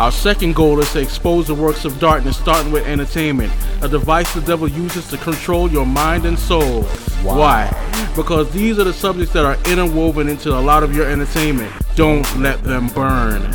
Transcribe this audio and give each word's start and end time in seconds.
Our 0.00 0.10
second 0.10 0.56
goal 0.56 0.80
is 0.80 0.92
to 0.94 1.00
expose 1.00 1.46
the 1.46 1.54
works 1.54 1.84
of 1.84 2.00
darkness, 2.00 2.36
starting 2.36 2.72
with 2.72 2.84
entertainment, 2.84 3.52
a 3.80 3.86
device 3.86 4.34
the 4.34 4.40
devil 4.40 4.66
uses 4.66 5.06
to 5.10 5.16
control 5.18 5.70
your 5.70 5.86
mind 5.86 6.26
and 6.26 6.36
soul. 6.36 6.80
Wow. 7.22 7.38
Why? 7.38 8.10
Because 8.16 8.50
these 8.50 8.80
are 8.80 8.82
the 8.82 8.92
subjects 8.92 9.32
that 9.34 9.44
are 9.44 9.56
interwoven 9.70 10.28
into 10.28 10.50
a 10.50 10.58
lot 10.58 10.82
of 10.82 10.96
your 10.96 11.06
entertainment. 11.06 11.72
Don't 11.94 12.26
let 12.40 12.64
them 12.64 12.88
burn. 12.88 13.54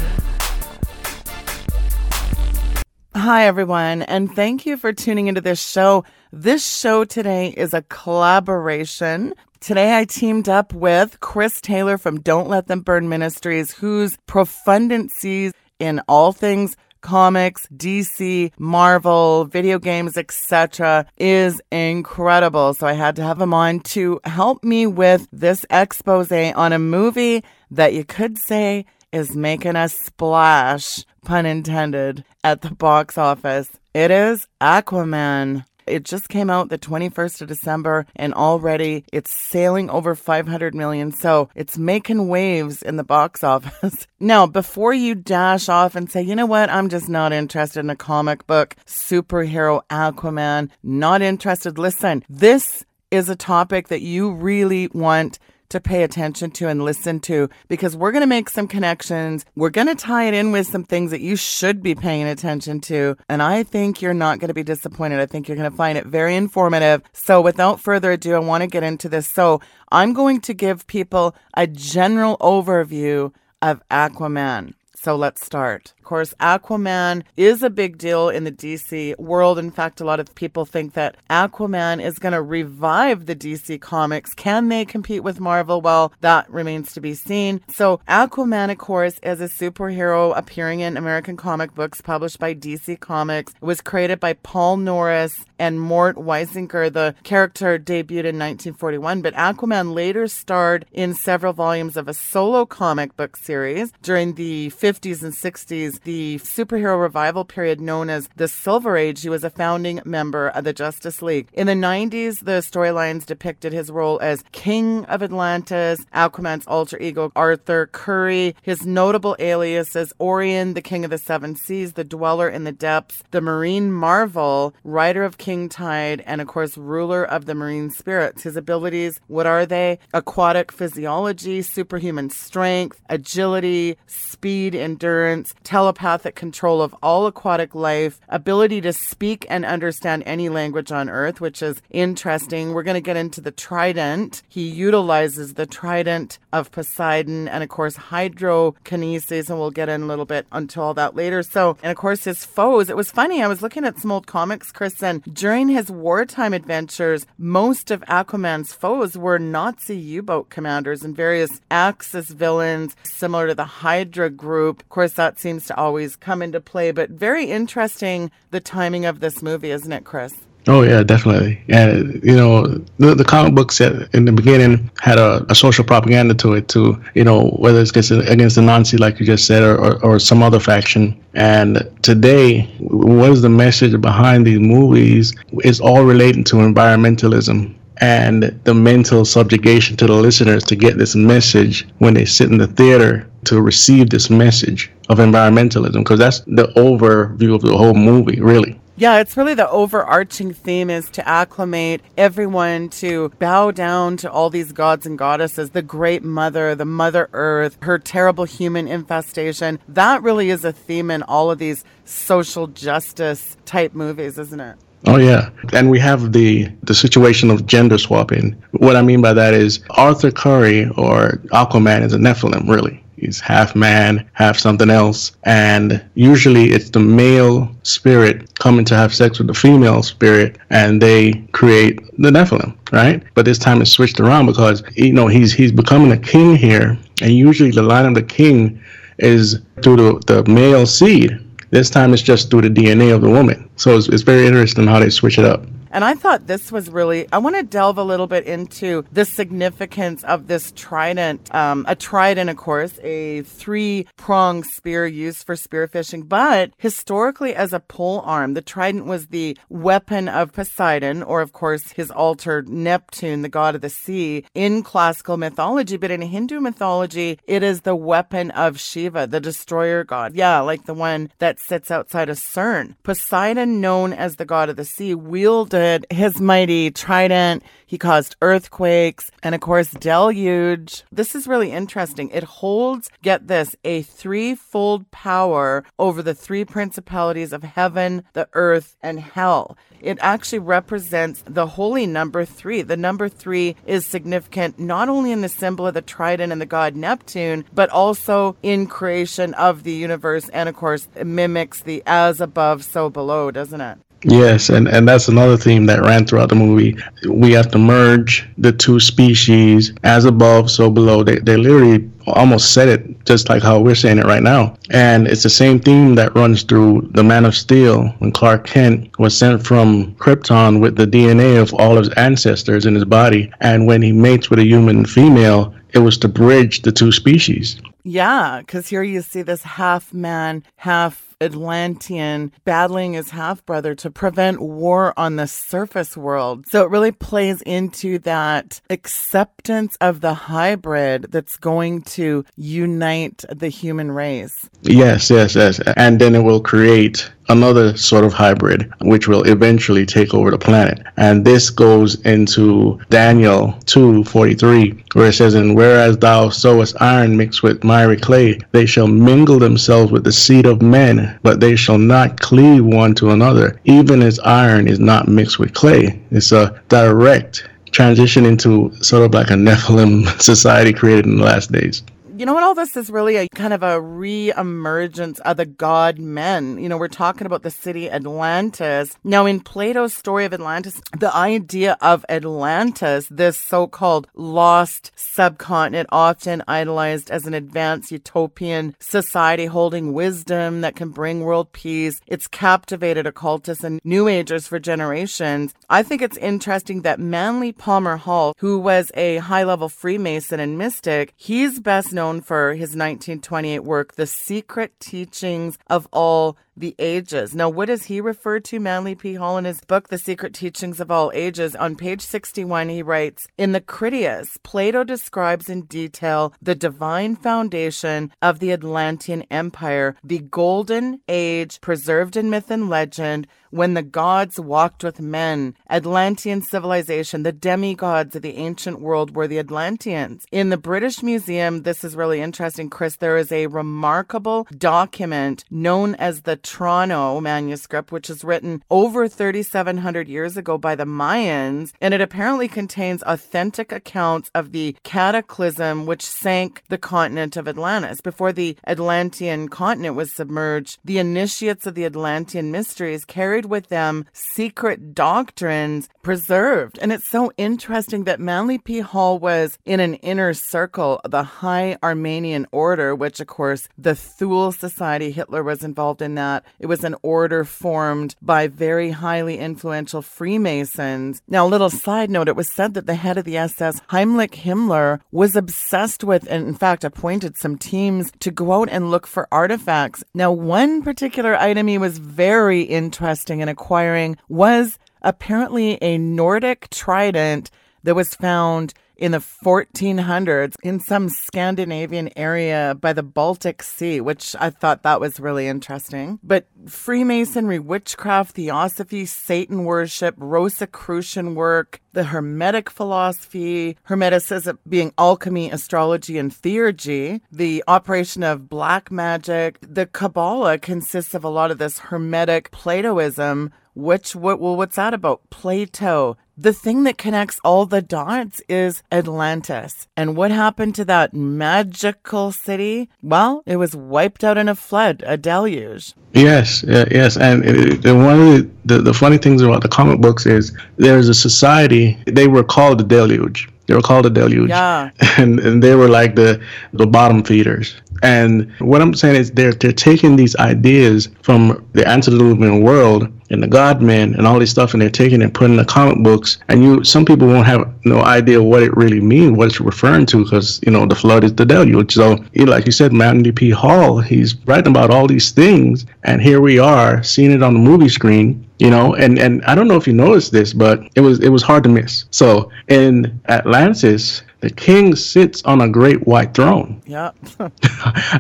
Hi, 3.14 3.46
everyone, 3.46 4.04
and 4.04 4.34
thank 4.34 4.66
you 4.66 4.78
for 4.78 4.94
tuning 4.94 5.28
into 5.28 5.42
this 5.42 5.62
show. 5.62 6.06
This 6.32 6.66
show 6.66 7.04
today 7.04 7.50
is 7.50 7.74
a 7.74 7.82
collaboration. 7.82 9.34
Today, 9.60 9.98
I 9.98 10.06
teamed 10.06 10.48
up 10.48 10.72
with 10.72 11.20
Chris 11.20 11.60
Taylor 11.60 11.98
from 11.98 12.22
Don't 12.22 12.48
Let 12.48 12.68
Them 12.68 12.80
Burn 12.80 13.10
Ministries, 13.10 13.74
whose 13.74 14.16
profundancies 14.26 15.52
in 15.80 16.02
all 16.08 16.32
things 16.32 16.76
comics, 17.02 17.68
DC, 17.76 18.52
Marvel, 18.58 19.46
video 19.46 19.80
games, 19.80 20.18
etc. 20.18 21.06
is 21.18 21.62
incredible. 21.72 22.74
So 22.74 22.88
I 22.88 22.94
had 22.94 23.16
to 23.18 23.24
have 23.24 23.40
him 23.40 23.54
on 23.54 23.80
to 23.82 24.20
help 24.26 24.64
me 24.64 24.86
with 24.86 25.28
this 25.32 25.66
expose 25.70 26.32
on 26.32 26.74
a 26.74 26.80
movie 26.80 27.44
that 27.72 27.94
you 27.94 28.04
could 28.04 28.38
say 28.38 28.86
is 29.12 29.36
making 29.36 29.76
a 29.76 29.90
splash, 29.90 31.04
pun 31.26 31.46
intended, 31.46 32.24
at 32.44 32.62
the 32.62 32.74
box 32.76 33.18
office. 33.18 33.70
It 33.94 34.12
is 34.12 34.48
Aquaman. 34.62 35.66
It 35.90 36.04
just 36.04 36.30
came 36.30 36.50
out 36.50 36.70
the 36.70 36.78
21st 36.78 37.42
of 37.42 37.48
December 37.48 38.06
and 38.16 38.34
already 38.34 39.04
it's 39.12 39.32
sailing 39.32 39.90
over 39.90 40.16
500 40.16 40.76
million. 40.76 41.12
So 41.12 41.50
it's 41.56 41.78
making 41.78 42.28
waves 42.28 42.82
in 42.82 42.98
the 42.98 43.04
box 43.04 43.44
office. 43.54 44.08
now, 44.20 44.46
before 44.46 44.94
you 44.94 45.16
dash 45.16 45.68
off 45.70 45.96
and 45.96 46.10
say, 46.12 46.22
you 46.22 46.36
know 46.36 46.46
what, 46.46 46.70
I'm 46.70 46.90
just 46.90 47.10
not 47.10 47.34
interested 47.34 47.80
in 47.80 47.90
a 47.90 47.96
comic 47.96 48.46
book, 48.48 48.76
superhero 48.86 49.82
Aquaman, 49.90 50.70
not 50.84 51.22
interested. 51.22 51.78
Listen, 51.78 52.24
this 52.30 52.86
is 53.12 53.30
a 53.30 53.36
topic 53.36 53.88
that 53.88 54.02
you 54.02 54.32
really 54.32 54.88
want 54.94 55.40
to 55.70 55.80
pay 55.80 56.04
attention 56.04 56.52
to 56.52 56.68
and 56.68 56.84
listen 56.84 57.20
to 57.22 57.50
because 57.68 57.96
we're 57.96 58.12
going 58.12 58.22
to 58.22 58.28
make 58.28 58.50
some 58.50 58.68
connections. 58.68 59.46
We're 59.56 59.70
going 59.70 59.88
to 59.88 59.96
tie 59.96 60.26
it 60.26 60.34
in 60.34 60.52
with 60.52 60.68
some 60.68 60.84
things 60.84 61.12
that 61.12 61.22
you 61.22 61.36
should 61.36 61.82
be 61.82 61.96
paying 61.96 62.28
attention 62.28 62.82
to. 62.82 63.16
And 63.28 63.42
I 63.42 63.64
think 63.64 64.02
you're 64.02 64.14
not 64.14 64.40
going 64.40 64.50
to 64.50 64.54
be 64.54 64.64
disappointed. 64.64 65.20
I 65.20 65.26
think 65.26 65.48
you're 65.48 65.58
going 65.58 65.70
to 65.70 65.78
find 65.78 65.98
it 65.98 66.06
very 66.06 66.36
informative. 66.36 67.02
So 67.14 67.42
without 67.42 67.80
further 67.80 68.12
ado, 68.12 68.36
I 68.36 68.40
want 68.40 68.62
to 68.62 68.68
get 68.68 68.84
into 68.84 69.10
this. 69.10 69.28
So 69.28 69.62
I'm 69.92 70.14
going 70.14 70.42
to 70.42 70.54
give 70.54 70.88
people 70.88 71.36
a 71.56 71.68
general 71.68 72.38
overview 72.38 73.34
of 73.62 73.82
Aquaman. 73.90 74.74
So 74.96 75.16
let's 75.16 75.46
start. 75.46 75.94
Course, 76.10 76.34
Aquaman 76.40 77.22
is 77.38 77.62
a 77.62 77.70
big 77.70 78.00
deal 78.00 78.30
in 78.30 78.44
the 78.44 78.52
DC 78.52 79.16
world. 79.20 79.60
In 79.60 79.70
fact, 79.70 80.02
a 80.02 80.04
lot 80.04 80.20
of 80.20 80.34
people 80.34 80.66
think 80.66 80.94
that 80.94 81.16
Aquaman 81.30 82.04
is 82.04 82.18
going 82.18 82.34
to 82.34 82.42
revive 82.42 83.28
the 83.28 83.36
DC 83.36 83.80
comics. 83.80 84.34
Can 84.34 84.70
they 84.70 84.86
compete 84.86 85.24
with 85.24 85.40
Marvel? 85.40 85.82
Well, 85.82 86.12
that 86.22 86.50
remains 86.50 86.94
to 86.94 87.00
be 87.00 87.14
seen. 87.14 87.62
So, 87.68 88.02
Aquaman, 88.08 88.72
of 88.72 88.80
course, 88.80 89.20
is 89.22 89.40
a 89.40 89.44
superhero 89.44 90.36
appearing 90.36 90.80
in 90.80 90.98
American 90.98 91.38
comic 91.38 91.76
books 91.76 92.02
published 92.02 92.40
by 92.40 92.56
DC 92.56 93.00
Comics. 93.00 93.54
It 93.54 93.62
was 93.62 93.80
created 93.80 94.20
by 94.20 94.34
Paul 94.34 94.78
Norris 94.78 95.46
and 95.60 95.80
Mort 95.80 96.16
Weisinger. 96.16 96.92
The 96.92 97.14
character 97.24 97.78
debuted 97.78 98.26
in 98.26 98.40
1941, 98.40 99.22
but 99.22 99.36
Aquaman 99.36 99.94
later 99.94 100.28
starred 100.28 100.88
in 100.92 101.14
several 101.14 101.54
volumes 101.54 101.96
of 101.96 102.08
a 102.08 102.16
solo 102.16 102.66
comic 102.66 103.16
book 103.16 103.38
series 103.38 103.94
during 104.02 104.34
the 104.34 104.72
50s 104.72 105.22
and 105.22 105.34
60s, 105.34 105.99
the 106.04 106.38
superhero 106.40 107.00
revival 107.00 107.46
period 107.46 107.82
known 107.82 108.10
as 108.10 108.30
the 108.36 108.48
Silver 108.48 108.98
Age, 108.98 109.22
he 109.22 109.30
was 109.30 109.44
a 109.44 109.50
founding 109.50 110.02
member 110.06 110.50
of 110.50 110.64
the 110.64 110.74
Justice 110.74 111.22
League. 111.22 111.48
In 111.54 111.68
the 111.68 111.74
90s, 111.74 112.44
the 112.44 112.62
storylines 112.62 113.26
depicted 113.26 113.74
his 113.74 113.92
role 113.92 114.20
as 114.22 114.44
King 114.52 115.06
of 115.06 115.24
Atlantis, 115.24 116.06
Aquaman's 116.14 116.68
alter 116.68 116.98
ego 117.00 117.32
Arthur 117.36 117.88
Curry, 117.88 118.56
his 118.62 118.86
notable 118.86 119.36
aliases 119.40 120.14
Orin, 120.20 120.74
the 120.74 120.82
King 120.82 121.04
of 121.04 121.12
the 121.12 121.18
Seven 121.18 121.56
Seas, 121.56 121.94
the 121.94 122.04
Dweller 122.04 122.50
in 122.50 122.64
the 122.64 122.72
Depths, 122.72 123.24
the 123.32 123.42
Marine 123.42 123.92
Marvel, 123.92 124.74
Rider 124.84 125.24
of 125.24 125.38
King 125.38 125.70
Tide, 125.70 126.24
and 126.26 126.42
of 126.42 126.48
course, 126.48 126.78
ruler 126.78 127.24
of 127.24 127.46
the 127.46 127.56
marine 127.56 127.90
spirits. 127.90 128.44
His 128.44 128.56
abilities, 128.56 129.20
what 129.28 129.46
are 129.46 129.66
they? 129.66 130.00
Aquatic 130.14 130.72
physiology, 130.72 131.62
superhuman 131.62 132.30
strength, 132.30 133.02
agility, 133.10 133.98
speed, 134.08 134.76
endurance, 134.76 135.54
telepathic 135.90 136.36
control 136.36 136.84
of 136.84 136.96
all 137.02 137.26
aquatic 137.26 137.74
life, 137.74 138.20
ability 138.30 138.80
to 138.80 138.94
speak 138.94 139.44
and 139.50 139.66
understand 139.66 140.22
any 140.28 140.48
language 140.48 140.92
on 140.92 141.10
Earth, 141.10 141.42
which 141.42 141.64
is 141.64 141.82
interesting. 141.90 142.74
We're 142.74 142.84
going 142.84 142.94
to 142.94 143.02
get 143.02 143.18
into 143.18 143.42
the 143.42 143.50
trident. 143.50 144.44
He 144.48 144.68
utilizes 144.68 145.56
the 145.56 145.66
trident 145.66 146.38
of 146.54 146.72
Poseidon 146.72 147.48
and, 147.48 147.64
of 147.64 147.70
course, 147.70 147.96
hydrokinesis, 147.96 149.50
and 149.50 149.58
we'll 149.58 149.72
get 149.72 149.90
in 149.90 150.04
a 150.04 150.06
little 150.06 150.26
bit 150.26 150.46
onto 150.52 150.80
all 150.80 150.94
that 150.94 151.16
later. 151.16 151.42
So, 151.42 151.76
and 151.82 151.90
of 151.90 151.98
course, 151.98 152.24
his 152.26 152.46
foes. 152.46 152.92
It 152.92 152.96
was 152.96 153.10
funny. 153.10 153.42
I 153.42 153.48
was 153.48 153.64
looking 153.64 153.84
at 153.84 153.98
some 153.98 154.12
old 154.12 154.28
comics, 154.28 154.72
Chris, 154.72 155.02
and 155.02 155.24
during 155.24 155.70
his 155.70 155.90
wartime 155.90 156.54
adventures, 156.54 157.26
most 157.40 157.90
of 157.90 158.02
Aquaman's 158.02 158.74
foes 158.74 159.18
were 159.18 159.40
Nazi 159.40 159.98
U 159.98 160.22
boat 160.22 160.52
commanders 160.52 161.04
and 161.04 161.16
various 161.16 161.62
Axis 161.72 162.30
villains, 162.30 162.96
similar 163.02 163.48
to 163.48 163.56
the 163.56 163.66
Hydra 163.66 164.30
group. 164.30 164.82
Of 164.82 164.90
course, 164.90 165.14
that 165.14 165.40
seems 165.40 165.66
always 165.72 166.16
come 166.16 166.42
into 166.42 166.60
play, 166.60 166.92
but 166.92 167.10
very 167.10 167.46
interesting 167.46 168.32
the 168.52 168.60
timing 168.60 169.06
of 169.06 169.20
this 169.20 169.42
movie, 169.42 169.72
isn't 169.72 169.92
it, 169.92 170.04
Chris? 170.04 170.36
Oh 170.68 170.84
yeah, 170.84 171.04
definitely. 171.04 171.62
And 171.70 172.22
you 172.24 172.36
know, 172.36 172.68
the, 172.98 173.16
the 173.16 173.24
comic 173.24 173.56
books 173.56 173.80
in 173.82 174.26
the 174.26 174.32
beginning 174.32 174.92
had 175.02 175.18
a, 175.18 175.46
a, 175.50 175.56
social 175.56 175.86
propaganda 175.86 176.34
to 176.36 176.54
it 176.54 176.68
too. 176.68 177.02
You 177.16 177.24
know, 177.24 177.50
whether 177.52 177.80
it's 177.80 177.92
against, 177.92 178.12
against 178.12 178.56
the 178.56 178.62
Nazi, 178.62 178.98
like 178.98 179.20
you 179.20 179.26
just 179.26 179.48
said, 179.48 179.64
or, 179.64 179.78
or, 179.78 180.06
or, 180.06 180.20
some 180.20 180.44
other 180.44 180.60
faction. 180.60 181.20
And 181.34 181.90
today, 182.02 182.64
what 182.82 183.32
is 183.32 183.42
the 183.42 183.50
message 183.50 184.00
behind 184.02 184.46
these 184.46 184.60
movies? 184.60 185.34
It's 185.54 185.80
all 185.80 186.04
relating 186.04 186.44
to 186.46 186.58
environmentalism 186.58 187.76
and 188.02 188.44
the 188.64 188.74
mental 188.74 189.26
subjugation 189.26 189.98
to 189.98 190.08
the 190.08 190.14
listeners 190.14 190.64
to 190.66 190.76
get 190.76 190.98
this 190.98 191.16
message 191.16 191.88
when 191.98 192.14
they 192.14 192.26
sit 192.26 192.50
in 192.50 192.58
the 192.58 192.68
theater 192.68 193.29
to 193.46 193.62
receive 193.62 194.10
this 194.10 194.30
message 194.30 194.92
of 195.10 195.18
environmentalism 195.18 196.00
because 196.00 196.20
that's 196.20 196.42
the 196.42 196.68
overview 196.76 197.56
of 197.56 197.62
the 197.62 197.76
whole 197.76 197.94
movie 197.94 198.40
really 198.42 198.80
yeah, 199.00 199.20
it's 199.22 199.38
really 199.38 199.54
the 199.54 199.70
overarching 199.70 200.54
theme 200.54 200.90
is 200.90 201.10
to 201.12 201.26
acclimate 201.26 202.02
everyone 202.18 202.90
to 202.90 203.30
bow 203.40 203.72
down 203.72 204.18
to 204.18 204.30
all 204.30 204.50
these 204.50 204.74
gods 204.74 205.06
and 205.06 205.18
goddesses, 205.18 205.70
the 205.70 205.82
great 205.82 206.22
mother, 206.22 206.76
the 206.76 206.84
mother 206.84 207.30
earth, 207.32 207.78
her 207.82 207.98
terrible 207.98 208.44
human 208.44 208.90
infestation. 208.90 209.80
That 209.88 210.22
really 210.22 210.50
is 210.50 210.66
a 210.66 210.74
theme 210.74 211.12
in 211.12 211.24
all 211.24 211.50
of 211.50 211.60
these 211.60 211.86
social 212.04 212.68
justice 212.68 213.56
type 213.64 213.94
movies, 213.94 214.38
isn't 214.38 214.60
it? 214.60 214.76
Oh 215.06 215.18
yeah, 215.18 215.50
and 215.72 215.90
we 215.90 215.98
have 216.00 216.34
the 216.34 216.70
the 216.84 216.94
situation 216.94 217.50
of 217.52 217.66
gender 217.66 217.98
swapping. 217.98 218.62
What 218.72 218.98
I 218.98 219.02
mean 219.02 219.22
by 219.22 219.32
that 219.32 219.54
is 219.54 219.80
Arthur 219.92 220.30
Curry 220.30 220.90
or 220.98 221.40
Aquaman 221.54 222.04
is 222.04 222.12
a 222.12 222.18
Nephilim, 222.18 222.68
really. 222.68 223.02
He's 223.20 223.40
half 223.40 223.76
man, 223.76 224.30
half 224.34 224.58
something 224.58 224.90
else, 224.90 225.34
and 225.44 226.04
usually 226.16 226.72
it's 226.72 226.90
the 226.90 227.00
male 227.00 227.70
spirit 227.84 228.58
coming 228.60 228.86
to 228.86 228.96
have 228.96 229.14
sex 229.14 229.38
with 229.38 229.48
the 229.48 229.54
female 229.54 230.04
spirit, 230.04 230.58
and 230.70 231.02
they 231.02 231.34
create 231.52 232.00
the 232.18 232.30
Nephilim, 232.30 232.76
right? 232.92 233.24
But 233.34 233.46
this 233.46 233.60
time 233.60 233.82
it's 233.82 233.92
switched 233.92 234.20
around 234.20 234.46
because 234.46 234.84
you 234.96 235.14
know 235.14 235.28
he's 235.28 235.54
he's 235.54 235.72
becoming 235.72 236.12
a 236.12 236.18
king 236.18 236.56
here, 236.56 236.98
and 237.22 237.32
usually 237.32 237.72
the 237.72 237.84
line 237.84 238.06
of 238.06 238.16
the 238.16 238.24
king 238.24 238.82
is 239.18 239.60
through 239.84 239.98
the, 239.98 240.24
the 240.28 240.50
male 240.50 240.86
seed 240.86 241.40
this 241.72 241.90
time 241.90 242.14
it's 242.14 242.22
just 242.22 242.50
through 242.50 242.62
the 242.62 242.70
DNA 242.70 243.14
of 243.14 243.22
the 243.22 243.30
woman. 243.30 243.70
So 243.76 243.98
it's, 243.98 244.08
it's 244.10 244.24
very 244.24 244.48
interesting 244.48 244.88
how 244.88 245.00
they 245.00 245.10
switch 245.10 245.38
it 245.38 245.46
up. 245.46 245.66
And 245.92 246.06
I 246.06 246.14
thought 246.14 246.48
this 246.48 246.72
was 246.72 246.90
really, 246.90 247.28
I 247.32 247.40
want 247.40 247.56
to 247.56 247.64
delve 247.64 247.98
a 247.98 248.04
little 248.04 248.28
bit 248.28 248.46
into 248.46 249.04
the 249.12 249.26
significance 249.26 250.24
of 250.24 250.48
this 250.48 250.72
trident. 250.76 251.54
Um, 251.54 251.86
a 251.88 251.96
trident, 251.96 252.50
of 252.50 252.58
course, 252.58 253.00
a 253.02 253.42
three 253.42 254.08
pronged 254.16 254.66
spear 254.66 255.08
used 255.08 255.46
for 255.46 255.56
spearfishing, 255.56 256.30
but 256.30 256.72
historically 256.78 257.56
as 257.56 257.74
a 257.74 257.80
pole 257.80 258.22
arm. 258.24 258.54
The 258.54 258.62
trident 258.62 259.06
was 259.06 259.28
the 259.28 259.58
weapon 259.70 260.28
of 260.28 260.54
Poseidon, 260.54 261.24
or 261.24 261.42
of 261.42 261.54
course 261.54 261.92
his 261.92 262.12
alter 262.12 262.62
Neptune, 262.62 263.42
the 263.42 263.50
god 263.50 263.76
of 263.76 263.82
the 263.82 263.90
sea, 263.90 264.46
in 264.54 264.84
classical 264.84 265.38
mythology. 265.38 265.98
But 265.98 266.12
in 266.12 266.22
Hindu 266.22 266.60
mythology, 266.60 267.40
it 267.48 267.64
is 267.64 267.82
the 267.82 267.96
weapon 267.96 268.52
of 268.52 268.80
Shiva, 268.80 269.26
the 269.28 269.40
destroyer 269.40 270.04
god. 270.04 270.36
Yeah, 270.36 270.60
like 270.60 270.86
the 270.86 270.94
one 270.94 271.32
that 271.40 271.60
sits 271.60 271.90
outside 271.90 272.30
of 272.30 272.38
CERN. 272.38 272.96
Poseidon, 273.04 273.82
known 273.82 274.14
as 274.14 274.36
the 274.36 274.46
god 274.46 274.70
of 274.70 274.76
the 274.76 274.86
sea, 274.86 275.16
wielded 275.16 275.79
his 276.10 276.40
mighty 276.40 276.92
trident. 276.92 277.64
He 277.86 277.98
caused 277.98 278.36
earthquakes 278.42 279.32
and, 279.42 279.56
of 279.56 279.62
course, 279.62 279.90
deluge. 279.90 281.04
This 281.12 281.34
is 281.34 281.48
really 281.48 281.72
interesting. 281.72 282.30
It 282.30 282.44
holds, 282.44 283.10
get 283.24 283.48
this, 283.48 283.76
a 283.84 284.04
threefold 284.04 285.10
power 285.10 285.84
over 285.98 286.22
the 286.22 286.36
three 286.36 286.66
principalities 286.66 287.52
of 287.52 287.64
heaven, 287.64 288.24
the 288.34 288.48
earth, 288.54 288.96
and 289.02 289.20
hell. 289.20 289.76
It 290.02 290.18
actually 290.22 290.60
represents 290.60 291.44
the 291.46 291.68
holy 291.68 292.06
number 292.06 292.46
three. 292.46 292.84
The 292.84 292.96
number 292.96 293.28
three 293.28 293.76
is 293.86 294.06
significant 294.06 294.80
not 294.80 295.10
only 295.10 295.32
in 295.32 295.42
the 295.42 295.50
symbol 295.50 295.88
of 295.88 295.94
the 295.94 296.02
trident 296.02 296.52
and 296.52 296.62
the 296.62 296.66
god 296.66 296.96
Neptune, 296.96 297.66
but 297.74 297.90
also 297.90 298.56
in 298.62 298.88
creation 298.88 299.54
of 299.56 299.84
the 299.84 299.92
universe. 299.92 300.48
And 300.50 300.70
of 300.70 300.76
course, 300.76 301.08
it 301.16 301.26
mimics 301.26 301.82
the 301.82 302.04
as 302.06 302.40
above, 302.40 302.84
so 302.84 303.10
below, 303.10 303.52
doesn't 303.52 303.82
it? 303.82 303.98
Yes, 304.24 304.70
and, 304.70 304.88
and 304.88 305.08
that's 305.08 305.28
another 305.28 305.56
theme 305.56 305.86
that 305.86 306.02
ran 306.02 306.26
throughout 306.26 306.50
the 306.50 306.56
movie. 306.56 306.98
We 307.28 307.52
have 307.54 307.72
to 307.72 307.78
merge 307.78 308.48
the 308.58 308.72
two 308.72 309.00
species 309.00 309.94
as 310.04 310.26
above, 310.26 310.70
so 310.70 310.90
below. 310.90 311.24
They, 311.24 311.40
they 311.40 311.56
literally 311.56 312.10
almost 312.28 312.74
said 312.74 312.90
it 312.90 313.26
just 313.26 313.50
like 313.50 313.64
how 313.64 313.80
we're 313.80 313.96
saying 313.96 314.20
it 314.20 314.26
right 314.26 314.44
now. 314.44 314.76
And 314.90 315.28
it's 315.28 315.44
the 315.44 315.50
same 315.50 315.80
theme 315.80 316.16
that 316.16 316.36
runs 316.36 316.64
through 316.64 317.10
The 317.14 317.24
Man 317.24 317.46
of 317.46 317.56
Steel 317.56 318.08
when 318.20 318.32
Clark 318.32 318.68
Kent 318.68 319.18
was 319.20 319.38
sent 319.38 319.66
from 319.66 320.14
Krypton 320.16 320.82
with 320.82 320.96
the 320.96 321.08
DNA 321.08 321.62
of 321.62 321.74
all 321.74 321.96
his 321.96 322.10
ancestors 322.10 322.86
in 322.86 322.96
his 322.96 323.06
body. 323.06 323.52
And 323.62 323.88
when 323.88 324.02
he 324.02 324.12
mates 324.12 324.50
with 324.50 324.60
a 324.60 324.66
human 324.66 325.06
female, 325.06 325.74
it 325.94 326.00
was 326.00 326.18
to 326.20 326.28
bridge 326.28 326.82
the 326.82 326.92
two 326.92 327.12
species. 327.12 327.82
Yeah, 328.04 328.60
because 328.60 328.88
here 328.88 329.04
you 329.04 329.22
see 329.22 329.42
this 329.42 329.64
half 329.64 330.14
man, 330.14 330.64
half 330.78 331.29
Atlantean 331.42 332.52
battling 332.66 333.14
his 333.14 333.30
half 333.30 333.66
brother 333.66 333.96
to 333.96 334.10
prevent 334.10 334.62
war 334.62 335.14
on 335.18 335.36
the 335.36 335.48
surface 335.48 336.18
world. 336.18 336.68
So 336.68 336.84
it 336.84 336.90
really 336.90 337.12
plays 337.12 337.62
into 337.62 338.20
that 338.20 338.82
acceptance 338.90 339.98
of 340.02 340.22
the 340.22 340.34
hybrid 340.34 341.28
that's 341.30 341.58
going 341.58 342.02
to 342.04 342.46
unite 342.56 343.46
the 343.50 343.70
human 343.70 344.12
race. 344.12 344.70
Yes, 344.82 345.30
yes, 345.30 345.56
yes. 345.56 345.80
And 345.96 346.20
then 346.20 346.36
it 346.36 346.44
will 346.44 346.62
create 346.62 347.32
another 347.50 347.98
sort 347.98 348.24
of 348.24 348.32
hybrid, 348.32 348.92
which 349.02 349.28
will 349.28 349.44
eventually 349.44 350.06
take 350.06 350.34
over 350.34 350.52
the 350.52 350.58
planet. 350.58 351.02
And 351.18 351.46
this 351.46 351.70
goes 351.72 352.16
into 352.22 353.00
Daniel 353.10 353.76
2:43, 353.86 355.04
where 355.14 355.30
it 355.30 355.34
says, 355.34 355.56
"And 355.56 355.76
whereas 355.76 356.18
thou 356.18 356.50
sowest 356.50 356.96
iron 357.02 357.38
mixed 357.38 357.64
with 357.64 357.84
miry 357.84 358.18
clay, 358.18 358.60
they 358.72 358.86
shall 358.86 359.08
mingle 359.08 359.58
themselves 359.58 360.12
with 360.12 360.24
the 360.24 360.32
seed 360.32 360.68
of 360.68 360.82
men, 360.82 361.29
but 361.44 361.60
they 361.60 361.76
shall 361.76 361.98
not 361.98 362.40
cleave 362.40 362.84
one 362.84 363.14
to 363.16 363.32
another, 363.32 363.80
even 363.86 364.22
as 364.22 364.40
iron 364.40 364.88
is 364.88 365.00
not 365.00 365.28
mixed 365.28 365.60
with 365.60 365.74
clay." 365.74 366.20
It's 366.32 366.52
a 366.52 366.82
direct 366.90 367.68
transition 367.92 368.46
into 368.46 368.92
sort 369.02 369.24
of 369.24 369.34
like 369.34 369.50
a 369.50 369.56
Nephilim 369.56 370.42
society 370.42 370.94
created 370.94 371.26
in 371.26 371.38
the 371.38 371.44
last 371.44 371.72
days 371.72 372.04
you 372.40 372.46
know 372.46 372.54
what? 372.54 372.64
All 372.64 372.74
this 372.74 372.96
is 372.96 373.10
really 373.10 373.36
a 373.36 373.50
kind 373.50 373.74
of 373.74 373.84
a 373.84 374.00
re-emergence 374.00 375.40
of 375.40 375.58
the 375.58 375.66
god 375.66 376.20
men. 376.20 376.78
You 376.78 376.88
know, 376.88 376.98
we're 376.98 377.10
talking 377.10 377.46
about 377.46 377.64
the 377.64 377.70
city 377.70 378.10
Atlantis. 378.10 379.18
Now, 379.26 379.46
in 379.46 379.60
Plato's 379.60 380.14
story 380.14 380.46
of 380.46 380.54
Atlantis, 380.54 381.02
the 381.18 381.36
idea 381.36 381.98
of 382.00 382.26
Atlantis, 382.30 383.28
this 383.30 383.58
so-called 383.58 384.28
lost 384.36 385.12
subcontinent, 385.18 386.08
often 386.14 386.64
idolized 386.66 387.30
as 387.30 387.46
an 387.46 387.54
advanced 387.54 388.10
utopian 388.10 388.96
society 389.00 389.66
holding 389.66 390.14
wisdom 390.14 390.80
that 390.80 390.96
can 390.96 391.10
bring 391.10 391.42
world 391.42 391.74
peace. 391.74 392.22
It's 392.26 392.48
captivated 392.48 393.28
occultists 393.28 393.84
and 393.84 394.00
New 394.06 394.30
Agers 394.30 394.66
for 394.66 394.80
generations. 394.80 395.74
I 395.90 396.04
think 396.04 396.22
it's 396.22 396.38
interesting 396.38 397.02
that 397.02 397.20
Manly 397.20 397.74
Palmer 397.74 398.16
Hall, 398.16 398.54
who 398.60 398.80
was 398.80 399.12
a 399.16 399.38
high-level 399.40 399.90
Freemason 399.90 400.62
and 400.62 400.78
mystic, 400.78 401.34
he's 401.36 401.82
best 401.82 402.14
known 402.14 402.29
known 402.30 402.42
for 402.42 402.74
his 402.74 402.90
1928 402.90 403.80
work, 403.80 404.14
The 404.14 404.28
Secret 404.28 404.94
Teachings 405.00 405.80
of 405.88 406.08
All 406.12 406.58
the 406.80 406.96
Ages. 406.98 407.54
Now, 407.54 407.70
what 407.70 407.88
does 407.88 408.06
he 408.06 408.22
refer 408.22 408.60
to, 408.62 408.80
Manly 408.80 409.16
P. 409.16 409.36
Hall, 409.36 409.58
in 409.58 409.66
his 409.66 409.82
book, 409.82 410.08
The 410.08 410.18
Secret 410.18 410.54
Teachings 410.54 411.00
of 411.00 411.12
All 411.12 411.32
Ages? 411.34 411.76
On 411.76 411.96
page 411.96 412.22
61, 412.22 412.90
he 412.90 413.04
writes 413.04 413.48
In 413.58 413.74
the 413.74 413.82
Critias, 413.82 414.58
Plato 414.64 415.04
describes 415.04 415.70
in 415.70 415.82
detail 415.84 416.54
the 416.62 416.76
divine 416.76 417.36
foundation 417.36 418.32
of 418.42 418.60
the 418.60 418.72
Atlantean 418.72 419.44
Empire, 419.52 420.16
the 420.24 420.40
golden 420.40 421.22
age 421.28 421.82
preserved 421.82 422.38
in 422.38 422.50
myth 422.50 422.72
and 422.72 422.90
legend 422.90 423.48
when 423.72 423.94
the 423.94 424.04
gods 424.04 424.60
walked 424.60 425.04
with 425.04 425.20
men. 425.20 425.76
Atlantean 425.90 426.62
civilization, 426.62 427.44
the 427.44 427.52
demigods 427.52 428.36
of 428.36 428.42
the 428.42 428.58
ancient 428.58 429.00
world 429.00 429.36
were 429.36 429.48
the 429.48 429.60
Atlanteans. 429.60 430.46
In 430.52 430.70
the 430.70 430.78
British 430.78 431.22
Museum, 431.22 431.84
this 431.84 432.04
is 432.04 432.16
really 432.16 432.42
interesting, 432.42 432.90
Chris, 432.90 433.18
there 433.18 433.38
is 433.38 433.52
a 433.52 433.68
remarkable 433.68 434.68
document 434.78 435.64
known 435.70 436.16
as 436.16 436.42
the 436.42 436.56
Troano 436.70 437.42
manuscript, 437.42 438.12
which 438.12 438.30
is 438.30 438.44
written 438.44 438.84
over 438.92 439.28
3,700 439.28 440.28
years 440.28 440.56
ago 440.56 440.78
by 440.78 440.94
the 440.94 441.06
Mayans, 441.06 441.92
and 442.00 442.14
it 442.14 442.22
apparently 442.22 442.68
contains 442.68 443.24
authentic 443.24 443.92
accounts 443.92 444.52
of 444.54 444.72
the 444.72 444.96
cataclysm 445.04 446.06
which 446.06 446.22
sank 446.22 446.84
the 446.90 446.98
continent 446.98 447.58
of 447.58 447.68
Atlantis. 447.68 448.22
Before 448.22 448.54
the 448.54 448.78
Atlantean 448.88 449.68
continent 449.70 450.16
was 450.16 450.32
submerged, 450.32 451.00
the 451.04 451.18
initiates 451.18 451.88
of 451.88 451.96
the 451.96 452.06
Atlantean 452.06 452.72
mysteries 452.72 453.26
carried 453.26 453.66
with 453.66 453.90
them 453.90 454.26
secret 454.32 455.16
doctrines 455.16 456.08
preserved. 456.22 457.00
And 457.02 457.12
it's 457.12 457.28
so 457.28 457.52
interesting 457.58 458.26
that 458.26 458.40
Manly 458.40 458.78
P. 458.78 459.00
Hall 459.00 459.40
was 459.40 459.78
in 459.86 460.00
an 460.00 460.16
inner 460.16 460.54
circle, 460.54 461.20
the 461.28 461.44
High 461.44 461.98
Armenian 462.04 462.68
Order, 462.72 463.16
which, 463.16 463.40
of 463.40 463.48
course, 463.48 463.90
the 463.98 464.16
Thule 464.16 464.72
Society, 464.72 465.32
Hitler 465.32 465.64
was 465.64 465.84
involved 465.84 466.22
in 466.22 466.36
that. 466.36 466.49
It 466.80 466.88
was 466.88 467.04
an 467.04 467.16
order 467.22 467.64
formed 467.64 468.36
by 468.42 468.68
very 468.68 469.12
highly 469.12 469.58
influential 469.58 470.22
Freemasons. 470.22 471.42
Now, 471.48 471.66
a 471.66 471.70
little 471.74 471.90
side 471.90 472.30
note 472.30 472.48
it 472.48 472.56
was 472.56 472.68
said 472.68 472.94
that 472.94 473.06
the 473.06 473.16
head 473.16 473.38
of 473.38 473.46
the 473.46 473.58
SS, 473.58 474.02
Heinrich 474.08 474.52
Himmler, 474.52 475.20
was 475.32 475.56
obsessed 475.56 476.24
with 476.24 476.48
and, 476.50 476.68
in 476.68 476.76
fact, 476.76 477.04
appointed 477.04 477.58
some 477.58 477.78
teams 477.78 478.32
to 478.40 478.52
go 478.52 478.74
out 478.74 478.90
and 478.92 479.12
look 479.12 479.28
for 479.28 479.48
artifacts. 479.52 480.24
Now, 480.34 480.52
one 480.52 481.02
particular 481.02 481.56
item 481.56 481.88
he 481.88 481.98
was 481.98 482.18
very 482.18 482.82
interesting 482.84 483.60
in 483.60 483.70
acquiring 483.70 484.38
was 484.48 484.98
apparently 485.22 485.98
a 486.02 486.18
Nordic 486.18 486.90
trident 486.90 487.70
that 488.04 488.16
was 488.16 488.34
found 488.34 488.94
in 489.20 489.34
the 489.34 489.40
1400s 489.40 490.76
in 490.82 491.00
some 491.00 491.30
Scandinavian 491.30 492.30
area 492.38 492.96
by 493.00 493.14
the 493.14 493.22
Baltic 493.22 493.84
Sea, 493.84 494.22
which 494.22 494.56
I 494.60 494.70
thought 494.70 495.04
that 495.04 495.20
was 495.20 495.40
really 495.40 495.68
interesting. 495.68 496.40
But 496.42 496.68
Freemasonry, 496.88 497.80
witchcraft, 497.80 498.56
theosophy, 498.56 499.26
Satan 499.26 499.84
worship, 499.84 500.36
Rosicrucian 500.38 501.54
work, 501.54 502.00
the 502.14 502.24
Hermetic 502.24 502.90
philosophy, 502.90 503.98
Hermeticism 504.08 504.78
being 504.88 505.14
alchemy, 505.18 505.70
astrology, 505.70 506.38
and 506.38 506.52
theurgy, 506.52 507.42
the 507.52 507.84
operation 507.88 508.44
of 508.44 508.70
black 508.70 509.12
magic, 509.12 509.78
the 509.82 510.06
Kabbalah 510.06 510.80
consists 510.80 511.34
of 511.34 511.44
a 511.44 511.50
lot 511.50 511.72
of 511.72 511.78
this 511.78 512.00
Hermetic 512.00 512.72
Platoism, 512.72 513.72
which 513.96 514.36
what 514.36 514.60
well 514.60 514.78
what's 514.78 514.96
that 514.96 515.14
about 515.14 515.50
plato 515.50 516.38
the 516.62 516.74
thing 516.74 517.04
that 517.06 517.18
connects 517.18 517.60
all 517.64 517.86
the 517.86 518.02
dots 518.02 518.62
is 518.68 519.02
Atlantis. 519.12 520.08
And 520.18 520.36
what 520.36 520.52
happened 520.52 520.94
to 520.96 521.06
that 521.06 521.34
magical 521.34 522.52
city? 522.52 523.10
Well, 523.22 523.64
it 523.66 523.78
was 523.78 523.96
wiped 523.96 524.44
out 524.44 524.58
in 524.58 524.68
a 524.68 524.76
flood, 524.76 525.24
a 525.26 525.38
deluge. 525.38 526.14
Yes, 526.34 526.84
yes. 526.86 527.38
And 527.38 527.64
it, 527.66 528.14
one 528.14 528.42
of 528.42 528.48
the, 528.48 528.70
the, 528.86 529.02
the 529.02 529.14
funny 529.14 529.38
things 529.38 529.62
about 529.62 529.84
the 529.84 529.88
comic 529.88 530.20
books 530.20 530.46
is 530.46 530.78
there's 530.98 531.30
a 531.30 531.34
society, 531.34 532.18
they 532.26 532.48
were 532.48 532.64
called 532.64 533.00
the 533.00 533.06
deluge. 533.06 533.70
They 533.90 533.96
were 533.96 534.02
called 534.02 534.26
the 534.26 534.30
deluge. 534.30 534.70
Yeah. 534.70 535.10
And, 535.40 535.60
and 535.62 535.82
they 535.82 535.96
were 535.96 536.10
like 536.10 536.36
the, 536.36 536.62
the 536.92 537.08
bottom 537.08 537.44
feeders. 537.44 537.96
And 538.22 538.70
what 538.80 539.02
I'm 539.02 539.14
saying 539.14 539.38
is 539.38 539.52
they're, 539.52 539.72
they're 539.72 539.94
taking 539.94 540.36
these 540.36 540.56
ideas 540.58 541.30
from 541.42 541.88
the 541.94 542.06
antediluvian 542.06 542.82
world 542.84 543.32
and 543.50 543.64
the 543.64 543.68
godmen 543.68 544.36
and 544.36 544.46
all 544.46 544.60
this 544.60 544.70
stuff 544.70 544.94
and 544.94 545.02
they're 545.02 545.10
taking 545.10 545.42
and 545.42 545.54
putting 545.54 545.74
in 545.74 545.78
the 545.78 545.86
comic 545.86 546.22
books 546.24 546.60
and 546.68 546.84
you 546.84 547.04
some 547.04 547.26
people 547.26 547.48
won't 547.48 547.66
have 547.66 547.92
no 548.06 548.22
idea 548.22 548.62
what 548.62 548.84
it 548.84 548.96
really 548.96 549.20
means 549.20 549.58
what 549.58 549.68
it's 549.68 549.82
referring 549.82 550.26
to 550.28 550.44
because 550.44 550.80
you 550.86 550.92
know 550.92 551.06
the 551.08 551.16
flood 551.16 551.44
is 551.44 551.56
the 551.56 551.66
deluge 551.66 552.14
so 552.14 552.38
you 552.54 552.66
know, 552.66 552.72
like 552.72 552.86
you 552.86 552.92
said 552.92 553.12
Manly 553.12 553.52
P 553.52 553.72
Hall 553.72 554.20
he's 554.20 554.56
writing 554.68 554.92
about 554.92 555.10
all 555.10 555.26
these 555.26 555.50
things 555.50 556.06
and 556.26 556.42
here 556.42 556.62
we 556.62 556.78
are 556.78 557.24
seeing 557.24 557.52
it 557.52 557.64
on 557.64 557.74
the 557.74 557.80
movie 557.80 558.10
screen 558.10 558.69
you 558.80 558.90
know 558.90 559.14
and 559.16 559.38
and 559.38 559.64
i 559.66 559.76
don't 559.76 559.88
know 559.88 559.96
if 559.96 560.08
you 560.08 560.14
noticed 560.14 560.52
this 560.52 560.74
but 560.74 561.02
it 561.16 561.22
was 561.22 561.40
it 561.40 561.50
was 561.50 561.62
hard 561.62 561.84
to 561.84 561.90
miss 561.90 562.26
so 562.32 562.72
in 562.88 563.40
atlantis 563.48 564.44
the 564.62 564.70
king 564.70 565.16
sits 565.16 565.64
on 565.64 565.82
a 565.82 565.88
great 565.88 566.28
white 566.28 566.54
throne. 566.54 567.02
yeah 567.06 567.32